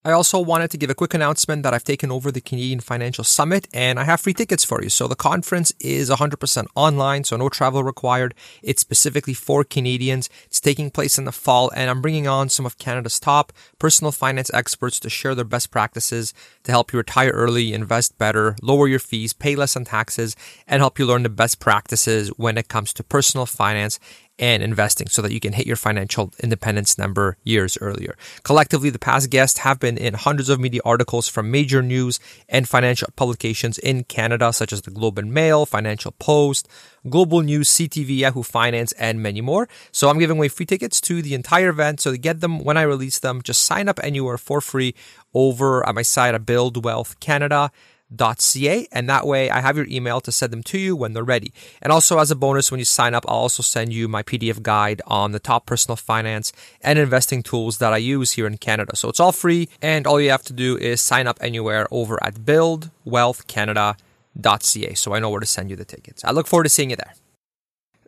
I 0.06 0.12
also 0.12 0.38
wanted 0.38 0.70
to 0.70 0.78
give 0.78 0.88
a 0.88 0.94
quick 0.94 1.14
announcement 1.14 1.64
that 1.64 1.74
I've 1.74 1.82
taken 1.82 2.12
over 2.12 2.30
the 2.30 2.40
Canadian 2.40 2.78
Financial 2.78 3.24
Summit 3.24 3.66
and 3.74 3.98
I 3.98 4.04
have 4.04 4.20
free 4.20 4.34
tickets 4.34 4.64
for 4.64 4.80
you. 4.80 4.88
So 4.88 5.08
the 5.08 5.16
conference 5.16 5.72
is 5.80 6.10
100% 6.10 6.66
online, 6.76 7.24
so 7.24 7.36
no 7.36 7.48
travel 7.48 7.82
required. 7.82 8.32
It's 8.62 8.80
specifically 8.80 9.34
for 9.34 9.64
Canadians. 9.64 10.30
It's 10.44 10.60
taking 10.60 10.92
place 10.92 11.18
in 11.18 11.24
the 11.24 11.32
fall 11.32 11.72
and 11.74 11.90
I'm 11.90 12.00
bringing 12.00 12.28
on 12.28 12.50
some 12.50 12.64
of 12.64 12.78
Canada's 12.78 13.18
top 13.18 13.52
personal 13.80 14.12
finance 14.12 14.48
experts 14.54 15.00
to 15.00 15.10
share 15.10 15.34
their 15.34 15.44
best 15.44 15.72
practices 15.72 16.32
to 16.62 16.70
help 16.70 16.92
you 16.92 16.98
retire 16.98 17.30
early, 17.30 17.74
invest 17.74 18.16
better, 18.16 18.54
lower 18.62 18.86
your 18.86 19.00
fees, 19.00 19.32
pay 19.32 19.56
less 19.56 19.74
on 19.74 19.86
taxes, 19.86 20.36
and 20.68 20.82
help 20.82 21.00
you 21.00 21.06
learn 21.06 21.24
the 21.24 21.28
best 21.28 21.58
practices 21.58 22.28
when 22.36 22.56
it 22.56 22.68
comes 22.68 22.92
to 22.92 23.02
personal 23.02 23.44
finance 23.44 23.98
and 24.38 24.62
investing 24.62 25.08
so 25.08 25.22
that 25.22 25.32
you 25.32 25.40
can 25.40 25.52
hit 25.52 25.66
your 25.66 25.76
financial 25.76 26.32
independence 26.42 26.98
number 26.98 27.36
years 27.42 27.78
earlier. 27.80 28.16
Collectively, 28.42 28.90
the 28.90 28.98
past 28.98 29.30
guests 29.30 29.60
have 29.60 29.80
been 29.80 29.96
in 29.96 30.14
hundreds 30.14 30.48
of 30.48 30.60
media 30.60 30.80
articles 30.84 31.28
from 31.28 31.50
major 31.50 31.82
news 31.82 32.20
and 32.48 32.68
financial 32.68 33.08
publications 33.16 33.78
in 33.78 34.04
Canada, 34.04 34.52
such 34.52 34.72
as 34.72 34.82
the 34.82 34.90
Globe 34.90 35.18
and 35.18 35.32
Mail, 35.32 35.64
Financial 35.64 36.12
Post, 36.12 36.68
Global 37.08 37.40
News, 37.40 37.68
CTV, 37.70 38.18
Yahoo 38.18 38.42
Finance, 38.42 38.92
and 38.92 39.22
many 39.22 39.40
more. 39.40 39.68
So 39.92 40.08
I'm 40.08 40.18
giving 40.18 40.36
away 40.36 40.48
free 40.48 40.66
tickets 40.66 41.00
to 41.02 41.22
the 41.22 41.34
entire 41.34 41.70
event. 41.70 42.00
So 42.00 42.10
to 42.10 42.18
get 42.18 42.40
them 42.40 42.62
when 42.62 42.76
I 42.76 42.82
release 42.82 43.18
them, 43.18 43.42
just 43.42 43.64
sign 43.64 43.88
up 43.88 44.00
anywhere 44.02 44.38
for 44.38 44.60
free 44.60 44.94
over 45.32 45.86
at 45.88 45.94
my 45.94 46.02
site 46.02 46.34
at 46.34 46.44
Build 46.44 46.84
Wealth 46.84 47.18
Canada 47.20 47.70
ca 48.10 48.86
and 48.92 49.08
that 49.08 49.26
way 49.26 49.50
I 49.50 49.60
have 49.60 49.76
your 49.76 49.86
email 49.88 50.20
to 50.20 50.30
send 50.32 50.52
them 50.52 50.62
to 50.64 50.78
you 50.78 50.94
when 50.94 51.12
they're 51.12 51.24
ready. 51.24 51.52
And 51.82 51.92
also 51.92 52.18
as 52.18 52.30
a 52.30 52.36
bonus 52.36 52.70
when 52.70 52.78
you 52.78 52.84
sign 52.84 53.14
up, 53.14 53.24
I'll 53.28 53.36
also 53.36 53.62
send 53.62 53.92
you 53.92 54.08
my 54.08 54.22
PDF 54.22 54.62
guide 54.62 55.02
on 55.06 55.32
the 55.32 55.40
top 55.40 55.66
personal 55.66 55.96
finance 55.96 56.52
and 56.80 56.98
investing 56.98 57.42
tools 57.42 57.76
that 57.78 57.92
I 57.92 57.98
use 57.98 58.32
here 58.32 58.46
in 58.46 58.56
Canada. 58.58 58.96
So 58.96 59.08
it's 59.08 59.20
all 59.20 59.32
free 59.32 59.68
and 59.82 60.06
all 60.06 60.20
you 60.20 60.30
have 60.30 60.44
to 60.44 60.52
do 60.52 60.76
is 60.76 61.00
sign 61.00 61.26
up 61.26 61.38
anywhere 61.40 61.88
over 61.90 62.22
at 62.22 62.36
buildwealthcanada.ca 62.36 64.94
so 64.94 65.14
I 65.14 65.18
know 65.18 65.30
where 65.30 65.40
to 65.40 65.46
send 65.46 65.70
you 65.70 65.76
the 65.76 65.84
tickets. 65.84 66.24
I 66.24 66.30
look 66.30 66.46
forward 66.46 66.64
to 66.64 66.70
seeing 66.70 66.90
you 66.90 66.96
there. 66.96 67.14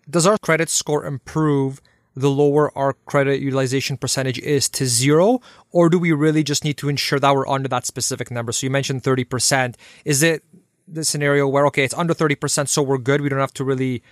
Does 0.08 0.26
our 0.26 0.38
credit 0.38 0.70
score 0.70 1.04
improve 1.04 1.82
the 2.18 2.30
lower 2.30 2.76
our 2.76 2.94
credit 3.06 3.40
utilization 3.40 3.96
percentage 3.96 4.38
is 4.40 4.68
to 4.70 4.86
zero? 4.86 5.40
Or 5.70 5.88
do 5.88 5.98
we 5.98 6.12
really 6.12 6.42
just 6.42 6.64
need 6.64 6.76
to 6.78 6.88
ensure 6.88 7.18
that 7.18 7.34
we're 7.34 7.48
under 7.48 7.68
that 7.68 7.86
specific 7.86 8.30
number? 8.30 8.52
So 8.52 8.66
you 8.66 8.70
mentioned 8.70 9.02
30%. 9.02 9.76
Is 10.04 10.22
it 10.22 10.44
the 10.86 11.04
scenario 11.04 11.46
where, 11.46 11.66
okay, 11.66 11.84
it's 11.84 11.94
under 11.94 12.14
30%, 12.14 12.68
so 12.68 12.82
we're 12.82 12.98
good. 12.98 13.20
We 13.20 13.28
don't 13.28 13.38
have 13.38 13.54
to 13.54 13.64
really 13.64 14.02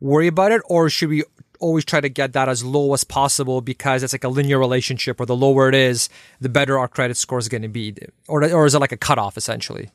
worry 0.00 0.26
about 0.26 0.52
it. 0.52 0.62
Or 0.66 0.88
should 0.90 1.10
we 1.10 1.24
always 1.60 1.84
try 1.84 2.00
to 2.00 2.08
get 2.08 2.32
that 2.32 2.48
as 2.48 2.64
low 2.64 2.92
as 2.94 3.04
possible 3.04 3.60
because 3.60 4.02
it's 4.02 4.12
like 4.12 4.24
a 4.24 4.28
linear 4.28 4.58
relationship 4.58 5.18
where 5.18 5.26
the 5.26 5.36
lower 5.36 5.68
it 5.68 5.74
is, 5.74 6.08
the 6.40 6.48
better 6.48 6.78
our 6.78 6.88
credit 6.88 7.16
score 7.16 7.38
is 7.38 7.48
going 7.48 7.62
to 7.62 7.68
be? 7.68 7.94
Or, 8.28 8.42
or 8.52 8.66
is 8.66 8.74
it 8.74 8.80
like 8.80 8.92
a 8.92 8.96
cutoff 8.96 9.36
essentially? 9.36 9.90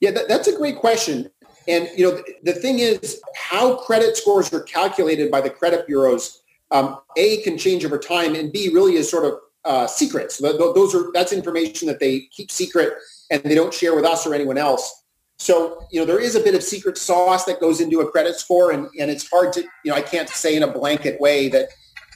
Yeah, 0.00 0.10
that, 0.12 0.28
that's 0.28 0.48
a 0.48 0.56
great 0.56 0.76
question. 0.76 1.30
And 1.66 1.88
you 1.96 2.08
know, 2.08 2.16
the, 2.16 2.52
the 2.52 2.52
thing 2.54 2.78
is, 2.78 3.20
how 3.36 3.76
credit 3.76 4.16
scores 4.16 4.52
are 4.52 4.62
calculated 4.62 5.30
by 5.30 5.40
the 5.40 5.50
credit 5.50 5.86
bureaus 5.86 6.42
um, 6.70 6.98
A 7.16 7.38
can 7.42 7.56
change 7.58 7.84
over 7.84 7.98
time, 7.98 8.34
and 8.34 8.52
B 8.52 8.70
really 8.72 8.94
is 8.94 9.10
sort 9.10 9.24
of 9.24 9.38
uh, 9.64 9.86
secrets. 9.86 10.38
Those 10.38 10.94
are 10.94 11.10
that's 11.12 11.32
information 11.32 11.88
that 11.88 12.00
they 12.00 12.20
keep 12.30 12.50
secret 12.50 12.94
and 13.30 13.42
they 13.42 13.54
don't 13.54 13.72
share 13.72 13.94
with 13.94 14.04
us 14.04 14.26
or 14.26 14.34
anyone 14.34 14.58
else. 14.58 15.04
So 15.38 15.86
you 15.90 16.00
know 16.00 16.06
there 16.06 16.20
is 16.20 16.34
a 16.34 16.40
bit 16.40 16.54
of 16.54 16.62
secret 16.62 16.98
sauce 16.98 17.44
that 17.44 17.60
goes 17.60 17.80
into 17.80 18.00
a 18.00 18.10
credit 18.10 18.36
score, 18.36 18.72
and 18.72 18.88
and 18.98 19.10
it's 19.10 19.28
hard 19.28 19.52
to 19.54 19.62
you 19.84 19.90
know 19.90 19.94
I 19.94 20.02
can't 20.02 20.28
say 20.28 20.56
in 20.56 20.62
a 20.62 20.72
blanket 20.72 21.20
way 21.20 21.48
that 21.48 21.68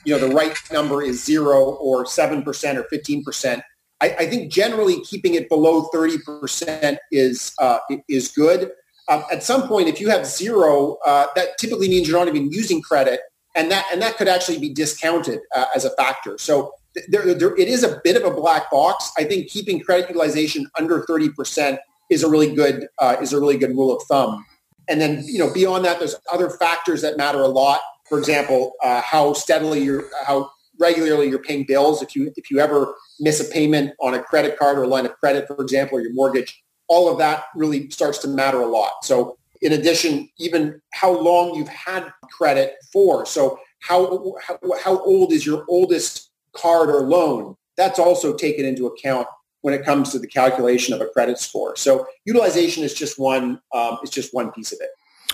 you 0.05 0.13
know 0.13 0.27
the 0.27 0.33
right 0.33 0.55
number 0.71 1.01
is 1.01 1.23
zero 1.23 1.75
or 1.75 2.05
seven 2.05 2.43
percent 2.43 2.77
or 2.77 2.83
fifteen 2.85 3.23
percent. 3.23 3.63
I, 4.01 4.15
I, 4.19 4.25
think 4.25 4.51
generally 4.51 4.99
keeping 5.01 5.35
it 5.35 5.47
below 5.47 5.83
thirty 5.83 6.17
percent 6.17 6.99
is 7.11 7.53
uh, 7.59 7.79
is 8.09 8.29
good. 8.31 8.71
Um, 9.07 9.23
at 9.31 9.43
some 9.43 9.67
point, 9.67 9.87
if 9.87 10.01
you 10.01 10.09
have 10.09 10.25
zero, 10.25 10.97
uh, 11.05 11.27
that 11.35 11.57
typically 11.57 11.87
means 11.87 12.07
you're 12.07 12.19
not 12.19 12.27
even 12.27 12.51
using 12.51 12.81
credit 12.81 13.21
and 13.55 13.71
that 13.71 13.85
and 13.91 14.01
that 14.01 14.17
could 14.17 14.27
actually 14.27 14.59
be 14.59 14.69
discounted 14.69 15.39
uh, 15.55 15.65
as 15.75 15.85
a 15.85 15.91
factor. 15.91 16.37
So 16.37 16.73
there, 17.07 17.33
there, 17.33 17.55
it 17.55 17.67
is 17.67 17.83
a 17.83 17.99
bit 18.03 18.15
of 18.15 18.23
a 18.23 18.33
black 18.33 18.69
box. 18.71 19.11
I 19.17 19.23
think 19.23 19.49
keeping 19.49 19.79
credit 19.79 20.09
utilization 20.09 20.67
under 20.77 21.01
30% 21.01 21.77
is 22.09 22.23
a 22.23 22.29
really 22.29 22.53
good 22.53 22.87
uh, 22.99 23.17
is 23.21 23.33
a 23.33 23.39
really 23.39 23.57
good 23.57 23.71
rule 23.71 23.95
of 23.95 24.03
thumb. 24.03 24.45
And 24.89 24.99
then 24.99 25.23
you 25.25 25.39
know 25.39 25.53
beyond 25.53 25.85
that, 25.85 25.99
there's 25.99 26.15
other 26.31 26.49
factors 26.49 27.01
that 27.01 27.17
matter 27.17 27.39
a 27.39 27.47
lot. 27.47 27.81
For 28.09 28.19
example, 28.19 28.73
uh, 28.83 29.01
how 29.01 29.33
steadily 29.33 29.83
you're 29.83 30.05
how 30.25 30.51
regularly 30.79 31.29
you're 31.29 31.39
paying 31.39 31.65
bills. 31.65 32.01
If 32.01 32.15
you 32.15 32.33
if 32.35 32.51
you 32.51 32.59
ever 32.59 32.95
miss 33.19 33.39
a 33.39 33.51
payment 33.51 33.93
on 34.01 34.13
a 34.13 34.21
credit 34.21 34.57
card 34.57 34.77
or 34.77 34.83
a 34.83 34.87
line 34.87 35.05
of 35.05 35.13
credit, 35.13 35.47
for 35.47 35.61
example, 35.61 35.97
or 35.97 36.01
your 36.01 36.13
mortgage, 36.13 36.63
all 36.87 37.09
of 37.09 37.17
that 37.19 37.45
really 37.55 37.89
starts 37.89 38.17
to 38.19 38.27
matter 38.27 38.61
a 38.61 38.67
lot. 38.67 38.91
So 39.03 39.37
in 39.63 39.71
addition, 39.71 40.29
even 40.37 40.81
how 40.91 41.17
long 41.17 41.55
you've 41.55 41.69
had 41.69 42.11
credit 42.31 42.75
for. 42.91 43.25
So 43.25 43.59
how, 43.79 44.35
how, 44.45 44.59
how 44.83 44.99
old 44.99 45.31
is 45.31 45.45
your 45.45 45.65
oldest 45.69 46.29
card 46.51 46.89
or 46.89 47.01
loan? 47.01 47.55
That's 47.77 47.97
also 47.97 48.35
taken 48.35 48.65
into 48.65 48.85
account 48.85 49.27
when 49.61 49.73
it 49.73 49.83
comes 49.85 50.11
to 50.11 50.19
the 50.19 50.27
calculation 50.27 50.93
of 50.93 50.99
a 50.99 51.07
credit 51.07 51.39
score. 51.39 51.75
So 51.77 52.05
utilization 52.25 52.83
is 52.83 52.93
just 52.93 53.17
one 53.17 53.61
um, 53.73 53.97
is 54.03 54.09
just 54.09 54.33
one 54.33 54.51
piece 54.51 54.73
of 54.73 54.79
it. 54.81 54.89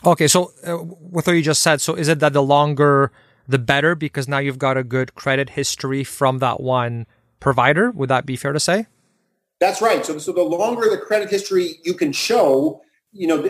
Okay, 0.06 0.28
so 0.28 0.54
uh, 0.66 0.78
with 0.84 1.28
what 1.28 1.34
you 1.34 1.42
just 1.42 1.62
said, 1.62 1.82
so 1.82 1.96
is 1.96 2.08
it 2.08 2.20
that 2.20 2.32
the 2.32 2.44
longer 2.44 3.12
the 3.48 3.60
better 3.60 3.96
because 3.96 4.28
now 4.28 4.38
you've 4.38 4.60
got 4.60 4.78
a 4.78 4.84
good 4.84 5.16
credit 5.16 5.50
history 5.50 6.04
from 6.04 6.38
that 6.38 6.62
one 6.62 7.08
provider? 7.40 7.90
Would 7.92 8.10
that 8.10 8.26
be 8.28 8.36
fair 8.36 8.54
to 8.54 8.60
say? 8.60 8.86
That's 9.60 9.82
right. 9.82 10.06
So, 10.06 10.20
so 10.20 10.32
the 10.32 10.44
longer 10.44 10.90
the 10.90 10.98
credit 10.98 11.30
history 11.30 11.80
you 11.84 11.96
can 11.96 12.14
show, 12.14 12.82
you 13.12 13.28
know, 13.28 13.50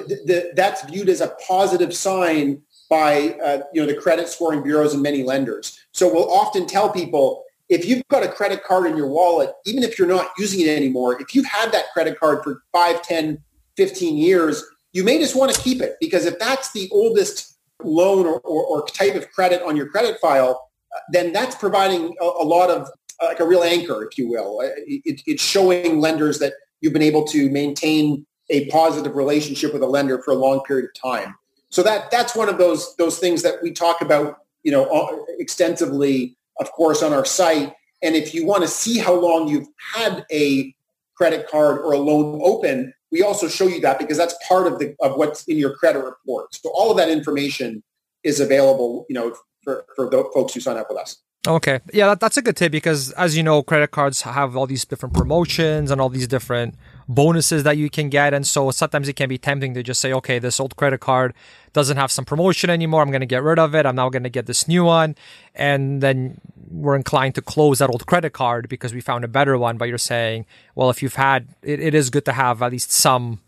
that's 0.56 0.84
viewed 0.86 1.10
as 1.10 1.22
a 1.22 1.36
positive 1.48 1.94
sign 1.94 2.62
by, 2.90 3.36
uh, 3.44 3.62
you 3.74 3.82
know, 3.82 3.88
the 3.88 4.00
credit 4.00 4.28
scoring 4.28 4.64
bureaus 4.64 4.94
and 4.94 5.04
many 5.04 5.24
lenders. 5.24 5.80
So 5.92 6.12
we'll 6.12 6.32
often 6.32 6.66
tell 6.66 6.90
people, 6.90 7.44
if 7.68 7.86
you've 7.86 8.08
got 8.08 8.24
a 8.24 8.28
credit 8.28 8.64
card 8.64 8.88
in 8.88 8.98
your 8.98 9.08
wallet, 9.08 9.52
even 9.66 9.84
if 9.84 10.00
you're 10.00 10.08
not 10.08 10.32
using 10.38 10.62
it 10.62 10.70
anymore, 10.70 11.22
if 11.22 11.36
you've 11.36 11.46
had 11.46 11.72
that 11.72 11.86
credit 11.94 12.20
card 12.20 12.44
for 12.44 12.64
5, 12.72 13.02
10, 13.02 13.38
15 13.78 14.18
years, 14.18 14.64
you 14.92 15.04
may 15.04 15.20
just 15.20 15.36
want 15.36 15.54
to 15.54 15.62
keep 15.62 15.82
it 15.82 15.98
because 16.00 16.26
if 16.26 16.40
that's 16.40 16.72
the 16.72 16.90
oldest 16.92 17.58
loan 17.84 18.26
or, 18.26 18.40
or, 18.40 18.64
or 18.66 18.88
type 18.88 19.16
of 19.16 19.30
credit 19.32 19.62
on 19.62 19.76
your 19.76 19.88
credit 19.88 20.20
file, 20.20 20.70
uh, 20.96 21.00
then 21.12 21.32
that's 21.32 21.56
providing 21.56 22.16
a, 22.20 22.26
a 22.26 22.44
lot 22.46 22.72
of 22.72 22.90
uh, 23.22 23.28
like 23.28 23.40
a 23.40 23.46
real 23.46 23.64
anchor, 23.64 24.04
if 24.04 24.18
you 24.18 24.28
will. 24.28 24.62
Uh, 24.62 24.70
it, 24.88 25.22
it's 25.28 25.44
showing 25.44 26.00
lenders 26.00 26.40
that 26.40 26.54
you've 26.82 26.94
been 26.94 27.02
able 27.02 27.24
to 27.26 27.50
maintain 27.52 28.26
a 28.50 28.70
positive 28.70 29.16
relationship 29.16 29.74
with 29.74 29.84
a 29.84 29.88
lender 29.88 30.22
for 30.22 30.32
a 30.32 30.36
long 30.36 30.62
period 30.62 30.86
of 30.86 30.94
time. 31.00 31.36
So 31.70 31.84
that 31.84 32.12
that's 32.12 32.36
one 32.36 32.50
of 32.50 32.58
those 32.58 32.96
those 32.96 33.20
things 33.20 33.44
that 33.44 33.62
we 33.62 33.72
talk 33.72 34.02
about, 34.02 34.40
you 34.64 34.72
know, 34.72 34.86
uh, 34.86 35.18
extensively, 35.38 36.36
of 36.60 36.72
course, 36.72 37.04
on 37.04 37.14
our 37.14 37.26
site. 37.26 37.74
And 38.02 38.16
if 38.16 38.34
you 38.34 38.46
want 38.46 38.64
to 38.64 38.68
see 38.68 38.98
how 38.98 39.14
long 39.14 39.48
you've 39.48 39.68
had 39.94 40.26
a 40.32 40.74
credit 41.16 41.48
card 41.50 41.80
or 41.80 41.94
a 41.94 41.98
loan 41.98 42.40
open, 42.44 42.94
we 43.12 43.22
also 43.22 43.48
show 43.48 43.68
you 43.68 43.82
that 43.82 44.00
because 44.00 44.18
that's 44.18 44.36
part 44.48 44.68
of 44.68 44.80
the 44.80 44.96
of 45.00 45.16
what's 45.18 45.44
in 45.46 45.58
your 45.58 45.76
credit 45.76 46.04
report. 46.04 46.56
So 46.56 46.72
all 46.74 46.92
of 46.92 46.98
that 46.98 47.10
information 47.10 47.84
is 48.24 48.40
available, 48.40 49.06
you 49.10 49.14
know, 49.14 49.36
for, 49.64 49.86
for 49.96 50.10
the 50.10 50.24
folks 50.34 50.54
who 50.54 50.60
sign 50.60 50.78
up 50.78 50.88
with 50.90 50.98
us. 50.98 51.18
Okay. 51.48 51.80
Yeah, 51.94 52.08
that, 52.08 52.20
that's 52.20 52.38
a 52.38 52.42
good 52.42 52.58
tip 52.58 52.72
because 52.72 53.12
as 53.12 53.38
you 53.38 53.44
know, 53.44 53.64
credit 53.64 53.92
cards 53.92 54.22
have 54.24 54.58
all 54.58 54.68
these 54.68 54.86
different 54.86 55.16
promotions 55.16 55.90
and 55.90 56.02
all 56.02 56.10
these 56.10 56.28
different 56.28 56.76
bonuses 57.10 57.64
that 57.64 57.76
you 57.76 57.90
can 57.90 58.08
get. 58.08 58.34
And 58.34 58.46
so 58.46 58.70
sometimes 58.70 59.10
it 59.10 59.14
can 59.14 59.28
be 59.28 59.40
tempting 59.40 59.74
to 59.74 59.82
just 59.82 60.00
say, 60.00 60.14
okay, 60.14 60.38
this 60.38 60.60
old 60.60 60.76
credit 60.76 61.00
card 61.00 61.34
doesn't 61.74 61.98
have 61.98 62.12
some 62.12 62.24
promotion 62.24 62.70
anymore. 62.70 63.02
I'm 63.02 63.10
going 63.10 63.22
to 63.22 63.26
get 63.26 63.44
rid 63.44 63.58
of 63.58 63.74
it. 63.74 63.86
I'm 63.86 63.96
now 63.96 64.10
going 64.10 64.24
to 64.24 64.30
get 64.30 64.46
this 64.46 64.68
new 64.68 64.86
one. 64.86 65.16
And 65.56 66.02
then 66.02 66.40
we're 66.70 66.96
inclined 66.96 67.34
to 67.36 67.42
close 67.42 67.80
that 67.80 67.90
old 67.90 68.06
credit 68.06 68.34
card 68.34 68.70
because 68.70 68.94
we 68.94 69.02
found 69.02 69.26
a 69.26 69.28
better 69.28 69.58
one. 69.58 69.78
But 69.78 69.90
you're 69.90 69.98
saying, 69.98 70.46
well, 70.76 70.92
if 70.92 71.02
you've 71.02 71.16
had, 71.16 71.48
it, 71.64 71.80
it 71.80 71.96
is 71.96 72.12
good 72.12 72.26
to 72.26 72.34
have 72.34 72.62
at 72.62 72.72
least 72.72 72.92
some 72.92 73.42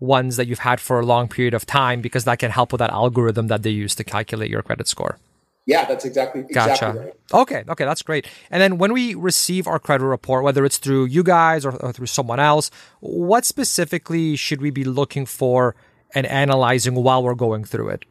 ones 0.00 0.36
that 0.36 0.48
you've 0.48 0.58
had 0.58 0.80
for 0.80 0.98
a 0.98 1.06
long 1.06 1.28
period 1.28 1.54
of 1.54 1.64
time 1.64 2.00
because 2.00 2.24
that 2.24 2.40
can 2.40 2.50
help 2.50 2.72
with 2.72 2.80
that 2.80 2.90
algorithm 2.90 3.46
that 3.46 3.62
they 3.62 3.70
use 3.70 3.94
to 3.94 4.04
calculate 4.04 4.50
your 4.50 4.62
credit 4.62 4.88
score. 4.88 5.18
Yeah, 5.66 5.86
that's 5.86 6.04
exactly, 6.04 6.42
exactly 6.42 6.88
gotcha. 6.88 6.98
Right. 6.98 7.14
Okay, 7.32 7.64
okay, 7.68 7.84
that's 7.84 8.02
great. 8.02 8.26
And 8.50 8.60
then 8.60 8.76
when 8.76 8.92
we 8.92 9.14
receive 9.14 9.66
our 9.66 9.78
credit 9.78 10.04
report, 10.04 10.44
whether 10.44 10.64
it's 10.64 10.76
through 10.76 11.06
you 11.06 11.22
guys 11.22 11.64
or, 11.64 11.74
or 11.76 11.92
through 11.92 12.06
someone 12.06 12.38
else, 12.38 12.70
what 13.00 13.46
specifically 13.46 14.36
should 14.36 14.60
we 14.60 14.70
be 14.70 14.84
looking 14.84 15.24
for 15.24 15.74
and 16.14 16.26
analyzing 16.26 16.94
while 16.94 17.22
we're 17.22 17.34
going 17.34 17.64
through 17.64 17.88
it? 17.88 18.04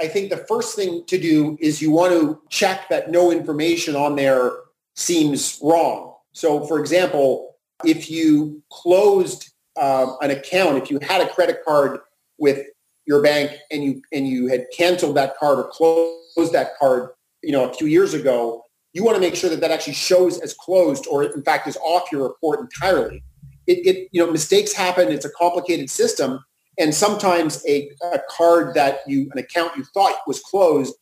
I 0.00 0.08
think 0.08 0.30
the 0.30 0.38
first 0.38 0.74
thing 0.74 1.04
to 1.06 1.18
do 1.18 1.56
is 1.60 1.80
you 1.80 1.92
want 1.92 2.12
to 2.12 2.40
check 2.48 2.88
that 2.88 3.10
no 3.10 3.30
information 3.30 3.94
on 3.94 4.16
there 4.16 4.52
seems 4.94 5.60
wrong. 5.62 6.16
So, 6.32 6.66
for 6.66 6.80
example, 6.80 7.56
if 7.84 8.10
you 8.10 8.62
closed 8.70 9.52
um, 9.80 10.16
an 10.20 10.30
account, 10.30 10.82
if 10.82 10.90
you 10.90 10.98
had 11.00 11.20
a 11.20 11.28
credit 11.28 11.60
card 11.64 12.00
with 12.38 12.66
your 13.06 13.22
bank 13.22 13.52
and 13.70 13.84
you 13.84 14.02
and 14.12 14.26
you 14.26 14.48
had 14.48 14.66
canceled 14.76 15.16
that 15.16 15.36
card 15.36 15.58
or 15.58 15.68
closed 15.68 16.21
that 16.52 16.76
card, 16.78 17.10
you 17.42 17.52
know, 17.52 17.68
a 17.68 17.74
few 17.74 17.86
years 17.86 18.14
ago, 18.14 18.64
you 18.92 19.04
want 19.04 19.16
to 19.16 19.20
make 19.20 19.34
sure 19.34 19.50
that 19.50 19.60
that 19.60 19.70
actually 19.70 19.94
shows 19.94 20.40
as 20.40 20.54
closed 20.54 21.06
or 21.10 21.24
in 21.24 21.42
fact 21.42 21.66
is 21.66 21.76
off 21.78 22.12
your 22.12 22.22
report 22.24 22.60
entirely. 22.60 23.22
It, 23.66 23.86
it 23.86 24.08
you 24.12 24.24
know, 24.24 24.30
mistakes 24.30 24.72
happen. 24.72 25.10
It's 25.10 25.24
a 25.24 25.30
complicated 25.30 25.88
system. 25.88 26.44
And 26.78 26.94
sometimes 26.94 27.64
a, 27.66 27.90
a 28.12 28.20
card 28.30 28.74
that 28.74 29.00
you, 29.06 29.30
an 29.32 29.38
account 29.38 29.76
you 29.76 29.84
thought 29.84 30.16
was 30.26 30.40
closed 30.40 30.94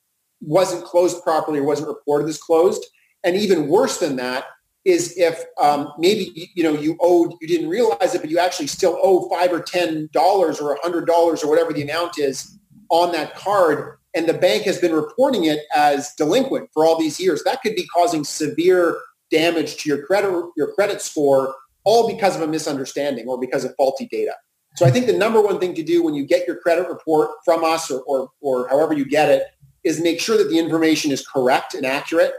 wasn't 0.42 0.84
closed 0.84 1.22
properly 1.22 1.58
or 1.58 1.64
wasn't 1.64 1.88
reported 1.88 2.28
as 2.28 2.38
closed. 2.38 2.84
And 3.24 3.36
even 3.36 3.68
worse 3.68 3.98
than 3.98 4.16
that, 4.16 4.46
is 4.84 5.14
if 5.18 5.44
um, 5.60 5.92
maybe 5.98 6.50
you 6.54 6.62
know 6.62 6.72
you 6.72 6.96
owed 7.00 7.34
you 7.40 7.48
didn't 7.48 7.68
realize 7.68 8.14
it 8.14 8.20
but 8.22 8.30
you 8.30 8.38
actually 8.38 8.66
still 8.66 8.98
owe 9.02 9.28
five 9.28 9.52
or 9.52 9.60
ten 9.60 10.08
dollars 10.12 10.58
or 10.58 10.72
a 10.72 10.80
hundred 10.80 11.06
dollars 11.06 11.42
or 11.42 11.50
whatever 11.50 11.72
the 11.72 11.82
amount 11.82 12.18
is 12.18 12.58
on 12.88 13.12
that 13.12 13.34
card 13.36 13.98
and 14.14 14.28
the 14.28 14.34
bank 14.34 14.64
has 14.64 14.78
been 14.78 14.92
reporting 14.92 15.44
it 15.44 15.60
as 15.74 16.12
delinquent 16.16 16.68
for 16.72 16.84
all 16.84 16.98
these 16.98 17.20
years. 17.20 17.42
That 17.44 17.62
could 17.62 17.74
be 17.74 17.86
causing 17.86 18.24
severe 18.24 18.98
damage 19.30 19.76
to 19.76 19.88
your 19.88 20.04
credit 20.04 20.50
your 20.56 20.72
credit 20.74 21.00
score 21.00 21.54
all 21.84 22.08
because 22.08 22.36
of 22.36 22.42
a 22.42 22.46
misunderstanding 22.46 23.26
or 23.26 23.38
because 23.38 23.64
of 23.64 23.74
faulty 23.76 24.06
data. 24.10 24.34
So 24.76 24.86
i 24.86 24.90
think 24.90 25.06
the 25.06 25.16
number 25.16 25.40
one 25.40 25.58
thing 25.58 25.74
to 25.74 25.82
do 25.82 26.02
when 26.02 26.14
you 26.14 26.24
get 26.24 26.46
your 26.46 26.56
credit 26.56 26.88
report 26.88 27.30
from 27.44 27.64
us 27.64 27.90
or, 27.90 28.02
or, 28.02 28.28
or 28.40 28.68
however 28.68 28.92
you 28.92 29.04
get 29.04 29.28
it 29.28 29.44
is 29.84 30.00
make 30.00 30.20
sure 30.20 30.36
that 30.36 30.48
the 30.48 30.58
information 30.58 31.10
is 31.10 31.26
correct 31.26 31.74
and 31.74 31.86
accurate 31.86 32.32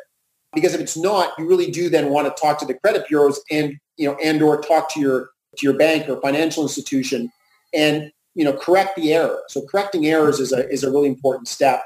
because 0.53 0.73
if 0.73 0.81
it's 0.81 0.97
not, 0.97 1.31
you 1.37 1.47
really 1.47 1.71
do 1.71 1.89
then 1.89 2.09
want 2.09 2.27
to 2.27 2.41
talk 2.41 2.59
to 2.59 2.65
the 2.65 2.73
credit 2.73 3.07
bureaus 3.07 3.41
and 3.49 3.77
you 3.97 4.07
know 4.07 4.17
and 4.23 4.41
or 4.41 4.61
talk 4.61 4.91
to 4.93 4.99
your 4.99 5.29
to 5.57 5.65
your 5.65 5.77
bank 5.77 6.09
or 6.09 6.19
financial 6.21 6.63
institution. 6.63 7.31
And 7.73 8.11
you 8.35 8.43
know 8.43 8.53
correct 8.53 8.95
the 8.95 9.13
error. 9.13 9.41
So 9.47 9.65
correcting 9.65 10.05
errors 10.07 10.39
is 10.39 10.51
a 10.51 10.69
is 10.69 10.83
a 10.83 10.91
really 10.91 11.09
important 11.09 11.47
step. 11.47 11.83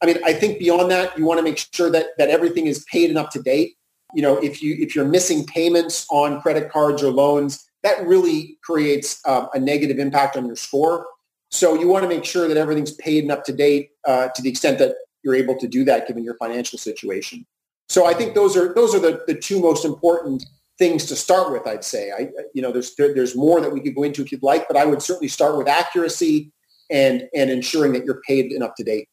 I 0.00 0.06
mean, 0.06 0.18
I 0.24 0.32
think 0.32 0.58
beyond 0.58 0.90
that, 0.90 1.18
you 1.18 1.24
want 1.24 1.38
to 1.38 1.42
make 1.42 1.58
sure 1.72 1.90
that 1.90 2.06
that 2.18 2.30
everything 2.30 2.66
is 2.66 2.84
paid 2.90 3.10
and 3.10 3.18
up 3.18 3.30
to 3.30 3.42
date. 3.42 3.76
You 4.14 4.22
know, 4.22 4.36
if 4.38 4.62
you 4.62 4.76
if 4.78 4.94
you're 4.94 5.08
missing 5.08 5.44
payments 5.46 6.06
on 6.10 6.40
credit 6.40 6.70
cards 6.70 7.02
or 7.02 7.10
loans, 7.10 7.68
that 7.82 8.06
really 8.06 8.58
creates 8.62 9.20
uh, 9.26 9.46
a 9.54 9.58
negative 9.58 9.98
impact 9.98 10.36
on 10.36 10.46
your 10.46 10.56
score. 10.56 11.06
So 11.50 11.74
you 11.74 11.88
want 11.88 12.02
to 12.02 12.08
make 12.08 12.24
sure 12.24 12.46
that 12.46 12.56
everything's 12.56 12.92
paid 12.92 13.24
and 13.24 13.32
up 13.32 13.44
to 13.44 13.52
date 13.52 13.90
uh, 14.06 14.28
to 14.34 14.42
the 14.42 14.50
extent 14.50 14.78
that 14.78 14.94
you're 15.22 15.34
able 15.34 15.58
to 15.58 15.66
do 15.66 15.84
that 15.84 16.06
given 16.06 16.22
your 16.22 16.36
financial 16.36 16.78
situation. 16.78 17.46
So 17.88 18.06
I 18.06 18.14
think 18.14 18.34
those 18.34 18.56
are 18.56 18.74
those 18.74 18.94
are 18.94 18.98
the, 18.98 19.22
the 19.26 19.34
two 19.34 19.60
most 19.60 19.84
important 19.84 20.44
things 20.78 21.04
to 21.06 21.16
start 21.16 21.52
with. 21.52 21.66
I'd 21.66 21.84
say 21.84 22.10
I 22.10 22.28
you 22.54 22.62
know 22.62 22.72
there's 22.72 22.94
there, 22.94 23.14
there's 23.14 23.36
more 23.36 23.60
that 23.60 23.72
we 23.72 23.80
could 23.80 23.94
go 23.94 24.02
into 24.02 24.22
if 24.22 24.32
you'd 24.32 24.42
like, 24.42 24.68
but 24.68 24.76
I 24.76 24.84
would 24.84 25.02
certainly 25.02 25.28
start 25.28 25.56
with 25.56 25.68
accuracy 25.68 26.52
and 26.90 27.28
and 27.34 27.50
ensuring 27.50 27.92
that 27.92 28.04
you're 28.04 28.20
paid 28.26 28.52
and 28.52 28.62
up 28.62 28.76
to 28.76 28.84
date. 28.84 29.08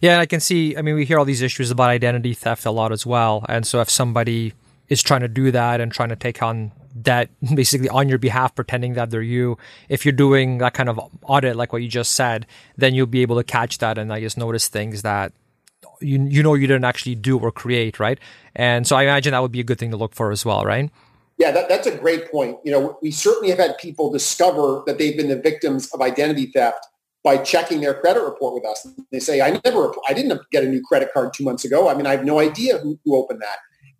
Yeah, 0.00 0.20
I 0.20 0.26
can 0.26 0.40
see. 0.40 0.76
I 0.76 0.82
mean, 0.82 0.94
we 0.94 1.04
hear 1.04 1.18
all 1.18 1.24
these 1.24 1.42
issues 1.42 1.70
about 1.70 1.90
identity 1.90 2.34
theft 2.34 2.64
a 2.66 2.70
lot 2.70 2.92
as 2.92 3.04
well, 3.04 3.44
and 3.48 3.66
so 3.66 3.80
if 3.80 3.90
somebody 3.90 4.54
is 4.88 5.02
trying 5.02 5.22
to 5.22 5.28
do 5.28 5.50
that 5.50 5.80
and 5.80 5.90
trying 5.90 6.10
to 6.10 6.16
take 6.16 6.42
on 6.42 6.72
that 6.94 7.30
basically 7.54 7.88
on 7.88 8.08
your 8.08 8.18
behalf 8.18 8.54
pretending 8.54 8.94
that 8.94 9.10
they're 9.10 9.22
you 9.22 9.56
if 9.88 10.04
you're 10.04 10.12
doing 10.12 10.58
that 10.58 10.74
kind 10.74 10.88
of 10.88 11.00
audit 11.22 11.56
like 11.56 11.72
what 11.72 11.82
you 11.82 11.88
just 11.88 12.12
said 12.12 12.46
then 12.76 12.94
you'll 12.94 13.06
be 13.06 13.22
able 13.22 13.36
to 13.36 13.44
catch 13.44 13.78
that 13.78 13.96
and 13.96 14.12
i 14.12 14.20
just 14.20 14.36
notice 14.36 14.68
things 14.68 15.00
that 15.00 15.32
you 16.00 16.24
you 16.24 16.42
know 16.42 16.54
you 16.54 16.66
didn't 16.66 16.84
actually 16.84 17.14
do 17.14 17.38
or 17.38 17.52
create, 17.52 17.98
right? 18.00 18.18
And 18.54 18.86
so 18.86 18.96
I 18.96 19.02
imagine 19.04 19.32
that 19.32 19.42
would 19.42 19.52
be 19.52 19.60
a 19.60 19.64
good 19.64 19.78
thing 19.78 19.90
to 19.90 19.96
look 19.96 20.14
for 20.14 20.30
as 20.30 20.44
well, 20.44 20.64
right? 20.64 20.90
Yeah, 21.38 21.50
that, 21.50 21.68
that's 21.68 21.86
a 21.86 21.96
great 21.96 22.30
point. 22.30 22.58
You 22.64 22.72
know, 22.72 22.98
we 23.02 23.10
certainly 23.10 23.50
have 23.50 23.58
had 23.58 23.78
people 23.78 24.10
discover 24.10 24.82
that 24.86 24.98
they've 24.98 25.16
been 25.16 25.28
the 25.28 25.40
victims 25.40 25.90
of 25.92 26.00
identity 26.00 26.46
theft 26.46 26.86
by 27.24 27.38
checking 27.38 27.80
their 27.80 27.94
credit 27.94 28.22
report 28.22 28.54
with 28.54 28.66
us. 28.66 28.86
They 29.10 29.20
say, 29.20 29.40
I 29.40 29.60
never, 29.64 29.92
I 30.08 30.12
didn't 30.12 30.40
get 30.50 30.64
a 30.64 30.68
new 30.68 30.82
credit 30.82 31.10
card 31.14 31.32
two 31.32 31.44
months 31.44 31.64
ago. 31.64 31.88
I 31.88 31.94
mean, 31.94 32.06
I 32.06 32.10
have 32.12 32.24
no 32.24 32.38
idea 32.38 32.78
who, 32.78 32.98
who 33.04 33.16
opened 33.16 33.40
that. 33.42 33.58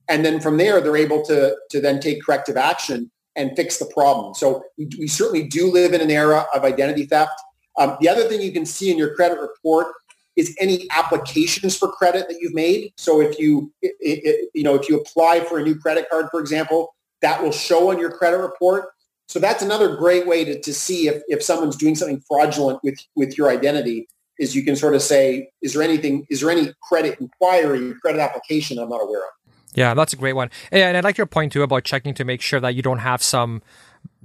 And 0.09 0.25
then 0.25 0.40
from 0.40 0.57
there, 0.57 0.81
they're 0.81 0.97
able 0.97 1.25
to, 1.27 1.57
to 1.71 1.81
then 1.81 2.01
take 2.01 2.23
corrective 2.25 2.57
action 2.57 3.11
and 3.37 3.53
fix 3.57 3.79
the 3.79 3.87
problem. 3.87 4.35
So 4.35 4.64
we, 4.77 4.88
we 4.99 5.07
certainly 5.07 5.47
do 5.47 5.71
live 5.71 5.95
in 5.95 6.01
an 6.01 6.11
era 6.11 6.47
of 6.55 6.64
identity 6.64 7.07
theft. 7.07 7.40
Um, 7.79 7.97
the 8.01 8.09
other 8.09 8.25
thing 8.25 8.42
you 8.42 8.53
can 8.53 8.66
see 8.66 8.90
in 8.90 8.99
your 8.99 9.14
credit 9.14 9.40
report 9.40 9.95
is 10.37 10.57
any 10.61 10.87
applications 10.90 11.77
for 11.77 11.90
credit 11.92 12.29
that 12.29 12.38
you've 12.40 12.55
made. 12.55 12.92
So 12.97 13.21
if 13.21 13.38
you, 13.38 13.73
it, 13.83 13.95
it, 14.01 14.51
you 14.55 14.62
know, 14.62 14.75
if 14.75 14.88
you 14.88 14.99
apply 14.99 15.40
for 15.40 15.59
a 15.59 15.62
new 15.62 15.75
credit 15.75 16.09
card, 16.11 16.27
for 16.31 16.40
example, 16.40 16.95
that 17.21 17.42
will 17.42 17.53
show 17.53 17.90
on 17.90 17.99
your 17.99 18.11
credit 18.11 18.38
report. 18.38 18.87
So 19.29 19.38
that's 19.38 19.62
another 19.62 19.97
great 19.97 20.27
way 20.27 20.45
to, 20.45 20.61
to 20.61 20.75
see 20.75 21.09
if, 21.09 21.23
if 21.29 21.42
someone's 21.42 21.77
doing 21.77 21.95
something 21.95 22.23
fraudulent 22.29 22.81
with, 22.83 22.99
with 23.14 23.38
your 23.38 23.51
identity 23.51 24.09
is 24.38 24.57
you 24.57 24.64
can 24.64 24.77
sort 24.77 24.95
of 24.95 25.03
say, 25.03 25.51
is 25.62 25.75
there 25.75 25.83
anything, 25.83 26.27
is 26.29 26.40
there 26.40 26.51
any 26.51 26.73
credit 26.83 27.18
inquiry, 27.21 27.95
credit 28.01 28.21
application 28.21 28.79
I'm 28.79 28.88
not 28.88 29.03
aware 29.03 29.21
of? 29.21 29.31
Yeah, 29.75 29.95
that's 29.95 30.12
a 30.12 30.16
great 30.16 30.35
one. 30.35 30.51
And 30.71 30.97
I 30.97 31.01
like 31.01 31.16
your 31.16 31.27
point 31.27 31.53
too 31.53 31.62
about 31.62 31.85
checking 31.85 32.12
to 32.14 32.25
make 32.25 32.42
sure 32.42 32.61
that 32.61 32.75
you 32.75 32.83
don't 32.83 32.99
have 32.99 33.23
some 33.23 33.62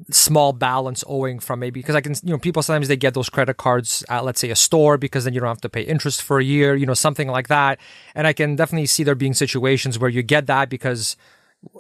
small 0.10 0.54
balance 0.54 1.04
owing 1.08 1.40
from 1.40 1.60
maybe 1.60 1.82
because 1.82 1.96
I 1.96 2.02
can 2.02 2.14
you 2.24 2.32
know 2.32 2.38
people 2.38 2.62
sometimes 2.62 2.88
they 2.88 2.96
get 2.96 3.14
those 3.14 3.30
credit 3.30 3.58
cards 3.58 4.06
at 4.10 4.24
let's 4.24 4.40
say 4.40 4.50
a 4.52 4.56
store 4.56 4.98
because 4.98 5.26
then 5.26 5.34
you 5.34 5.40
don't 5.40 5.50
have 5.50 5.62
to 5.62 5.70
pay 5.70 5.82
interest 5.82 6.22
for 6.22 6.40
a 6.40 6.44
year 6.44 6.76
you 6.76 6.86
know 6.86 6.94
something 6.94 7.28
like 7.28 7.48
that. 7.48 7.80
And 8.16 8.26
I 8.26 8.34
can 8.34 8.56
definitely 8.56 8.86
see 8.86 9.04
there 9.04 9.16
being 9.16 9.34
situations 9.34 10.00
where 10.00 10.10
you 10.10 10.24
get 10.24 10.48
that 10.48 10.70
because 10.70 11.18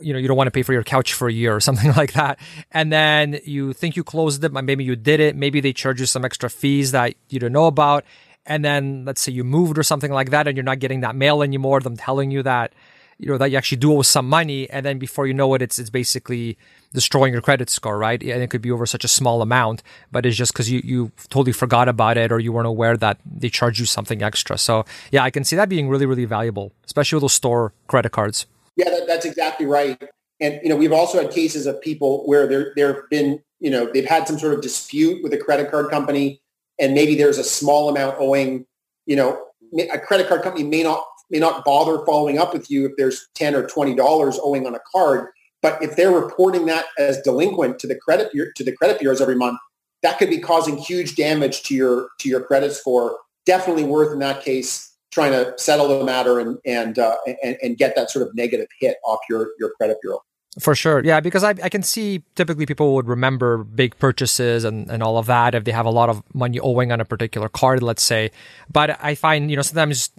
you 0.01 0.11
know 0.11 0.19
you 0.19 0.27
don't 0.27 0.35
want 0.35 0.47
to 0.47 0.51
pay 0.51 0.63
for 0.63 0.73
your 0.73 0.83
couch 0.83 1.13
for 1.13 1.27
a 1.27 1.33
year 1.33 1.55
or 1.55 1.59
something 1.67 1.93
like 1.93 2.13
that. 2.13 2.39
And 2.71 2.91
then 2.91 3.39
you 3.45 3.73
think 3.73 3.95
you 3.95 4.03
closed 4.03 4.43
it 4.43 4.51
but 4.51 4.63
maybe 4.63 4.83
you 4.83 4.95
did 4.95 5.19
it. 5.19 5.35
Maybe 5.35 5.61
they 5.61 5.73
charge 5.73 5.99
you 5.99 6.05
some 6.05 6.25
extra 6.25 6.49
fees 6.49 6.91
that 6.91 7.15
you 7.29 7.39
don't 7.39 7.53
know 7.53 7.67
about. 7.67 8.03
And 8.45 8.63
then 8.63 9.05
let's 9.05 9.21
say 9.21 9.31
you 9.31 9.43
moved 9.43 9.77
or 9.77 9.83
something 9.83 10.11
like 10.11 10.31
that 10.31 10.47
and 10.47 10.57
you're 10.57 10.63
not 10.63 10.79
getting 10.79 11.01
that 11.01 11.15
mail 11.15 11.43
anymore 11.43 11.79
them 11.81 11.97
telling 11.97 12.31
you 12.31 12.43
that 12.43 12.73
you 13.19 13.27
know 13.27 13.37
that 13.37 13.51
you 13.51 13.57
actually 13.57 13.77
do 13.77 13.93
owe 13.93 14.01
some 14.01 14.27
money 14.29 14.69
and 14.69 14.85
then 14.85 14.99
before 14.99 15.27
you 15.27 15.33
know 15.33 15.53
it 15.53 15.61
it's 15.61 15.79
it's 15.79 15.89
basically 15.89 16.57
destroying 16.93 17.33
your 17.33 17.41
credit 17.41 17.69
score 17.69 17.97
right? 17.97 18.21
And 18.21 18.41
it 18.41 18.49
could 18.49 18.61
be 18.61 18.71
over 18.71 18.85
such 18.85 19.03
a 19.03 19.07
small 19.07 19.41
amount 19.41 19.83
but 20.11 20.25
it's 20.25 20.37
just 20.37 20.53
because 20.53 20.69
you 20.71 20.81
you 20.83 21.11
totally 21.29 21.51
forgot 21.51 21.89
about 21.89 22.17
it 22.17 22.31
or 22.31 22.39
you 22.39 22.51
weren't 22.51 22.67
aware 22.67 22.95
that 22.97 23.19
they 23.25 23.49
charge 23.49 23.79
you 23.79 23.85
something 23.85 24.21
extra. 24.21 24.57
So 24.57 24.85
yeah 25.11 25.23
i 25.23 25.29
can 25.29 25.43
see 25.43 25.55
that 25.55 25.69
being 25.69 25.89
really 25.89 26.05
really 26.05 26.25
valuable 26.25 26.71
especially 26.85 27.17
with 27.17 27.23
those 27.23 27.33
store 27.33 27.73
credit 27.87 28.11
cards. 28.11 28.45
Yeah 28.75 28.89
that, 28.89 29.07
that's 29.07 29.25
exactly 29.25 29.65
right. 29.65 30.01
And 30.39 30.59
you 30.63 30.69
know 30.69 30.75
we've 30.75 30.93
also 30.93 31.21
had 31.21 31.31
cases 31.31 31.65
of 31.65 31.81
people 31.81 32.25
where 32.25 32.47
there 32.47 32.73
there 32.75 32.93
have 32.93 33.09
been 33.09 33.41
you 33.59 33.71
know 33.71 33.89
they've 33.91 34.05
had 34.05 34.27
some 34.27 34.37
sort 34.37 34.53
of 34.53 34.61
dispute 34.61 35.23
with 35.23 35.33
a 35.33 35.37
credit 35.37 35.71
card 35.71 35.89
company 35.89 36.41
and 36.79 36.93
maybe 36.93 37.15
there's 37.15 37.39
a 37.39 37.43
small 37.43 37.89
amount 37.89 38.15
owing 38.19 38.65
you 39.05 39.15
know 39.15 39.43
a 39.91 39.99
credit 39.99 40.27
card 40.29 40.43
company 40.43 40.63
may 40.63 40.83
not 40.83 41.03
may 41.29 41.39
not 41.39 41.65
bother 41.65 42.05
following 42.05 42.37
up 42.37 42.53
with 42.53 42.69
you 42.69 42.85
if 42.85 42.93
there's 42.97 43.27
10 43.35 43.55
or 43.55 43.67
20 43.67 43.95
dollars 43.95 44.39
owing 44.43 44.65
on 44.65 44.75
a 44.75 44.79
card 44.91 45.29
but 45.61 45.81
if 45.81 45.95
they're 45.95 46.11
reporting 46.11 46.65
that 46.67 46.85
as 46.99 47.19
delinquent 47.21 47.79
to 47.79 47.87
the 47.87 47.95
credit 47.95 48.31
to 48.55 48.63
the 48.63 48.71
credit 48.71 48.99
bureaus 48.99 49.21
every 49.21 49.35
month 49.35 49.59
that 50.03 50.17
could 50.19 50.29
be 50.29 50.39
causing 50.39 50.77
huge 50.77 51.15
damage 51.15 51.63
to 51.63 51.75
your 51.75 52.09
to 52.19 52.29
your 52.29 52.41
credit 52.41 52.71
score 52.73 53.17
definitely 53.45 53.83
worth 53.83 54.11
in 54.11 54.19
that 54.19 54.43
case 54.43 54.87
trying 55.17 55.31
to 55.31 55.53
settle 55.57 55.87
the 55.87 56.05
matter 56.05 56.39
and 56.39 56.59
and, 56.65 56.99
uh, 56.99 57.15
and 57.43 57.57
and 57.63 57.77
get 57.77 57.95
that 57.95 58.11
sort 58.11 58.27
of 58.27 58.35
negative 58.35 58.67
hit 58.79 58.97
off 59.05 59.19
your 59.29 59.49
your 59.59 59.71
credit 59.71 59.97
bureau. 60.01 60.19
For 60.59 60.73
sure. 60.73 61.03
Yeah, 61.03 61.19
because 61.19 61.43
I, 61.43 61.49
I 61.61 61.69
can 61.69 61.83
see 61.83 62.23
typically 62.35 62.65
people 62.65 62.95
would 62.95 63.07
remember 63.07 63.63
big 63.63 63.97
purchases 63.99 64.63
and, 64.63 64.89
and 64.89 65.03
all 65.03 65.19
of 65.19 65.27
that 65.27 65.53
if 65.53 65.65
they 65.65 65.71
have 65.71 65.85
a 65.85 65.91
lot 65.91 66.09
of 66.09 66.23
money 66.33 66.59
owing 66.59 66.91
on 66.91 66.99
a 66.99 67.05
particular 67.05 67.47
card, 67.47 67.83
let's 67.83 68.01
say. 68.01 68.31
But 68.71 68.97
I 69.03 69.13
find, 69.13 69.51
you 69.51 69.55
know, 69.55 69.61
sometimes 69.61 70.09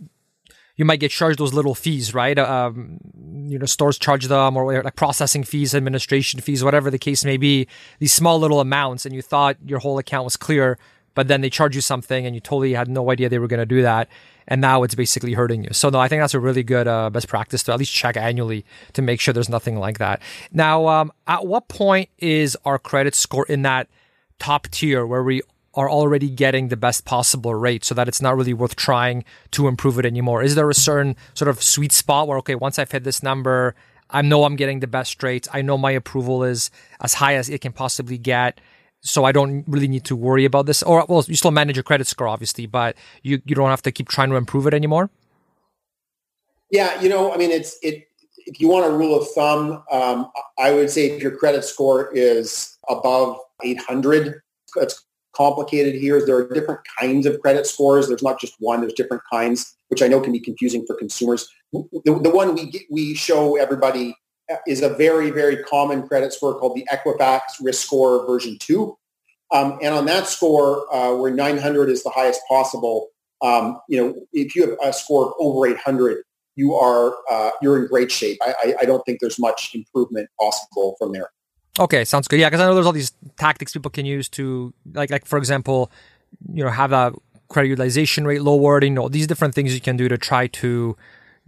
you 0.79 0.87
might 0.87 1.01
get 1.01 1.11
charged 1.11 1.39
those 1.39 1.53
little 1.53 1.75
fees, 1.75 2.15
right? 2.15 2.39
Um, 2.39 2.99
you 3.47 3.59
know, 3.59 3.67
stores 3.67 3.99
charge 3.99 4.27
them 4.27 4.57
or 4.57 4.83
like 4.83 4.97
processing 4.97 5.45
fees, 5.45 5.75
administration 5.75 6.41
fees, 6.41 6.65
whatever 6.65 6.91
the 6.91 6.99
case 6.99 7.25
may 7.25 7.37
be, 7.37 7.67
these 7.99 8.13
small 8.13 8.39
little 8.39 8.61
amounts. 8.61 9.05
And 9.05 9.15
you 9.15 9.21
thought 9.21 9.57
your 9.67 9.81
whole 9.81 9.99
account 9.99 10.25
was 10.25 10.37
clear, 10.37 10.79
but 11.15 11.29
then 11.29 11.43
they 11.43 11.51
charge 11.51 11.75
you 11.75 11.83
something 11.83 12.25
and 12.25 12.35
you 12.35 12.41
totally 12.41 12.73
had 12.73 12.89
no 12.89 13.11
idea 13.11 13.29
they 13.29 13.39
were 13.39 13.49
going 13.49 13.59
to 13.59 13.67
do 13.67 13.83
that 13.83 14.09
and 14.49 14.61
now 14.61 14.83
it's 14.83 14.95
basically 14.95 15.35
hurting 15.35 15.63
you. 15.63 15.71
So 15.73 15.91
no, 15.91 16.01
I 16.01 16.09
think 16.09 16.23
that's 16.23 16.35
a 16.35 16.41
really 16.41 16.63
good 16.63 16.89
uh, 16.89 17.11
best 17.11 17.29
practice 17.29 17.63
to 17.65 17.73
at 17.73 17.79
least 17.79 17.93
check 17.93 18.17
annually 18.17 18.65
to 18.95 19.03
make 19.03 19.21
sure 19.21 19.33
there's 19.33 19.51
nothing 19.51 19.77
like 19.77 19.99
that. 19.99 20.21
Now, 20.53 20.89
um, 20.89 21.13
at 21.27 21.47
what 21.47 21.69
point 21.69 22.09
is 22.19 22.57
our 22.65 22.79
credit 22.79 23.15
score 23.15 23.47
in 23.47 23.63
that 23.63 23.89
top 24.39 24.69
tier 24.69 25.07
where 25.07 25.23
we 25.23 25.43
are 25.75 25.91
already 25.91 26.31
getting 26.31 26.69
the 26.69 26.77
best 26.77 27.05
possible 27.05 27.55
rate 27.55 27.85
so 27.85 27.95
that 27.95 28.09
it's 28.09 28.23
not 28.23 28.37
really 28.37 28.55
worth 28.55 28.77
trying 28.77 29.25
to 29.53 29.69
improve 29.69 29.99
it 29.99 30.07
anymore? 30.07 30.43
Is 30.43 30.55
there 30.55 30.69
a 30.69 30.75
certain 30.75 31.17
sort 31.35 31.49
of 31.49 31.63
sweet 31.63 31.93
spot 31.93 32.27
where, 32.27 32.39
okay, 32.39 32.55
once 32.55 32.79
I've 32.79 32.91
hit 32.91 33.05
this 33.05 33.23
number, 33.23 33.75
I 34.11 34.23
know 34.23 34.45
I'm 34.45 34.57
getting 34.57 34.81
the 34.81 34.87
best 34.87 35.23
rates. 35.23 35.49
I 35.53 35.63
know 35.63 35.77
my 35.77 35.91
approval 35.91 36.43
is 36.43 36.71
as 37.01 37.15
high 37.15 37.35
as 37.35 37.49
it 37.49 37.61
can 37.61 37.73
possibly 37.73 38.19
get 38.19 38.61
so 39.01 39.25
I 39.25 39.33
don't 39.33 39.65
really 39.67 39.89
need 39.89 40.05
to 40.05 40.17
worry 40.17 40.45
about 40.45 40.67
this. 40.67 40.83
Or 40.83 41.05
well, 41.09 41.25
you 41.27 41.37
still 41.37 41.51
manage 41.51 41.77
your 41.77 41.83
credit 41.83 42.07
score, 42.07 42.29
obviously, 42.29 42.67
but 42.67 42.97
you 43.23 43.41
you 43.45 43.55
don't 43.55 43.71
have 43.71 43.83
to 43.83 43.93
keep 43.93 44.09
trying 44.09 44.31
to 44.31 44.37
improve 44.37 44.67
it 44.67 44.75
anymore. 44.75 45.11
Yeah, 46.71 47.01
you 47.01 47.09
know, 47.09 47.33
I 47.33 47.37
mean, 47.37 47.51
it's 47.51 47.79
it. 47.83 48.09
If 48.47 48.61
you 48.61 48.69
want 48.69 48.87
a 48.87 48.97
rule 48.97 49.21
of 49.21 49.29
thumb, 49.29 49.83
um, 49.91 50.31
I 50.59 50.73
would 50.73 50.91
say 50.91 51.11
if 51.11 51.23
your 51.23 51.37
credit 51.37 51.65
score 51.65 52.11
is 52.15 52.79
above 52.89 53.39
800, 53.63 54.41
it's 54.77 55.05
complicated 55.35 55.95
here 55.95 56.17
is 56.17 56.27
There 56.27 56.37
are 56.37 56.49
different 56.49 56.81
kinds 56.99 57.27
of 57.27 57.41
credit 57.41 57.67
scores. 57.67 58.09
There's 58.09 58.23
not 58.23 58.41
just 58.41 58.55
one. 58.59 58.81
There's 58.81 58.93
different 58.93 59.23
kinds, 59.31 59.77
which 59.89 60.03
I 60.03 60.09
know 60.09 60.21
can 60.21 60.33
be 60.33 60.41
confusing 60.41 60.85
for 60.87 60.97
consumers. 60.97 61.49
The, 61.73 62.19
the 62.23 62.31
one 62.31 62.55
we 62.55 62.87
we 62.91 63.15
show 63.15 63.57
everybody 63.57 64.15
is 64.67 64.83
a 64.83 64.89
very, 64.91 65.31
very 65.31 65.63
common 65.65 66.07
credit 66.07 66.33
score 66.33 66.59
called 66.59 66.77
the 66.77 66.87
Equifax 66.91 67.41
Risk 67.63 67.87
Score 67.87 68.27
version 68.27 68.57
2. 68.61 68.97
Um, 69.51 69.79
and 69.83 69.95
on 69.95 70.07
that 70.07 70.27
score, 70.27 70.93
uh, 70.95 71.15
where 71.15 71.33
900 71.33 71.89
is 71.89 72.03
the 72.03 72.11
highest 72.11 72.41
possible, 72.49 73.09
um, 73.43 73.81
you 73.89 73.99
know, 73.99 74.15
if 74.33 74.55
you 74.55 74.69
have 74.69 74.77
a 74.83 74.93
score 74.93 75.27
of 75.27 75.33
over 75.39 75.67
800, 75.67 76.23
you 76.57 76.75
are 76.75 77.15
uh, 77.31 77.51
you're 77.63 77.81
in 77.81 77.87
great 77.87 78.11
shape. 78.11 78.39
I, 78.43 78.55
I, 78.63 78.75
I, 78.81 78.85
don't 78.85 79.01
think 79.07 79.21
there's 79.21 79.39
much 79.39 79.71
improvement 79.75 80.29
possible 80.41 80.97
from 80.99 81.13
there. 81.13 81.31
Okay, 81.79 82.05
sounds 82.05 82.29
good. 82.29 82.41
Yeah, 82.41 82.49
because 82.49 82.61
I 82.61 82.67
know 82.67 82.75
there's 82.75 82.87
all 82.87 82.93
these 82.93 83.13
tactics 83.37 83.73
people 83.73 83.91
can 83.91 84.05
use 84.05 84.29
to, 84.31 84.75
like, 84.95 85.11
like 85.11 85.25
for 85.27 85.39
example, 85.39 85.91
you 86.53 86.65
know, 86.65 86.71
have 86.71 86.93
a 86.93 87.13
credit 87.49 87.69
utilization 87.69 88.27
rate 88.27 88.43
lowered. 88.43 88.85
You 88.85 88.91
know, 88.91 89.09
these 89.09 89.27
different 89.27 89.55
things 89.55 89.75
you 89.75 89.81
can 89.81 89.97
do 89.97 90.09
to 90.09 90.19
try 90.19 90.49
to 90.49 90.97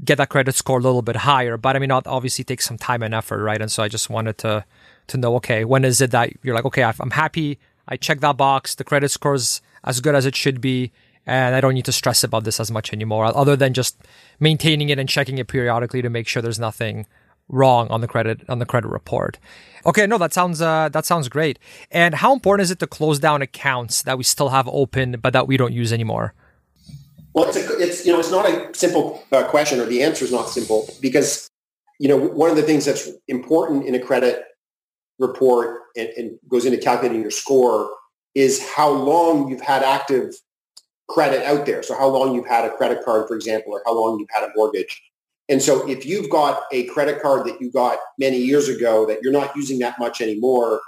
get 0.05 0.17
that 0.19 0.29
credit 0.29 0.55
score 0.55 0.79
a 0.79 0.83
little 0.83 1.03
bit 1.03 1.17
higher. 1.17 1.57
But 1.57 1.77
I 1.77 1.79
mean, 1.79 1.91
obviously 1.91 2.45
takes 2.45 2.65
some 2.65 2.79
time 2.79 3.03
and 3.03 3.13
effort, 3.13 3.43
right? 3.43 3.61
And 3.61 3.71
so 3.71 3.83
I 3.83 3.89
just 3.89 4.09
wanted 4.09 4.39
to 4.39 4.65
to 5.09 5.17
know, 5.19 5.35
okay, 5.37 5.65
when 5.65 5.85
is 5.85 6.01
it 6.01 6.13
that 6.13 6.31
you're 6.43 6.55
like, 6.55 6.65
okay, 6.65 6.83
I'm 6.85 7.11
happy, 7.11 7.59
I 7.89 7.97
check 7.97 8.21
that 8.21 8.37
box, 8.37 8.75
the 8.77 8.85
credit 8.85 9.11
score's 9.11 9.61
as 9.85 10.01
good 10.01 10.15
as 10.15 10.25
it 10.25 10.37
should 10.37 10.61
be, 10.61 10.93
and 11.27 11.55
I 11.55 11.61
don't 11.61 11.75
need 11.75 11.85
to 11.87 11.93
stress 11.93 12.23
about 12.23 12.45
this 12.45 12.61
as 12.61 12.71
much 12.71 12.93
anymore, 12.93 13.25
other 13.25 13.57
than 13.57 13.75
just 13.75 13.99
maintaining 14.39 14.89
it 14.89 14.99
and 14.99 15.09
checking 15.09 15.39
it 15.39 15.49
periodically 15.49 16.01
to 16.03 16.09
make 16.09 16.29
sure 16.29 16.41
there's 16.41 16.61
nothing 16.61 17.07
wrong 17.51 17.89
on 17.89 18.01
the 18.01 18.09
credit 18.09 18.43
on 18.49 18.59
the 18.59 18.67
credit 18.67 18.89
report. 18.89 19.39
Okay, 19.87 20.07
no, 20.07 20.19
that 20.19 20.33
sounds 20.33 20.61
uh, 20.61 20.89
that 20.91 21.07
sounds 21.07 21.29
great. 21.29 21.59
And 21.91 22.15
how 22.15 22.33
important 22.33 22.65
is 22.65 22.71
it 22.71 22.79
to 22.81 22.87
close 22.87 23.19
down 23.19 23.43
accounts 23.43 24.03
that 24.03 24.19
we 24.19 24.25
still 24.25 24.51
have 24.51 24.69
open 24.69 25.17
but 25.21 25.33
that 25.33 25.47
we 25.47 25.57
don't 25.57 25.73
use 25.73 25.93
anymore? 25.93 26.35
Well, 27.33 27.49
it's 27.49 27.57
a, 27.57 27.79
it's 27.79 28.07
you 28.07 28.13
know 28.13 28.19
it's 28.19 28.31
not 28.31 28.49
a 28.49 28.75
simple 28.75 29.25
uh, 29.33 29.45
question, 29.45 29.81
or 29.81 29.87
the 29.87 30.03
answer 30.03 30.25
is 30.25 30.33
not 30.33 30.49
simple 30.49 30.89
because 31.01 31.49
you 31.99 32.09
know 32.09 32.17
one 32.17 32.51
of 32.51 32.57
the 32.57 32.63
things 32.63 32.85
that's 32.85 33.09
important 33.29 33.87
in 33.87 33.95
a 33.95 34.01
credit 34.01 34.45
report 35.19 35.83
and, 35.97 36.09
and 36.17 36.39
goes 36.49 36.65
into 36.65 36.79
calculating 36.79 37.21
your 37.21 37.31
score 37.31 37.91
is 38.35 38.67
how 38.75 38.91
long 38.91 39.49
you've 39.49 39.61
had 39.61 39.83
active 39.83 40.35
credit 41.09 41.45
out 41.45 41.67
there. 41.67 41.83
So 41.83 41.97
how 41.97 42.09
long 42.09 42.35
you've 42.35 42.47
had 42.47 42.65
a 42.65 42.71
credit 42.71 43.05
card, 43.05 43.29
for 43.29 43.35
example, 43.35 43.73
or 43.73 43.83
how 43.85 43.95
long 43.95 44.19
you've 44.19 44.29
had 44.31 44.45
a 44.45 44.53
mortgage. 44.55 45.03
And 45.51 45.61
so 45.61 45.87
if 45.91 46.07
you've 46.07 46.31
got 46.31 46.63
a 46.71 46.85
credit 46.87 47.21
card 47.21 47.45
that 47.47 47.61
you 47.61 47.73
got 47.73 47.99
many 48.19 48.39
years 48.39 48.69
ago 48.69 49.05
that 49.07 49.19
you're 49.21 49.33
not 49.33 49.55
using 49.57 49.81
that 49.81 49.99
much 49.99 50.21
anymore, 50.21 50.81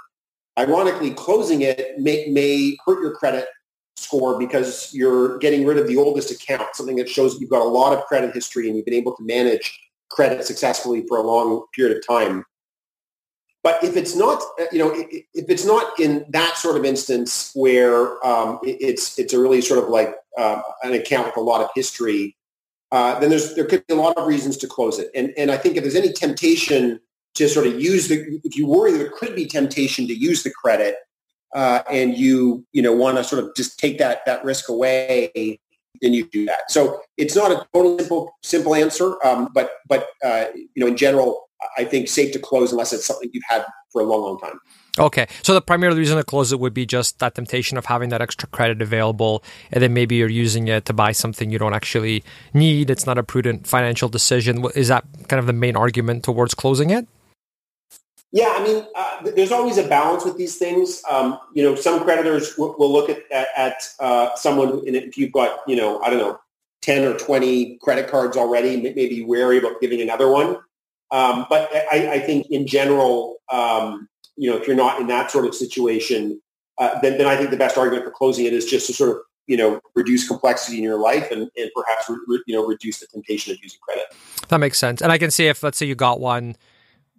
ironically, 0.57 1.11
closing 1.11 1.61
it 1.61 1.99
may, 1.99 2.27
may 2.29 2.77
hurt 2.85 3.01
your 3.01 3.13
credit 3.13 3.45
score 3.97 4.39
because 4.39 4.89
you're 4.93 5.37
getting 5.39 5.65
rid 5.65 5.77
of 5.77 5.87
the 5.87 5.97
oldest 5.97 6.31
account, 6.31 6.75
something 6.75 6.95
that 6.95 7.09
shows 7.09 7.39
you've 7.41 7.49
got 7.49 7.61
a 7.61 7.69
lot 7.69 7.91
of 7.91 8.05
credit 8.05 8.33
history 8.33 8.67
and 8.67 8.77
you've 8.77 8.85
been 8.85 8.93
able 8.93 9.15
to 9.17 9.23
manage 9.23 9.77
credit 10.09 10.45
successfully 10.45 11.03
for 11.09 11.17
a 11.17 11.21
long 11.21 11.65
period 11.75 11.97
of 11.97 12.07
time. 12.07 12.45
But 13.63 13.83
if 13.83 13.97
it's 13.97 14.15
not, 14.15 14.41
you 14.71 14.79
know, 14.79 14.93
if 14.93 15.49
it's 15.49 15.65
not 15.65 15.99
in 15.99 16.25
that 16.29 16.57
sort 16.57 16.77
of 16.77 16.85
instance 16.85 17.51
where 17.53 18.25
um, 18.25 18.59
it's 18.63 19.17
it's 19.17 19.33
a 19.33 19.39
really 19.39 19.61
sort 19.61 19.81
of 19.81 19.89
like 19.89 20.15
uh, 20.37 20.61
an 20.83 20.93
account 20.93 21.27
with 21.27 21.37
a 21.37 21.41
lot 21.41 21.61
of 21.61 21.69
history, 21.73 22.35
uh, 22.93 23.19
then 23.19 23.31
there's 23.31 23.55
there 23.55 23.65
could 23.65 23.85
be 23.87 23.93
a 23.95 23.97
lot 23.97 24.15
of 24.17 24.27
reasons 24.27 24.55
to 24.55 24.67
close 24.67 24.99
it. 24.99 25.09
And 25.15 25.33
and 25.35 25.49
I 25.49 25.57
think 25.57 25.75
if 25.75 25.83
there's 25.83 25.95
any 25.95 26.13
temptation 26.13 26.99
to 27.33 27.49
sort 27.49 27.65
of 27.65 27.81
use 27.81 28.07
the, 28.07 28.39
if 28.43 28.55
you 28.55 28.67
worry 28.67 28.91
there 28.91 29.09
could 29.09 29.35
be 29.35 29.47
temptation 29.47 30.07
to 30.07 30.13
use 30.13 30.43
the 30.43 30.51
credit, 30.51 30.97
uh, 31.55 31.81
and 31.89 32.15
you 32.15 32.63
you 32.71 32.83
know 32.83 32.93
want 32.93 33.17
to 33.17 33.23
sort 33.23 33.43
of 33.43 33.55
just 33.55 33.79
take 33.79 33.97
that 33.97 34.23
that 34.27 34.45
risk 34.45 34.69
away, 34.69 35.59
then 36.03 36.13
you 36.13 36.29
do 36.31 36.45
that. 36.45 36.69
So 36.69 37.01
it's 37.17 37.35
not 37.35 37.51
a 37.51 37.65
totally 37.73 37.97
simple 37.97 38.31
simple 38.43 38.75
answer, 38.75 39.15
um, 39.25 39.49
but 39.55 39.71
but 39.89 40.09
uh, 40.23 40.45
you 40.53 40.69
know 40.75 40.85
in 40.85 40.95
general, 40.95 41.49
I 41.75 41.85
think 41.85 42.07
safe 42.07 42.31
to 42.33 42.39
close 42.39 42.71
unless 42.71 42.93
it's 42.93 43.07
something 43.07 43.27
you've 43.33 43.43
had 43.49 43.65
for 43.91 44.03
a 44.03 44.05
long 44.05 44.21
long 44.21 44.39
time. 44.39 44.59
Okay, 44.99 45.27
so 45.41 45.55
the 45.55 45.61
primary 45.61 45.95
reason 45.95 46.17
to 46.17 46.23
close 46.23 46.51
it 46.51 46.59
would 46.59 46.73
be 46.73 46.85
just 46.85 47.17
that 47.17 47.33
temptation 47.33 47.79
of 47.79 47.85
having 47.85 48.09
that 48.09 48.21
extra 48.21 48.47
credit 48.49 48.79
available, 48.79 49.43
and 49.71 49.81
then 49.81 49.91
maybe 49.91 50.15
you're 50.15 50.29
using 50.29 50.67
it 50.67 50.85
to 50.85 50.93
buy 50.93 51.11
something 51.11 51.49
you 51.49 51.57
don't 51.57 51.73
actually 51.73 52.23
need. 52.53 52.91
It's 52.91 53.07
not 53.07 53.17
a 53.17 53.23
prudent 53.23 53.65
financial 53.65 54.07
decision. 54.07 54.63
Is 54.75 54.89
that 54.89 55.03
kind 55.27 55.39
of 55.39 55.47
the 55.47 55.53
main 55.53 55.75
argument 55.75 56.23
towards 56.23 56.53
closing 56.53 56.91
it? 56.91 57.07
Yeah, 58.31 58.53
I 58.55 58.63
mean, 58.63 58.85
uh, 58.95 59.31
there's 59.35 59.51
always 59.51 59.77
a 59.79 59.87
balance 59.87 60.25
with 60.25 60.37
these 60.37 60.57
things. 60.57 61.01
Um, 61.09 61.39
you 61.53 61.63
know, 61.63 61.73
some 61.73 62.03
creditors 62.03 62.55
w- 62.55 62.75
will 62.77 62.91
look 62.91 63.09
at 63.09 63.23
at, 63.31 63.47
at 63.57 63.89
uh, 63.99 64.35
someone, 64.35 64.69
and 64.85 64.95
if 64.95 65.17
you've 65.17 65.31
got, 65.31 65.59
you 65.67 65.75
know, 65.75 66.01
I 66.01 66.11
don't 66.11 66.19
know, 66.19 66.39
ten 66.83 67.03
or 67.03 67.17
twenty 67.17 67.77
credit 67.77 68.09
cards 68.09 68.37
already, 68.37 68.79
maybe 68.79 69.23
wary 69.23 69.57
about 69.57 69.81
giving 69.81 70.01
another 70.01 70.29
one. 70.29 70.57
Um, 71.09 71.45
but 71.47 71.69
I, 71.91 72.13
I, 72.13 72.19
think 72.19 72.47
in 72.49 72.65
general, 72.65 73.37
um, 73.51 74.09
you 74.35 74.49
know, 74.49 74.57
if 74.57 74.67
you're 74.67 74.75
not 74.75 74.99
in 74.99 75.07
that 75.07 75.31
sort 75.31 75.45
of 75.45 75.55
situation, 75.55 76.41
uh, 76.79 76.99
then, 77.01 77.17
then 77.17 77.27
I 77.27 77.35
think 77.37 77.51
the 77.51 77.57
best 77.57 77.77
argument 77.77 78.05
for 78.05 78.11
closing 78.11 78.45
it 78.45 78.53
is 78.53 78.65
just 78.65 78.87
to 78.87 78.93
sort 78.93 79.11
of 79.11 79.17
you 79.47 79.57
know 79.57 79.81
reduce 79.95 80.27
complexity 80.27 80.77
in 80.77 80.83
your 80.83 80.99
life 80.99 81.29
and, 81.31 81.49
and 81.57 81.69
perhaps 81.75 82.09
re- 82.09 82.41
you 82.47 82.55
know 82.55 82.65
reduce 82.65 82.99
the 82.99 83.07
temptation 83.07 83.51
of 83.51 83.57
using 83.61 83.79
credit. 83.81 84.05
That 84.47 84.57
makes 84.57 84.77
sense. 84.77 85.01
And 85.01 85.11
I 85.11 85.17
can 85.17 85.31
see 85.31 85.47
if 85.47 85.63
let's 85.63 85.77
say 85.77 85.85
you 85.85 85.95
got 85.95 86.19
one 86.19 86.55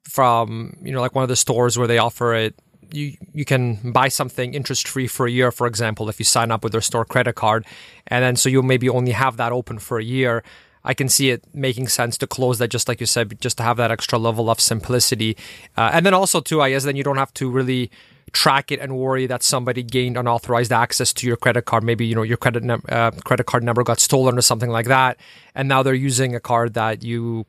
from 0.04 0.76
you 0.82 0.92
know 0.92 1.00
like 1.00 1.14
one 1.14 1.22
of 1.22 1.28
the 1.28 1.36
stores 1.36 1.78
where 1.78 1.86
they 1.86 1.98
offer 1.98 2.34
it 2.34 2.54
you 2.92 3.16
you 3.32 3.44
can 3.44 3.92
buy 3.92 4.08
something 4.08 4.54
interest 4.54 4.86
free 4.86 5.06
for 5.06 5.26
a 5.26 5.30
year 5.30 5.50
for 5.50 5.66
example 5.66 6.08
if 6.08 6.18
you 6.18 6.24
sign 6.24 6.50
up 6.50 6.62
with 6.62 6.72
their 6.72 6.82
store 6.82 7.04
credit 7.04 7.34
card 7.34 7.64
and 8.08 8.22
then 8.22 8.36
so 8.36 8.50
you 8.50 8.62
maybe 8.62 8.88
only 8.88 9.12
have 9.12 9.38
that 9.38 9.50
open 9.50 9.78
for 9.78 9.98
a 9.98 10.04
year 10.04 10.44
I 10.84 10.94
can 10.94 11.08
see 11.08 11.30
it 11.30 11.44
making 11.54 11.88
sense 11.88 12.18
to 12.18 12.26
close 12.26 12.58
that, 12.58 12.68
just 12.68 12.88
like 12.88 13.00
you 13.00 13.06
said, 13.06 13.40
just 13.40 13.56
to 13.58 13.62
have 13.62 13.76
that 13.78 13.90
extra 13.90 14.18
level 14.18 14.50
of 14.50 14.60
simplicity. 14.60 15.36
Uh, 15.76 15.90
and 15.92 16.04
then 16.04 16.14
also, 16.14 16.40
too, 16.40 16.60
I 16.60 16.70
guess 16.70 16.84
then 16.84 16.96
you 16.96 17.02
don't 17.02 17.16
have 17.16 17.32
to 17.34 17.50
really 17.50 17.90
track 18.32 18.72
it 18.72 18.80
and 18.80 18.96
worry 18.96 19.26
that 19.26 19.42
somebody 19.42 19.82
gained 19.82 20.16
unauthorized 20.16 20.72
access 20.72 21.12
to 21.14 21.26
your 21.26 21.36
credit 21.36 21.62
card. 21.64 21.84
Maybe 21.84 22.04
you 22.04 22.14
know 22.14 22.22
your 22.22 22.36
credit 22.36 22.62
ne- 22.64 22.78
uh, 22.88 23.12
credit 23.24 23.46
card 23.46 23.62
number 23.62 23.82
got 23.82 24.00
stolen 24.00 24.36
or 24.36 24.42
something 24.42 24.70
like 24.70 24.86
that, 24.86 25.18
and 25.54 25.68
now 25.68 25.82
they're 25.82 25.94
using 25.94 26.34
a 26.34 26.40
card 26.40 26.74
that 26.74 27.02
you 27.02 27.46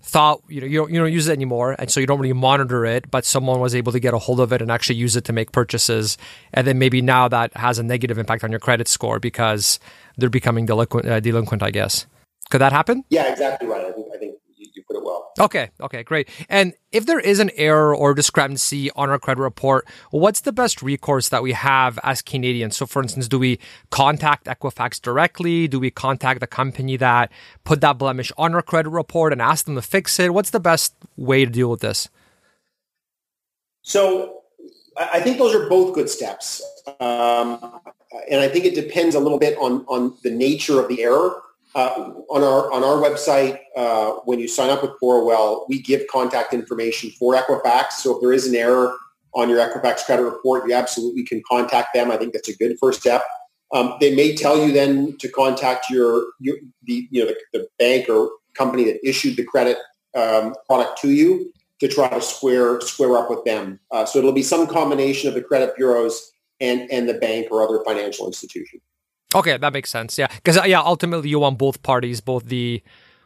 thought 0.00 0.40
you 0.48 0.60
know 0.60 0.66
you 0.66 0.78
don't 0.78 0.90
you 0.90 0.98
don't 1.00 1.12
use 1.12 1.28
it 1.28 1.32
anymore, 1.32 1.76
and 1.78 1.90
so 1.90 2.00
you 2.00 2.06
don't 2.06 2.20
really 2.20 2.32
monitor 2.32 2.86
it. 2.86 3.10
But 3.10 3.24
someone 3.24 3.60
was 3.60 3.74
able 3.74 3.92
to 3.92 4.00
get 4.00 4.14
a 4.14 4.18
hold 4.18 4.40
of 4.40 4.52
it 4.52 4.62
and 4.62 4.70
actually 4.70 4.96
use 4.96 5.16
it 5.16 5.24
to 5.24 5.32
make 5.32 5.52
purchases, 5.52 6.16
and 6.54 6.66
then 6.66 6.78
maybe 6.78 7.02
now 7.02 7.28
that 7.28 7.54
has 7.56 7.78
a 7.78 7.82
negative 7.82 8.16
impact 8.18 8.44
on 8.44 8.50
your 8.50 8.60
credit 8.60 8.88
score 8.88 9.18
because 9.18 9.78
they're 10.16 10.30
becoming 10.30 10.66
delinquent. 10.66 11.06
Uh, 11.06 11.20
delinquent, 11.20 11.62
I 11.62 11.70
guess. 11.70 12.06
Could 12.50 12.60
that 12.60 12.72
happen? 12.72 13.04
Yeah, 13.10 13.30
exactly 13.30 13.68
right. 13.68 13.84
I 13.84 13.92
think 13.92 14.06
I 14.14 14.18
think 14.18 14.36
you, 14.56 14.66
you 14.74 14.82
put 14.86 14.96
it 14.96 15.04
well. 15.04 15.32
Okay, 15.38 15.70
okay, 15.80 16.02
great. 16.02 16.28
And 16.48 16.74
if 16.92 17.06
there 17.06 17.20
is 17.20 17.38
an 17.38 17.50
error 17.56 17.94
or 17.94 18.14
discrepancy 18.14 18.90
on 18.92 19.10
our 19.10 19.18
credit 19.18 19.40
report, 19.40 19.86
what's 20.10 20.40
the 20.40 20.52
best 20.52 20.82
recourse 20.82 21.28
that 21.28 21.42
we 21.42 21.52
have 21.52 21.98
as 22.02 22.22
Canadians? 22.22 22.76
So, 22.76 22.86
for 22.86 23.02
instance, 23.02 23.28
do 23.28 23.38
we 23.38 23.58
contact 23.90 24.46
Equifax 24.46 25.00
directly? 25.00 25.68
Do 25.68 25.78
we 25.78 25.90
contact 25.90 26.40
the 26.40 26.46
company 26.46 26.96
that 26.96 27.30
put 27.64 27.80
that 27.82 27.98
blemish 27.98 28.32
on 28.38 28.54
our 28.54 28.62
credit 28.62 28.90
report 28.90 29.32
and 29.32 29.42
ask 29.42 29.66
them 29.66 29.74
to 29.74 29.82
fix 29.82 30.18
it? 30.18 30.32
What's 30.34 30.50
the 30.50 30.60
best 30.60 30.94
way 31.16 31.44
to 31.44 31.50
deal 31.50 31.70
with 31.70 31.80
this? 31.80 32.08
So, 33.82 34.42
I 34.96 35.20
think 35.20 35.38
those 35.38 35.54
are 35.54 35.68
both 35.68 35.94
good 35.94 36.10
steps. 36.10 36.62
Um, 37.00 37.80
and 38.30 38.40
I 38.40 38.48
think 38.48 38.64
it 38.64 38.74
depends 38.74 39.14
a 39.14 39.20
little 39.20 39.38
bit 39.38 39.56
on, 39.58 39.84
on 39.86 40.16
the 40.22 40.30
nature 40.30 40.80
of 40.80 40.88
the 40.88 41.02
error. 41.02 41.40
Uh, 41.74 42.12
on 42.30 42.42
our 42.42 42.72
on 42.72 42.82
our 42.82 42.96
website, 42.96 43.58
uh, 43.76 44.12
when 44.24 44.38
you 44.38 44.48
sign 44.48 44.70
up 44.70 44.82
with 44.82 44.92
Borrowell, 45.02 45.66
we 45.68 45.80
give 45.80 46.06
contact 46.08 46.54
information 46.54 47.10
for 47.18 47.34
Equifax. 47.34 47.92
So 47.92 48.16
if 48.16 48.20
there 48.22 48.32
is 48.32 48.46
an 48.46 48.54
error 48.54 48.96
on 49.34 49.48
your 49.50 49.58
Equifax 49.58 50.04
credit 50.04 50.22
report, 50.22 50.66
you 50.66 50.74
absolutely 50.74 51.24
can 51.24 51.42
contact 51.48 51.88
them. 51.94 52.10
I 52.10 52.16
think 52.16 52.32
that's 52.32 52.48
a 52.48 52.56
good 52.56 52.76
first 52.80 53.00
step. 53.00 53.22
Um, 53.72 53.96
they 54.00 54.14
may 54.14 54.34
tell 54.34 54.56
you 54.56 54.72
then 54.72 55.16
to 55.18 55.28
contact 55.28 55.90
your, 55.90 56.24
your 56.40 56.56
the 56.84 57.06
you 57.10 57.22
know 57.24 57.30
the, 57.52 57.58
the, 57.58 57.68
bank 57.78 58.08
or 58.08 58.30
company 58.54 58.84
that 58.84 59.06
issued 59.06 59.36
the 59.36 59.44
credit 59.44 59.76
um, 60.16 60.54
product 60.66 61.00
to 61.02 61.10
you 61.10 61.52
to 61.80 61.86
try 61.86 62.08
to 62.08 62.20
square 62.22 62.80
square 62.80 63.16
up 63.18 63.28
with 63.28 63.44
them. 63.44 63.78
Uh, 63.90 64.06
so 64.06 64.18
it'll 64.18 64.32
be 64.32 64.42
some 64.42 64.66
combination 64.66 65.28
of 65.28 65.34
the 65.34 65.42
credit 65.42 65.76
bureaus 65.76 66.32
and 66.60 66.90
and 66.90 67.08
the 67.08 67.14
bank 67.14 67.48
or 67.50 67.62
other 67.62 67.84
financial 67.84 68.26
institution. 68.26 68.80
Okay, 69.34 69.56
that 69.58 69.72
makes 69.72 69.90
sense. 69.90 70.16
Yeah, 70.18 70.28
because 70.28 70.56
uh, 70.56 70.64
yeah, 70.64 70.80
ultimately 70.80 71.28
you 71.28 71.38
want 71.38 71.58
both 71.58 71.82
parties, 71.82 72.20
both 72.20 72.46
the 72.46 72.82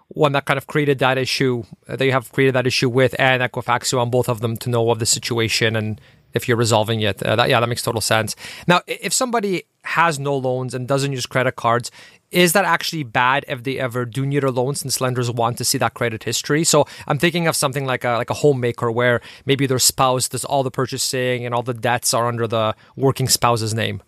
one 0.09 0.33
that 0.33 0.45
kind 0.45 0.59
of 0.59 0.67
created 0.67 0.99
that 0.99 1.17
issue 1.17 1.65
uh, 1.89 1.97
that 1.97 2.05
you 2.05 2.13
have 2.13 2.33
created 2.33 2.55
that 2.55 2.67
issue 2.67 2.89
with, 2.89 3.15
and 3.19 3.43
Equifax, 3.43 3.93
you 3.93 3.99
want 3.99 4.11
both 4.11 4.29
of 4.29 4.41
them 4.41 4.57
to 4.59 4.69
know 4.69 4.91
of 4.91 4.99
the 4.99 5.07
situation 5.07 5.77
and 5.77 6.01
if 6.35 6.49
you're 6.49 6.57
resolving 6.57 7.01
it. 7.01 7.23
Uh, 7.23 7.37
that, 7.37 7.49
yeah, 7.49 7.61
that 7.61 7.69
makes 7.69 7.83
total 7.83 8.01
sense. 8.01 8.35
Now, 8.67 8.81
if 8.87 9.13
somebody 9.13 9.65
has 9.85 10.19
no 10.19 10.37
loans 10.37 10.75
and 10.75 10.89
doesn't 10.89 11.13
use 11.13 11.27
credit 11.27 11.57
cards, 11.57 11.91
is 12.31 12.53
that 12.55 12.65
actually 12.65 13.03
bad 13.03 13.45
if 13.47 13.63
they 13.63 13.79
ever 13.79 14.05
do 14.05 14.25
need 14.25 14.43
a 14.43 14.51
loan 14.51 14.75
since 14.75 15.01
lenders 15.01 15.31
want 15.31 15.59
to 15.59 15.65
see 15.65 15.79
that 15.79 15.95
credit 15.95 16.25
history? 16.25 16.65
So 16.65 16.87
I'm 17.07 17.19
thinking 17.19 17.47
of 17.47 17.55
something 17.55 17.85
like 17.85 18.05
a 18.05 18.13
like 18.13 18.31
a 18.31 18.35
homemaker 18.35 18.91
where 18.91 19.21
maybe 19.45 19.67
their 19.67 19.79
spouse 19.79 20.29
does 20.29 20.45
all 20.45 20.63
the 20.63 20.71
purchasing 20.71 21.45
and 21.45 21.55
all 21.55 21.63
the 21.63 21.75
debts 21.75 22.15
are 22.15 22.27
under 22.27 22.47
the 22.47 22.75
working 22.97 23.29
spouse's 23.29 23.75
name. 23.75 24.03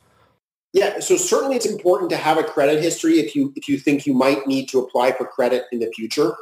Yeah, 0.75 0.99
so 0.99 1.17
certainly 1.17 1.55
it's 1.55 1.67
important 1.67 2.11
to 2.11 2.17
have 2.17 2.37
a 2.37 2.43
credit 2.43 2.83
history 2.83 3.21
if 3.21 3.37
you 3.37 3.53
if 3.55 3.69
you 3.69 3.79
think 3.79 4.07
you 4.07 4.13
might 4.13 4.49
need 4.49 4.69
to 4.71 4.81
apply 4.81 5.13
for 5.13 5.25
credit 5.25 5.67
in 5.71 5.79
the 5.79 5.91
future. 5.95 6.35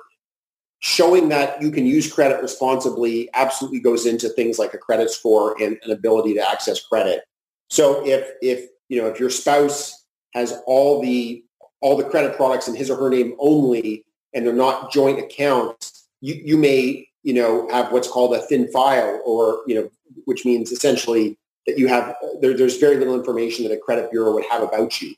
Showing 0.79 1.29
that 1.29 1.61
you 1.61 1.71
can 1.71 1.85
use 1.85 2.11
credit 2.11 2.41
responsibly 2.41 3.29
absolutely 3.35 3.81
goes 3.81 4.07
into 4.07 4.31
things 4.31 4.59
like 4.59 4.73
a 4.73 4.79
credit 4.79 5.11
score 5.11 5.55
and 5.63 5.79
an 5.85 5.91
ability 5.91 6.33
to 6.35 6.51
access 6.51 6.81
credit. 6.81 7.25
So 7.69 8.05
if 8.07 8.27
if 8.41 8.71
you 8.89 9.03
know 9.03 9.09
if 9.09 9.21
your 9.21 9.29
spouse 9.29 10.03
has 10.33 10.55
all 10.67 11.03
the 11.03 11.45
all 11.83 11.99
the 11.99 12.05
credit 12.05 12.35
products 12.35 12.69
in 12.69 12.75
his 12.75 12.89
or 12.89 12.97
her 12.97 13.11
name 13.11 13.37
only 13.39 14.07
and 14.33 14.47
they're 14.47 14.55
not 14.55 14.91
joint 14.91 15.19
accounts, 15.19 16.09
you, 16.23 16.41
you 16.43 16.57
may 16.57 17.07
you 17.23 17.35
know 17.35 17.69
have 17.71 17.93
what's 17.93 18.09
called 18.09 18.35
a 18.35 18.41
thin 18.47 18.67
file 18.73 19.21
or 19.27 19.61
you 19.67 19.75
know 19.75 19.91
which 20.25 20.47
means 20.47 20.73
essentially 20.73 21.37
that 21.67 21.79
you 21.79 21.89
have 21.89 22.15
there, 22.41 22.57
there's 22.57 22.79
very 22.79 22.97
little 22.97 23.15
information 23.15 23.65
that 23.65 23.73
a 23.73 23.79
credit 23.79 24.11
bureau 24.11 24.33
would 24.35 24.45
have 24.51 24.63
about 24.63 25.01
you. 25.01 25.15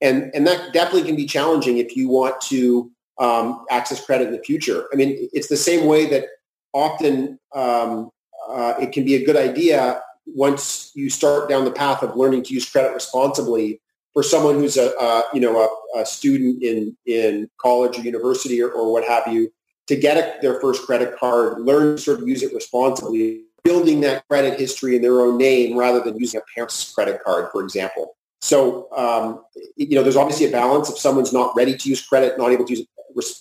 And 0.00 0.30
and 0.34 0.46
that 0.46 0.72
definitely 0.72 1.04
can 1.04 1.16
be 1.16 1.26
challenging 1.26 1.78
if 1.78 1.96
you 1.96 2.08
want 2.08 2.40
to 2.42 2.90
um, 3.18 3.64
access 3.70 4.04
credit 4.04 4.28
in 4.28 4.32
the 4.32 4.42
future. 4.42 4.86
I 4.92 4.96
mean 4.96 5.28
it's 5.32 5.48
the 5.48 5.56
same 5.56 5.86
way 5.86 6.06
that 6.10 6.26
often 6.72 7.38
um, 7.54 8.10
uh, 8.48 8.74
it 8.80 8.92
can 8.92 9.04
be 9.04 9.14
a 9.14 9.24
good 9.24 9.36
idea 9.36 10.00
once 10.26 10.90
you 10.94 11.08
start 11.08 11.48
down 11.48 11.64
the 11.64 11.70
path 11.70 12.02
of 12.02 12.16
learning 12.16 12.42
to 12.42 12.52
use 12.52 12.68
credit 12.68 12.92
responsibly 12.92 13.80
for 14.12 14.22
someone 14.22 14.56
who's 14.56 14.76
a, 14.76 14.96
uh, 14.98 15.22
you 15.32 15.40
know 15.40 15.60
a, 15.60 16.00
a, 16.00 16.06
student 16.06 16.62
in 16.62 16.96
in 17.06 17.48
college 17.58 17.98
or 17.98 18.02
university 18.02 18.60
or, 18.60 18.70
or 18.70 18.92
what 18.92 19.04
have 19.04 19.26
you 19.32 19.50
to 19.86 19.96
get 19.96 20.16
a, 20.16 20.40
their 20.42 20.60
first 20.60 20.84
credit 20.84 21.18
card 21.18 21.60
learn 21.60 21.96
to 21.96 22.02
sort 22.02 22.20
of 22.20 22.28
use 22.28 22.42
it 22.42 22.52
responsibly 22.54 23.45
building 23.66 24.00
that 24.00 24.26
credit 24.28 24.58
history 24.58 24.94
in 24.96 25.02
their 25.02 25.20
own 25.20 25.36
name 25.36 25.76
rather 25.76 26.00
than 26.00 26.16
using 26.18 26.40
a 26.40 26.44
parent's 26.54 26.92
credit 26.92 27.20
card, 27.24 27.50
for 27.50 27.62
example. 27.64 28.16
So, 28.40 28.88
um, 28.96 29.42
you 29.76 29.96
know, 29.96 30.04
there's 30.04 30.16
obviously 30.16 30.46
a 30.46 30.52
balance. 30.52 30.88
If 30.88 30.98
someone's 30.98 31.32
not 31.32 31.56
ready 31.56 31.76
to 31.76 31.88
use 31.88 32.00
credit, 32.06 32.38
not 32.38 32.52
able 32.52 32.64
to 32.66 32.70
use 32.74 32.80
it, 32.80 32.88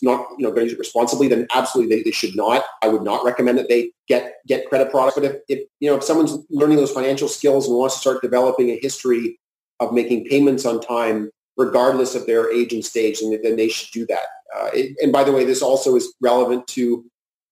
not, 0.01 0.27
you 0.37 0.43
know, 0.43 0.49
going 0.49 0.61
to 0.61 0.63
use 0.63 0.73
it 0.73 0.79
responsibly, 0.79 1.27
then 1.27 1.45
absolutely 1.53 1.95
they, 1.95 2.01
they 2.01 2.11
should 2.11 2.35
not. 2.35 2.63
I 2.81 2.87
would 2.87 3.03
not 3.03 3.23
recommend 3.23 3.57
that 3.59 3.69
they 3.69 3.91
get, 4.07 4.35
get 4.47 4.67
credit 4.67 4.89
products. 4.89 5.15
But 5.15 5.25
if, 5.25 5.35
if, 5.47 5.59
you 5.79 5.89
know, 5.89 5.97
if 5.97 6.03
someone's 6.03 6.37
learning 6.49 6.77
those 6.77 6.91
financial 6.91 7.27
skills 7.27 7.67
and 7.67 7.77
wants 7.77 7.95
to 7.95 8.01
start 8.01 8.21
developing 8.21 8.69
a 8.69 8.79
history 8.79 9.37
of 9.79 9.93
making 9.93 10.25
payments 10.25 10.65
on 10.65 10.79
time, 10.81 11.29
regardless 11.57 12.15
of 12.15 12.25
their 12.25 12.51
age 12.51 12.73
and 12.73 12.83
stage, 12.83 13.19
then, 13.19 13.39
then 13.43 13.57
they 13.57 13.67
should 13.67 13.91
do 13.91 14.05
that. 14.07 14.25
Uh, 14.55 14.69
it, 14.73 14.95
and 15.01 15.11
by 15.11 15.23
the 15.23 15.31
way, 15.31 15.45
this 15.45 15.61
also 15.61 15.95
is 15.95 16.15
relevant 16.21 16.65
to 16.67 17.05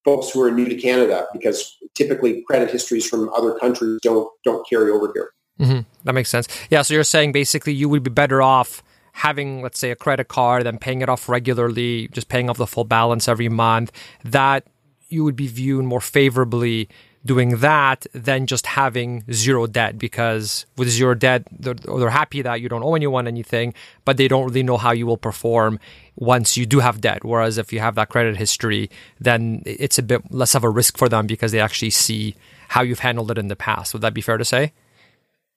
folks 0.05 0.29
who 0.29 0.41
are 0.41 0.51
new 0.51 0.65
to 0.65 0.75
Canada 0.75 1.27
because 1.33 1.77
typically 1.93 2.43
credit 2.47 2.69
histories 2.69 3.07
from 3.07 3.29
other 3.33 3.57
countries 3.59 3.99
don't 4.01 4.29
don't 4.43 4.67
carry 4.67 4.91
over 4.91 5.11
here. 5.13 5.31
Mm-hmm. 5.59 5.81
That 6.03 6.13
makes 6.13 6.29
sense. 6.29 6.47
Yeah, 6.69 6.81
so 6.81 6.93
you're 6.93 7.03
saying 7.03 7.31
basically 7.31 7.73
you 7.73 7.87
would 7.89 8.03
be 8.03 8.09
better 8.09 8.41
off 8.41 8.83
having, 9.13 9.61
let's 9.61 9.77
say, 9.77 9.91
a 9.91 9.95
credit 9.95 10.27
card 10.27 10.65
and 10.65 10.81
paying 10.81 11.01
it 11.01 11.09
off 11.09 11.29
regularly, 11.29 12.07
just 12.09 12.27
paying 12.27 12.49
off 12.49 12.57
the 12.57 12.67
full 12.67 12.83
balance 12.83 13.27
every 13.27 13.49
month. 13.49 13.91
That 14.23 14.65
you 15.09 15.23
would 15.23 15.35
be 15.35 15.47
viewed 15.47 15.85
more 15.85 16.01
favorably 16.01 16.89
doing 17.25 17.57
that 17.57 18.05
than 18.13 18.45
just 18.45 18.65
having 18.65 19.23
zero 19.31 19.65
debt 19.65 19.97
because 19.97 20.65
with 20.77 20.89
zero 20.89 21.13
debt 21.13 21.47
they're, 21.51 21.73
they're, 21.73 22.09
happy 22.09 22.41
that 22.41 22.59
you 22.59 22.67
don't 22.67 22.83
owe 22.83 22.95
anyone 22.95 23.27
anything 23.27 23.73
but 24.03 24.17
they 24.17 24.27
don't 24.27 24.45
really 24.45 24.63
know 24.63 24.77
how 24.77 24.91
you 24.91 25.05
will 25.05 25.17
perform 25.17 25.79
once 26.15 26.57
you 26.57 26.65
do 26.65 26.79
have 26.79 27.01
debt. 27.01 27.23
Whereas 27.23 27.57
if 27.57 27.73
you 27.73 27.79
have 27.79 27.95
that 27.95 28.09
credit 28.09 28.37
history 28.37 28.89
then 29.19 29.63
it's 29.65 29.97
a 29.97 30.03
bit 30.03 30.21
less 30.31 30.53
of 30.53 30.63
a 30.63 30.69
risk 30.69 30.97
for 30.97 31.07
them 31.07 31.25
because 31.25 31.51
they 31.51 31.59
actually 31.59 31.91
see 31.91 32.35
how 32.69 32.81
you've 32.81 32.99
handled 32.99 33.31
it 33.31 33.37
in 33.37 33.47
the 33.47 33.55
past. 33.55 33.93
Would 33.93 34.01
that 34.01 34.13
be 34.13 34.21
fair 34.21 34.37
to 34.37 34.45
say? 34.45 34.73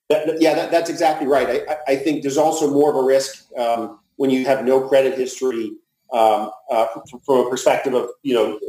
Yeah 0.09 0.55
that, 0.55 0.71
that's 0.71 0.89
exactly 0.89 1.27
right. 1.27 1.63
I, 1.69 1.93
I, 1.93 1.97
think 1.97 2.23
there's 2.23 2.39
also 2.39 2.71
more 2.71 2.91
of 2.91 2.97
a 2.97 3.03
risk 3.03 3.45
um, 3.59 3.99
when 4.17 4.31
you 4.31 4.45
have 4.45 4.65
no 4.65 4.87
credit 4.89 5.19
history 5.19 5.73
um, 6.13 6.51
uh, 6.71 6.87
from 7.25 7.47
a 7.47 7.51
perspective 7.51 7.93
of 7.93 8.11
you 8.23 8.35
know 8.35 8.61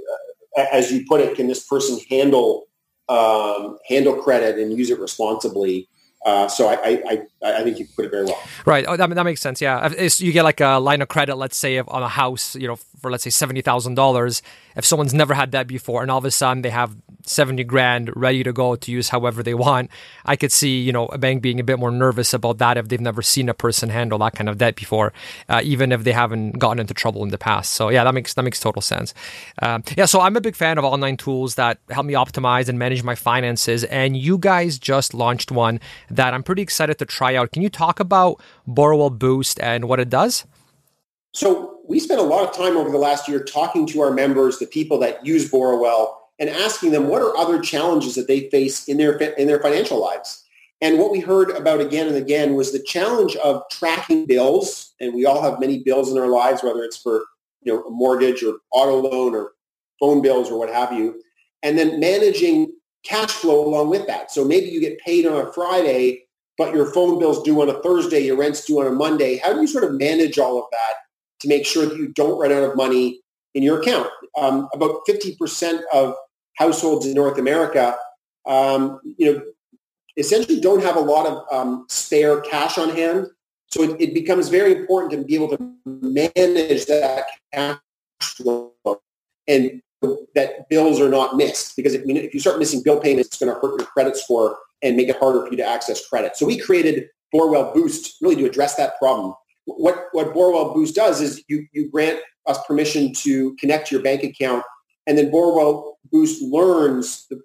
as 0.71 0.91
you 0.91 1.05
put 1.07 1.21
it 1.21 1.35
can 1.35 1.47
this 1.47 1.63
person 1.63 1.99
handle 2.09 2.66
um, 3.09 3.77
handle 3.87 4.15
credit 4.15 4.59
and 4.59 4.77
use 4.77 4.89
it 4.89 4.99
responsibly. 4.99 5.87
Uh, 6.25 6.47
so 6.47 6.67
I, 6.67 7.01
I, 7.07 7.21
I 7.41 7.63
think 7.63 7.79
you 7.79 7.87
put 7.95 8.03
it 8.03 8.11
very 8.11 8.25
well. 8.25 8.41
Right. 8.65 8.83
Oh, 8.87 8.97
that, 8.97 9.09
that 9.09 9.23
makes 9.23 9.39
sense. 9.39 9.61
Yeah. 9.61 9.93
If 9.97 10.19
you 10.19 10.33
get 10.33 10.43
like 10.43 10.59
a 10.59 10.77
line 10.77 11.01
of 11.01 11.07
credit, 11.07 11.35
let's 11.37 11.55
say 11.55 11.79
on 11.79 12.03
a 12.03 12.09
house, 12.09 12.55
you 12.55 12.67
know, 12.67 12.75
for 12.75 13.09
let's 13.11 13.23
say 13.23 13.29
seventy 13.29 13.61
thousand 13.61 13.95
dollars. 13.95 14.41
If 14.77 14.85
someone's 14.85 15.13
never 15.13 15.33
had 15.33 15.51
that 15.51 15.67
before, 15.67 16.01
and 16.01 16.11
all 16.11 16.19
of 16.19 16.25
a 16.25 16.31
sudden 16.31 16.61
they 16.61 16.69
have 16.69 16.95
70 17.29 17.63
grand 17.65 18.11
ready 18.15 18.43
to 18.43 18.53
go 18.53 18.75
to 18.75 18.91
use 18.91 19.09
however 19.09 19.43
they 19.43 19.53
want. 19.53 19.91
I 20.25 20.35
could 20.35 20.51
see, 20.51 20.79
you 20.79 20.91
know, 20.91 21.07
a 21.07 21.17
bank 21.17 21.41
being 21.41 21.59
a 21.59 21.63
bit 21.63 21.79
more 21.79 21.91
nervous 21.91 22.33
about 22.33 22.57
that 22.59 22.77
if 22.77 22.87
they've 22.87 22.99
never 22.99 23.21
seen 23.21 23.49
a 23.49 23.53
person 23.53 23.89
handle 23.89 24.19
that 24.19 24.33
kind 24.33 24.49
of 24.49 24.57
debt 24.57 24.75
before, 24.75 25.13
uh, 25.49 25.61
even 25.63 25.91
if 25.91 26.03
they 26.03 26.11
haven't 26.11 26.59
gotten 26.59 26.79
into 26.79 26.93
trouble 26.93 27.23
in 27.23 27.29
the 27.29 27.37
past. 27.37 27.73
So 27.73 27.89
yeah, 27.89 28.03
that 28.03 28.13
makes, 28.13 28.33
that 28.33 28.43
makes 28.43 28.59
total 28.59 28.81
sense. 28.81 29.13
Um, 29.61 29.83
yeah. 29.95 30.05
So 30.05 30.21
I'm 30.21 30.35
a 30.35 30.41
big 30.41 30.55
fan 30.55 30.77
of 30.77 30.85
online 30.85 31.17
tools 31.17 31.55
that 31.55 31.79
help 31.89 32.05
me 32.05 32.13
optimize 32.13 32.69
and 32.69 32.79
manage 32.79 33.03
my 33.03 33.15
finances. 33.15 33.83
And 33.85 34.15
you 34.17 34.37
guys 34.37 34.79
just 34.79 35.13
launched 35.13 35.51
one 35.51 35.79
that 36.09 36.33
I'm 36.33 36.43
pretty 36.43 36.61
excited 36.61 36.99
to 36.99 37.05
try 37.05 37.35
out. 37.35 37.51
Can 37.51 37.61
you 37.61 37.69
talk 37.69 37.99
about 37.99 38.41
Borrowell 38.67 39.17
Boost 39.17 39.59
and 39.59 39.85
what 39.85 39.99
it 39.99 40.09
does? 40.09 40.45
So 41.33 41.76
we 41.87 41.99
spent 41.99 42.19
a 42.19 42.23
lot 42.23 42.47
of 42.47 42.55
time 42.55 42.77
over 42.77 42.91
the 42.91 42.97
last 42.97 43.27
year 43.27 43.43
talking 43.43 43.85
to 43.87 44.01
our 44.01 44.11
members, 44.11 44.59
the 44.59 44.67
people 44.67 44.99
that 44.99 45.25
use 45.25 45.49
Borrowell, 45.49 46.15
and 46.37 46.49
asking 46.49 46.91
them 46.91 47.07
what 47.07 47.21
are 47.21 47.35
other 47.37 47.59
challenges 47.59 48.15
that 48.15 48.27
they 48.27 48.49
face 48.49 48.87
in 48.87 48.97
their 48.97 49.17
in 49.17 49.47
their 49.47 49.59
financial 49.59 49.99
lives. 49.99 50.43
And 50.81 50.99
what 50.99 51.11
we 51.11 51.19
heard 51.19 51.49
about 51.51 51.79
again 51.79 52.07
and 52.07 52.17
again 52.17 52.53
was 52.53 52.71
the 52.71 52.83
challenge 52.83 53.35
of 53.37 53.63
tracking 53.71 54.27
bills. 54.27 54.93
And 54.99 55.15
we 55.15 55.25
all 55.25 55.41
have 55.41 55.59
many 55.59 55.79
bills 55.79 56.11
in 56.11 56.19
our 56.19 56.27
lives, 56.27 56.61
whether 56.61 56.83
it's 56.83 56.97
for 56.97 57.23
you 57.63 57.73
know 57.73 57.83
a 57.83 57.89
mortgage 57.89 58.43
or 58.43 58.57
auto 58.71 58.97
loan 59.09 59.33
or 59.33 59.53
phone 59.99 60.21
bills 60.21 60.51
or 60.51 60.59
what 60.59 60.69
have 60.69 60.91
you. 60.91 61.21
And 61.63 61.77
then 61.77 61.99
managing 61.99 62.73
cash 63.03 63.31
flow 63.31 63.65
along 63.65 63.89
with 63.89 64.05
that. 64.07 64.31
So 64.31 64.43
maybe 64.45 64.67
you 64.67 64.81
get 64.81 64.99
paid 64.99 65.25
on 65.25 65.47
a 65.47 65.51
Friday, 65.53 66.25
but 66.57 66.75
your 66.75 66.91
phone 66.93 67.17
bill's 67.17 67.41
due 67.41 67.61
on 67.61 67.69
a 67.69 67.81
Thursday, 67.81 68.19
your 68.19 68.37
rent's 68.37 68.65
due 68.65 68.81
on 68.81 68.87
a 68.87 68.91
Monday. 68.91 69.37
How 69.37 69.53
do 69.53 69.61
you 69.61 69.67
sort 69.67 69.85
of 69.85 69.93
manage 69.93 70.37
all 70.37 70.59
of 70.59 70.65
that 70.71 71.06
to 71.39 71.47
make 71.47 71.65
sure 71.65 71.85
that 71.85 71.97
you 71.97 72.09
don't 72.09 72.39
run 72.39 72.51
out 72.51 72.63
of 72.63 72.75
money 72.75 73.21
in 73.53 73.63
your 73.63 73.81
account? 73.81 74.09
Um, 74.37 74.67
about 74.73 75.01
50% 75.07 75.81
of 75.93 76.15
households 76.57 77.05
in 77.05 77.13
North 77.13 77.37
America, 77.37 77.95
um, 78.45 78.99
you 79.17 79.33
know, 79.33 79.41
essentially 80.17 80.59
don't 80.59 80.83
have 80.83 80.95
a 80.95 81.01
lot 81.01 81.27
of 81.27 81.43
um, 81.51 81.85
spare 81.89 82.41
cash 82.41 82.77
on 82.77 82.89
hand. 82.89 83.27
So 83.67 83.83
it, 83.83 84.01
it, 84.01 84.13
becomes 84.13 84.49
very 84.49 84.73
important 84.73 85.11
to 85.11 85.25
be 85.25 85.35
able 85.35 85.49
to 85.49 85.73
manage 85.85 86.85
that 86.85 87.25
cash 87.53 87.77
flow 88.21 88.73
and 89.47 89.81
that 90.35 90.69
bills 90.69 90.99
are 91.01 91.09
not 91.09 91.35
missed. 91.35 91.75
Because 91.75 91.93
if, 91.93 92.03
if 92.05 92.33
you 92.33 92.39
start 92.39 92.59
missing 92.59 92.81
bill 92.83 92.99
payments, 92.99 93.29
it's 93.29 93.39
going 93.39 93.53
to 93.53 93.59
hurt 93.59 93.79
your 93.79 93.87
credit 93.87 94.15
score 94.15 94.57
and 94.81 94.95
make 94.95 95.09
it 95.09 95.17
harder 95.17 95.45
for 95.45 95.51
you 95.51 95.57
to 95.57 95.65
access 95.65 96.05
credit. 96.07 96.37
So 96.37 96.45
we 96.45 96.57
created 96.57 97.09
Borrowell 97.33 97.73
Boost 97.73 98.17
really 98.21 98.35
to 98.37 98.45
address 98.45 98.75
that 98.75 98.97
problem. 98.99 99.33
What, 99.67 100.07
what 100.11 100.33
Borrowell 100.33 100.73
Boost 100.73 100.95
does 100.95 101.21
is 101.21 101.43
you, 101.47 101.67
you 101.73 101.89
grant 101.89 102.19
us 102.45 102.57
permission 102.65 103.13
to 103.13 103.55
connect 103.55 103.87
to 103.87 103.95
your 103.95 104.03
bank 104.03 104.23
account 104.23 104.63
and 105.07 105.17
then 105.17 105.31
Borrowell 105.31 105.97
Boost 106.11 106.41
learns, 106.41 107.25
the, 107.29 107.41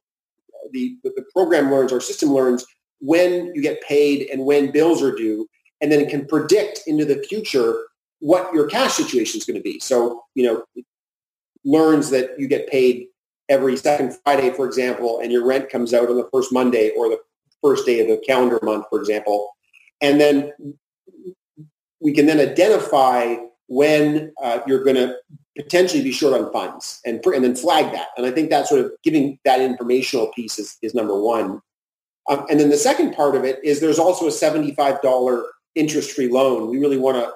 the, 0.73 0.97
the 1.05 1.25
program 1.33 1.71
learns, 1.71 1.93
our 1.93 2.01
system 2.01 2.31
learns 2.31 2.67
when 2.99 3.53
you 3.55 3.63
get 3.63 3.81
paid 3.83 4.29
and 4.31 4.45
when 4.45 4.73
bills 4.73 5.03
are 5.03 5.15
due, 5.15 5.49
and 5.81 5.91
then 5.91 6.01
it 6.01 6.11
can 6.11 6.27
predict 6.27 6.83
into 6.87 7.05
the 7.05 7.23
future 7.29 7.87
what 8.19 8.53
your 8.53 8.69
cash 8.69 8.93
situation 8.93 9.39
is 9.39 9.45
going 9.45 9.57
to 9.57 9.63
be. 9.63 9.81
So, 9.81 10.25
you 10.35 10.45
know, 10.45 10.83
learns 11.65 12.11
that 12.11 12.39
you 12.39 12.47
get 12.47 12.69
paid 12.69 13.07
every 13.49 13.77
second 13.77 14.17
Friday, 14.25 14.51
for 14.51 14.67
example, 14.67 15.21
and 15.21 15.33
your 15.33 15.45
rent 15.45 15.71
comes 15.71 15.95
out 15.95 16.09
on 16.09 16.17
the 16.17 16.29
first 16.33 16.53
Monday 16.53 16.91
or 16.97 17.09
the 17.09 17.19
first 17.63 17.87
day 17.87 18.01
of 18.01 18.09
the 18.09 18.25
calendar 18.25 18.59
month, 18.63 18.87
for 18.91 19.01
example. 19.01 19.51
And 20.01 20.21
then 20.21 20.53
we 22.03 22.13
can 22.13 22.27
then 22.27 22.41
identify 22.41 23.37
when 23.69 24.33
uh, 24.43 24.61
you're 24.67 24.85
going 24.85 24.97
to 24.97 25.17
potentially 25.57 26.03
be 26.03 26.13
short 26.13 26.39
on 26.39 26.53
funds 26.53 27.01
and, 27.05 27.25
and 27.25 27.45
then 27.45 27.55
flag 27.55 27.93
that. 27.93 28.09
And 28.17 28.27
I 28.27 28.31
think 28.31 28.51
that 28.51 28.67
sort 28.67 28.85
of 28.85 28.93
giving 29.03 29.39
that 29.45 29.61
informational 29.61 30.29
piece 30.33 30.59
is, 30.59 30.77
is 30.83 30.95
number 30.95 31.19
one. 31.19 31.61
Um, 32.29 32.47
and 32.51 32.59
then 32.59 32.71
the 32.71 32.77
second 32.77 33.15
part 33.15 33.35
of 33.35 33.45
it 33.45 33.61
is 33.65 33.81
there's 33.81 33.99
also 33.99 34.27
a 34.27 34.31
$75 34.31 35.45
interest-free 35.75 36.29
loan. 36.29 36.71
We 36.71 36.79
really 36.79 36.99
want 36.99 37.19
to 37.19 37.33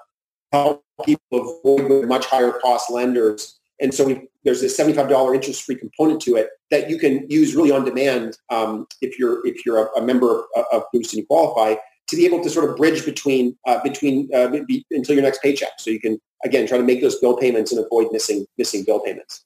help 0.52 0.84
people 1.04 1.60
avoid 1.64 2.08
much 2.08 2.26
higher 2.26 2.52
cost 2.52 2.90
lenders. 2.90 3.58
And 3.80 3.92
so 3.92 4.06
we, 4.06 4.28
there's 4.44 4.62
a 4.62 4.66
$75 4.66 5.34
interest-free 5.34 5.76
component 5.76 6.20
to 6.22 6.36
it 6.36 6.50
that 6.70 6.88
you 6.88 6.98
can 6.98 7.26
use 7.28 7.54
really 7.54 7.70
on 7.70 7.84
demand 7.84 8.38
um, 8.50 8.86
if 9.02 9.18
you're 9.18 9.46
if 9.46 9.66
you're 9.66 9.86
a, 9.86 10.00
a 10.00 10.02
member 10.02 10.44
of, 10.56 10.64
of 10.72 10.82
Boost 10.92 11.12
and 11.12 11.20
you 11.20 11.26
qualify 11.26 11.74
to 12.08 12.16
be 12.16 12.24
able 12.26 12.42
to 12.42 12.50
sort 12.50 12.68
of 12.68 12.76
bridge 12.76 13.04
between 13.04 13.56
uh, 13.66 13.82
between 13.82 14.28
uh, 14.34 14.48
be, 14.48 14.84
until 14.90 15.14
your 15.14 15.24
next 15.24 15.42
paycheck. 15.42 15.78
So 15.78 15.90
you 15.90 16.00
can 16.00 16.18
again 16.44 16.66
try 16.66 16.78
to 16.78 16.84
make 16.84 17.00
those 17.00 17.18
bill 17.18 17.36
payments 17.36 17.72
and 17.72 17.84
avoid 17.84 18.08
missing 18.12 18.46
missing 18.58 18.84
bill 18.84 19.00
payments. 19.00 19.44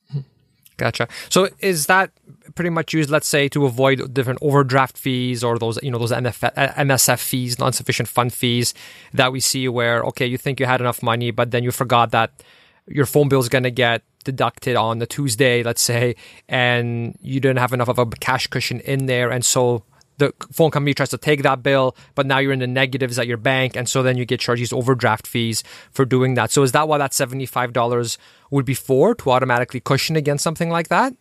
Gotcha. 0.81 1.09
So 1.29 1.51
is 1.59 1.87
that 1.87 2.11
pretty 2.55 2.71
much 2.71 2.95
used, 2.95 3.11
let's 3.11 3.29
say, 3.29 3.51
to 3.51 3.67
avoid 3.67 4.15
different 4.15 4.39
overdraft 4.41 4.97
fees 4.97 5.45
or 5.45 5.59
those, 5.59 5.79
you 5.83 5.91
know, 5.91 5.99
those 5.99 6.11
MF, 6.11 6.55
MSF 6.55 7.19
fees, 7.19 7.59
non-sufficient 7.59 8.09
fund 8.09 8.33
fees 8.33 8.73
that 9.13 9.31
we 9.31 9.41
see 9.41 9.69
where, 9.69 10.03
okay, 10.05 10.25
you 10.25 10.39
think 10.39 10.59
you 10.59 10.65
had 10.65 10.81
enough 10.81 11.03
money, 11.03 11.33
but 11.33 11.51
then 11.51 11.65
you 11.65 11.71
forgot 11.71 12.13
that 12.13 12.43
your 12.87 13.05
phone 13.05 13.29
bill 13.29 13.41
is 13.41 13.51
going 13.51 13.65
to 13.65 13.71
get 13.71 14.03
deducted 14.25 14.75
on 14.75 15.01
the 15.01 15.07
Tuesday, 15.07 15.63
let's 15.63 15.83
say, 15.83 16.17
and 16.49 17.15
you 17.21 17.41
didn't 17.41 17.59
have 17.59 17.75
enough 17.75 17.89
of 17.89 17.99
a 17.99 18.07
cash 18.07 18.47
cushion 18.47 18.81
in 18.81 19.05
there. 19.05 19.31
And 19.31 19.45
so 19.45 19.85
the 20.21 20.33
phone 20.53 20.71
company 20.71 20.95
tries 20.95 21.11
to 21.11 21.19
take 21.19 21.43
that 21.43 21.63
bill, 21.65 21.97
but 22.15 22.27
now 22.27 22.39
you're 22.39 22.53
in 22.53 22.61
the 22.61 22.67
negatives 22.69 23.19
at 23.19 23.27
your 23.27 23.37
bank, 23.37 23.77
and 23.77 23.89
so 23.89 24.03
then 24.05 24.17
you 24.17 24.25
get 24.25 24.39
charged 24.39 24.63
these 24.63 24.73
overdraft 24.73 25.27
fees 25.27 25.65
for 25.91 26.05
doing 26.05 26.35
that. 26.35 26.53
So 26.53 26.63
is 26.63 26.71
that 26.73 26.87
why 26.87 26.99
that 26.99 27.13
seventy 27.13 27.47
five 27.47 27.73
dollars 27.73 28.19
would 28.51 28.65
be 28.65 28.75
for 28.75 29.15
to 29.17 29.31
automatically 29.31 29.81
cushion 29.81 30.15
against 30.15 30.45
something 30.45 30.71
like 30.71 30.89
that? 30.89 31.15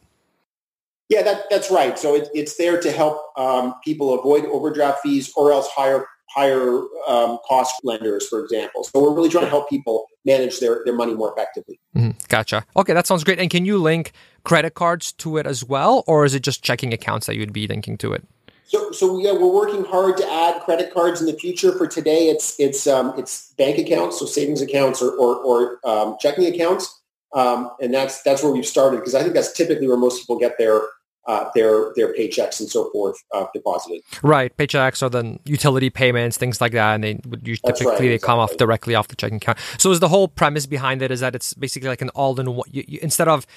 Yeah, 1.10 1.24
that, 1.24 1.45
that's 1.50 1.72
right. 1.72 1.97
So 1.97 2.14
it, 2.14 2.30
it's 2.36 2.56
there 2.58 2.80
to 2.80 2.91
help 2.91 3.18
um, 3.36 3.74
people 3.84 4.14
avoid 4.20 4.45
overdraft 4.45 5.02
fees 5.02 5.34
or 5.36 5.52
else 5.52 5.68
higher 5.68 6.06
higher 6.30 6.84
um, 7.08 7.39
cost 7.47 7.82
lenders, 7.84 8.28
for 8.28 8.43
example. 8.43 8.84
So 8.84 9.02
we're 9.02 9.16
really 9.16 9.30
trying 9.30 9.45
to 9.45 9.50
help 9.50 9.68
people 9.68 10.06
manage 10.26 10.60
their, 10.60 10.84
their 10.86 10.93
money 10.93 11.16
more 11.16 11.34
effectively. 11.34 11.80
Mm-hmm. 11.95 12.12
Gotcha. 12.28 12.64
Okay, 12.76 12.93
that 12.93 13.08
sounds 13.08 13.24
great. 13.24 13.39
And 13.39 13.50
can 13.50 13.66
you 13.66 13.80
link 13.80 14.12
credit 14.43 14.76
cards 14.76 15.12
to 15.14 15.38
it 15.38 15.47
as 15.47 15.64
well, 15.64 16.04
or 16.06 16.26
is 16.26 16.36
it 16.36 16.43
just 16.43 16.64
checking 16.64 16.93
accounts 16.93 17.26
that 17.26 17.36
you'd 17.36 17.54
be 17.54 17.68
linking 17.68 17.97
to 17.97 18.14
it? 18.14 18.24
So, 18.70 18.91
so 18.91 19.17
yeah, 19.17 19.32
we're 19.32 19.51
working 19.51 19.84
hard 19.84 20.15
to 20.17 20.32
add 20.32 20.61
credit 20.61 20.93
cards 20.93 21.20
in 21.22 21.26
the 21.26 21.34
future. 21.34 21.76
For 21.76 21.88
today, 21.88 22.30
it's 22.30 22.55
it's 22.59 22.86
um, 22.86 23.15
it's 23.17 23.51
bank 23.53 23.80
accounts, 23.80 24.20
so 24.20 24.28
savings 24.28 24.61
accounts 24.61 25.01
or 25.01 25.09
or, 25.13 25.38
or 25.38 25.80
um, 25.84 26.17
checking 26.20 26.45
accounts, 26.45 27.01
um, 27.34 27.72
and 27.82 27.91
that's 27.91 28.22
that's 28.22 28.43
where 28.43 28.51
we've 28.51 28.67
started 28.67 28.97
because 28.97 29.15
I 29.15 29.24
think 29.24 29.34
that's 29.34 29.51
typically 29.53 29.88
where 29.88 29.97
most 29.97 30.20
people 30.20 30.38
get 30.38 30.59
their 30.59 30.84
uh, 31.26 31.49
their 31.55 31.93
their 31.95 32.13
paychecks 32.13 32.59
and 32.59 32.70
so 32.70 32.91
forth 32.91 33.15
uh, 33.34 33.47
deposited. 33.55 34.03
Right, 34.22 34.55
paychecks 34.55 35.01
or 35.01 35.09
then 35.09 35.39
utility 35.45 35.89
payments, 35.89 36.38
things 36.38 36.61
like 36.61 36.74
that, 36.74 36.93
and 36.93 37.03
they 37.03 37.20
would 37.26 37.43
typically 37.43 37.86
right, 37.88 37.97
they 37.97 38.05
exactly. 38.09 38.20
come 38.20 38.38
off 38.38 38.55
directly 38.57 38.93
off 38.93 39.07
the 39.07 39.15
checking 39.15 39.38
account. 39.38 39.57
So, 39.80 39.89
is 39.89 39.99
the 39.99 40.09
whole 40.09 40.28
premise 40.28 40.67
behind 40.67 41.01
it 41.01 41.09
is 41.09 41.22
that 41.22 41.34
it's 41.34 41.55
basically 41.55 41.89
like 41.89 42.03
an 42.03 42.09
all-in-one? 42.09 42.70
You, 42.70 42.84
you, 42.88 42.99
instead 43.01 43.28
of 43.28 43.47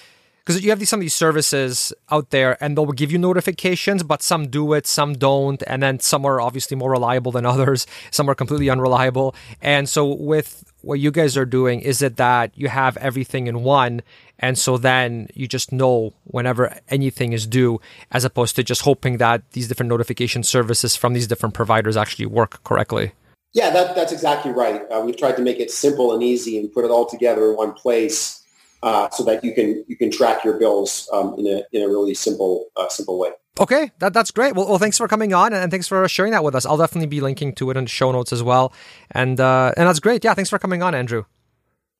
because 0.45 0.62
you 0.62 0.70
have 0.70 0.78
these 0.78 0.88
some 0.88 1.01
of 1.01 1.03
these 1.03 1.14
services 1.14 1.93
out 2.11 2.30
there 2.30 2.62
and 2.62 2.76
they'll 2.76 2.86
give 2.86 3.12
you 3.12 3.18
notifications 3.18 4.03
but 4.03 4.22
some 4.22 4.49
do 4.49 4.72
it 4.72 4.86
some 4.86 5.14
don't 5.14 5.62
and 5.66 5.82
then 5.82 6.01
some 6.01 6.24
are 6.24 6.40
obviously 6.40 6.76
more 6.76 6.90
reliable 6.90 7.32
than 7.32 7.47
others. 7.53 7.86
Some 8.11 8.28
are 8.28 8.34
completely 8.34 8.70
unreliable. 8.70 9.34
And 9.61 9.88
so 9.88 10.14
with 10.14 10.64
what 10.82 10.99
you 10.99 11.11
guys 11.11 11.36
are 11.36 11.45
doing 11.45 11.80
is 11.80 12.03
it 12.03 12.16
that 12.16 12.51
you 12.57 12.68
have 12.68 12.97
everything 12.97 13.47
in 13.47 13.62
one 13.62 14.03
and 14.38 14.59
so 14.59 14.76
then 14.76 15.28
you 15.34 15.47
just 15.47 15.70
know 15.70 16.12
whenever 16.24 16.76
anything 16.88 17.32
is 17.32 17.47
due 17.47 17.80
as 18.11 18.24
opposed 18.24 18.57
to 18.57 18.64
just 18.64 18.82
hoping 18.82 19.18
that 19.18 19.49
these 19.53 19.68
different 19.68 19.90
notification 19.90 20.43
services 20.43 20.97
from 20.97 21.12
these 21.12 21.28
different 21.28 21.55
providers 21.55 21.97
actually 21.97 22.26
work 22.26 22.62
correctly? 22.64 23.12
Yeah 23.53 23.70
that, 23.70 23.95
that's 23.95 24.12
exactly 24.12 24.51
right. 24.51 24.82
Uh, 24.90 25.03
we've 25.05 25.16
tried 25.16 25.36
to 25.36 25.43
make 25.43 25.61
it 25.61 25.70
simple 25.70 26.12
and 26.12 26.22
easy 26.22 26.59
and 26.59 26.72
put 26.72 26.84
it 26.84 26.90
all 26.90 27.07
together 27.07 27.51
in 27.51 27.57
one 27.57 27.72
place 27.72 28.41
uh, 28.83 29.09
so 29.11 29.24
that 29.24 29.45
you 29.45 29.55
can 29.55 29.85
you 29.89 29.97
can 29.97 30.11
track 30.11 30.45
your 30.45 30.59
bills 30.59 31.09
um, 31.12 31.35
in 31.39 31.47
a 31.47 31.62
in 31.72 31.83
a 31.83 31.89
really 31.89 32.14
simple 32.14 32.66
uh, 32.76 32.89
simple 32.89 33.18
way. 33.18 33.30
Okay, 33.61 33.91
that, 33.99 34.14
that's 34.14 34.30
great. 34.30 34.55
Well, 34.55 34.66
well, 34.66 34.78
thanks 34.78 34.97
for 34.97 35.07
coming 35.07 35.35
on 35.35 35.53
and 35.53 35.70
thanks 35.70 35.87
for 35.87 36.09
sharing 36.09 36.33
that 36.33 36.43
with 36.43 36.55
us. 36.55 36.64
I'll 36.64 36.78
definitely 36.78 37.09
be 37.09 37.20
linking 37.20 37.55
to 37.57 37.70
it 37.70 37.76
in 37.76 37.85
the 37.85 37.91
show 37.91 38.11
notes 38.11 38.33
as 38.33 38.43
well. 38.43 38.72
And 39.11 39.39
uh, 39.39 39.72
and 39.76 39.87
that's 39.87 40.01
great. 40.01 40.24
Yeah, 40.24 40.35
thanks 40.35 40.49
for 40.49 40.59
coming 40.59 40.83
on, 40.83 40.95
Andrew. 40.95 41.24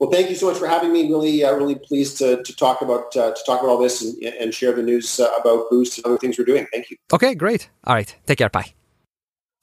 Well, 0.01 0.11
thank 0.11 0.31
you 0.31 0.35
so 0.35 0.51
much 0.51 0.59
for 0.59 0.67
having 0.67 0.93
me. 0.93 1.09
Really, 1.09 1.45
uh, 1.45 1.53
really 1.55 1.77
pleased 1.77 2.19
to, 2.19 2.43
to 2.43 2.57
talk 2.57 2.81
about 2.83 3.15
uh, 3.17 3.33
to 3.33 3.43
talk 3.47 3.61
about 3.61 3.71
all 3.71 3.79
this 3.79 4.03
and, 4.03 4.21
and 4.25 4.55
share 4.55 4.73
the 4.73 4.83
news 4.83 5.21
uh, 5.21 5.29
about 5.41 5.71
Boost 5.71 5.99
and 5.99 6.07
other 6.07 6.19
things 6.19 6.39
we're 6.39 6.45
doing. 6.45 6.67
Thank 6.73 6.91
you. 6.91 6.97
Okay, 7.13 7.35
great. 7.35 7.69
All 7.85 7.95
right, 7.95 8.17
take 8.27 8.39
care. 8.39 8.49
Bye. 8.49 8.73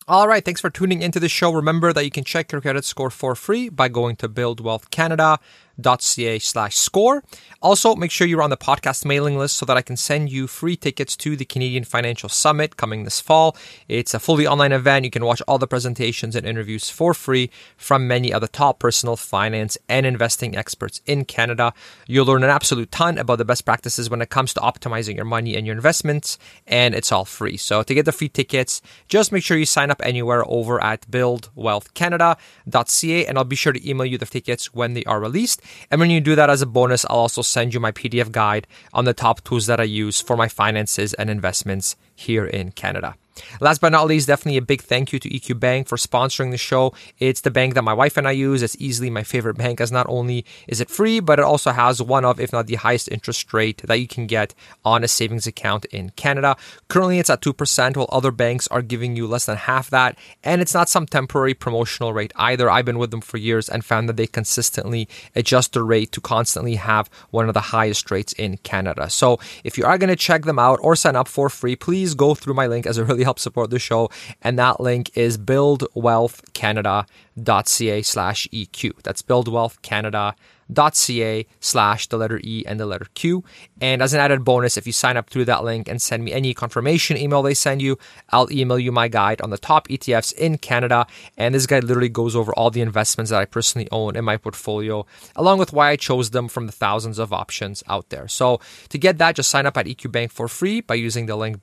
All 0.07 0.27
right, 0.27 0.43
thanks 0.43 0.61
for 0.61 0.71
tuning 0.71 1.01
into 1.01 1.19
the 1.19 1.29
show. 1.29 1.51
Remember 1.51 1.93
that 1.93 2.03
you 2.03 2.09
can 2.09 2.23
check 2.23 2.51
your 2.51 2.61
credit 2.61 2.83
score 2.83 3.11
for 3.11 3.35
free 3.35 3.69
by 3.69 3.89
going 3.89 4.15
to 4.15 4.27
Build 4.27 4.59
Wealth 4.59 4.89
Canada 4.89 5.39
ca 5.83 6.39
slash 6.39 6.75
score. 6.75 7.23
Also, 7.61 7.95
make 7.95 8.11
sure 8.11 8.25
you're 8.25 8.41
on 8.41 8.49
the 8.49 8.57
podcast 8.57 9.05
mailing 9.05 9.37
list 9.37 9.57
so 9.57 9.65
that 9.65 9.75
I 9.75 9.81
can 9.81 9.97
send 9.97 10.31
you 10.31 10.47
free 10.47 10.77
tickets 10.77 11.17
to 11.17 11.35
the 11.35 11.43
Canadian 11.43 11.83
Financial 11.83 12.29
Summit 12.29 12.77
coming 12.77 13.03
this 13.03 13.19
fall. 13.19 13.57
It's 13.89 14.13
a 14.13 14.19
fully 14.19 14.47
online 14.47 14.71
event. 14.71 15.03
You 15.03 15.11
can 15.11 15.25
watch 15.25 15.41
all 15.47 15.57
the 15.57 15.67
presentations 15.67 16.35
and 16.35 16.47
interviews 16.47 16.89
for 16.89 17.13
free 17.13 17.49
from 17.75 18.07
many 18.07 18.31
of 18.31 18.39
the 18.39 18.47
top 18.47 18.79
personal 18.79 19.17
finance 19.17 19.77
and 19.89 20.05
investing 20.05 20.55
experts 20.55 21.01
in 21.05 21.25
Canada. 21.25 21.73
You'll 22.07 22.25
learn 22.25 22.43
an 22.43 22.49
absolute 22.49 22.91
ton 22.91 23.17
about 23.17 23.39
the 23.39 23.45
best 23.45 23.65
practices 23.65 24.09
when 24.09 24.21
it 24.21 24.29
comes 24.29 24.53
to 24.53 24.61
optimizing 24.61 25.15
your 25.15 25.25
money 25.25 25.57
and 25.57 25.67
your 25.67 25.75
investments, 25.75 26.37
and 26.65 26.95
it's 26.95 27.11
all 27.11 27.25
free. 27.25 27.57
So 27.57 27.83
to 27.83 27.93
get 27.93 28.05
the 28.05 28.13
free 28.13 28.29
tickets, 28.29 28.81
just 29.07 29.33
make 29.33 29.43
sure 29.43 29.57
you 29.57 29.65
sign 29.65 29.91
up 29.91 30.01
anywhere 30.03 30.43
over 30.47 30.81
at 30.83 31.09
buildwealthcanada.ca, 31.11 33.25
and 33.25 33.37
I'll 33.37 33.43
be 33.43 33.55
sure 33.55 33.73
to 33.73 33.89
email 33.89 34.05
you 34.05 34.17
the 34.17 34.25
tickets 34.25 34.73
when 34.73 34.93
they 34.93 35.03
are 35.03 35.19
released. 35.19 35.61
And 35.91 35.99
when 35.99 36.09
you 36.09 36.21
do 36.21 36.35
that 36.35 36.49
as 36.49 36.61
a 36.61 36.65
bonus, 36.65 37.05
I'll 37.05 37.17
also 37.17 37.41
send 37.41 37.73
you 37.73 37.79
my 37.79 37.91
PDF 37.91 38.31
guide 38.31 38.67
on 38.93 39.05
the 39.05 39.13
top 39.13 39.43
tools 39.43 39.67
that 39.67 39.79
I 39.79 39.83
use 39.83 40.21
for 40.21 40.37
my 40.37 40.47
finances 40.47 41.13
and 41.15 41.29
investments 41.29 41.95
here 42.19 42.45
in 42.45 42.71
Canada. 42.71 43.15
Last 43.59 43.81
but 43.81 43.91
not 43.91 44.07
least, 44.07 44.27
definitely 44.27 44.57
a 44.57 44.61
big 44.61 44.81
thank 44.81 45.11
you 45.13 45.19
to 45.19 45.29
EQ 45.29 45.59
Bank 45.59 45.87
for 45.87 45.97
sponsoring 45.97 46.51
the 46.51 46.57
show. 46.57 46.93
It's 47.19 47.41
the 47.41 47.51
bank 47.51 47.73
that 47.73 47.83
my 47.83 47.93
wife 47.93 48.17
and 48.17 48.27
I 48.27 48.31
use. 48.31 48.61
It's 48.61 48.75
easily 48.79 49.09
my 49.09 49.23
favorite 49.23 49.57
bank 49.57 49.81
as 49.81 49.91
not 49.91 50.05
only 50.09 50.45
is 50.67 50.81
it 50.81 50.89
free, 50.89 51.19
but 51.19 51.39
it 51.39 51.45
also 51.45 51.71
has 51.71 52.01
one 52.01 52.25
of, 52.25 52.39
if 52.39 52.51
not 52.51 52.67
the 52.67 52.75
highest 52.75 53.09
interest 53.09 53.53
rate 53.53 53.81
that 53.85 53.99
you 53.99 54.07
can 54.07 54.27
get 54.27 54.53
on 54.85 55.03
a 55.03 55.07
savings 55.07 55.47
account 55.47 55.85
in 55.85 56.11
Canada. 56.11 56.55
Currently, 56.87 57.19
it's 57.19 57.29
at 57.29 57.41
2%, 57.41 57.97
while 57.97 58.09
other 58.11 58.31
banks 58.31 58.67
are 58.67 58.81
giving 58.81 59.15
you 59.15 59.27
less 59.27 59.45
than 59.45 59.57
half 59.57 59.89
that. 59.89 60.17
And 60.43 60.61
it's 60.61 60.73
not 60.73 60.89
some 60.89 61.05
temporary 61.05 61.53
promotional 61.53 62.13
rate 62.13 62.33
either. 62.35 62.69
I've 62.69 62.85
been 62.85 62.99
with 62.99 63.11
them 63.11 63.21
for 63.21 63.37
years 63.37 63.69
and 63.69 63.83
found 63.83 64.09
that 64.09 64.17
they 64.17 64.27
consistently 64.27 65.07
adjust 65.35 65.73
the 65.73 65.83
rate 65.83 66.11
to 66.13 66.21
constantly 66.21 66.75
have 66.75 67.09
one 67.31 67.47
of 67.47 67.53
the 67.53 67.59
highest 67.59 68.11
rates 68.11 68.33
in 68.33 68.57
Canada. 68.57 69.09
So 69.09 69.39
if 69.63 69.77
you 69.77 69.85
are 69.85 69.97
going 69.97 70.09
to 70.09 70.15
check 70.15 70.43
them 70.43 70.59
out 70.59 70.79
or 70.81 70.95
sign 70.95 71.15
up 71.15 71.27
for 71.27 71.49
free, 71.49 71.75
please 71.75 72.08
go 72.17 72.35
through 72.35 72.53
my 72.53 72.67
link 72.67 72.85
as 72.85 72.97
it 72.97 73.03
really 73.03 73.23
helps 73.23 73.41
support 73.41 73.69
the 73.69 73.79
show. 73.79 74.09
And 74.41 74.57
that 74.59 74.79
link 74.79 75.17
is 75.17 75.37
buildwealthcanada.ca 75.37 78.01
slash 78.01 78.47
EQ. 78.51 79.01
That's 79.03 79.21
buildwealthcanada.ca 79.21 80.35
ca 80.73 81.45
slash 81.59 82.07
the 82.07 82.17
letter 82.17 82.39
E 82.43 82.63
and 82.65 82.79
the 82.79 82.85
letter 82.85 83.07
Q. 83.13 83.43
And 83.81 84.01
as 84.01 84.13
an 84.13 84.19
added 84.19 84.43
bonus, 84.43 84.77
if 84.77 84.85
you 84.85 84.93
sign 84.93 85.17
up 85.17 85.29
through 85.29 85.45
that 85.45 85.63
link 85.63 85.87
and 85.87 86.01
send 86.01 86.23
me 86.23 86.31
any 86.31 86.53
confirmation 86.53 87.17
email 87.17 87.41
they 87.41 87.53
send 87.53 87.81
you, 87.81 87.97
I'll 88.29 88.51
email 88.51 88.79
you 88.79 88.91
my 88.91 89.07
guide 89.07 89.41
on 89.41 89.49
the 89.49 89.57
top 89.57 89.87
ETFs 89.87 90.33
in 90.33 90.57
Canada. 90.57 91.07
And 91.37 91.55
this 91.55 91.65
guide 91.65 91.83
literally 91.83 92.09
goes 92.09 92.35
over 92.35 92.53
all 92.53 92.71
the 92.71 92.81
investments 92.81 93.31
that 93.31 93.41
I 93.41 93.45
personally 93.45 93.87
own 93.91 94.15
in 94.15 94.25
my 94.25 94.37
portfolio, 94.37 95.05
along 95.35 95.59
with 95.59 95.73
why 95.73 95.89
I 95.89 95.95
chose 95.95 96.29
them 96.31 96.47
from 96.47 96.65
the 96.65 96.71
thousands 96.71 97.19
of 97.19 97.33
options 97.33 97.83
out 97.87 98.09
there. 98.09 98.27
So 98.27 98.59
to 98.89 98.97
get 98.97 99.17
that, 99.17 99.35
just 99.35 99.49
sign 99.49 99.65
up 99.65 99.77
at 99.77 99.85
EQ 99.85 100.11
Bank 100.11 100.31
for 100.31 100.47
free 100.47 100.81
by 100.81 100.95
using 100.95 101.25
the 101.25 101.35
link 101.35 101.61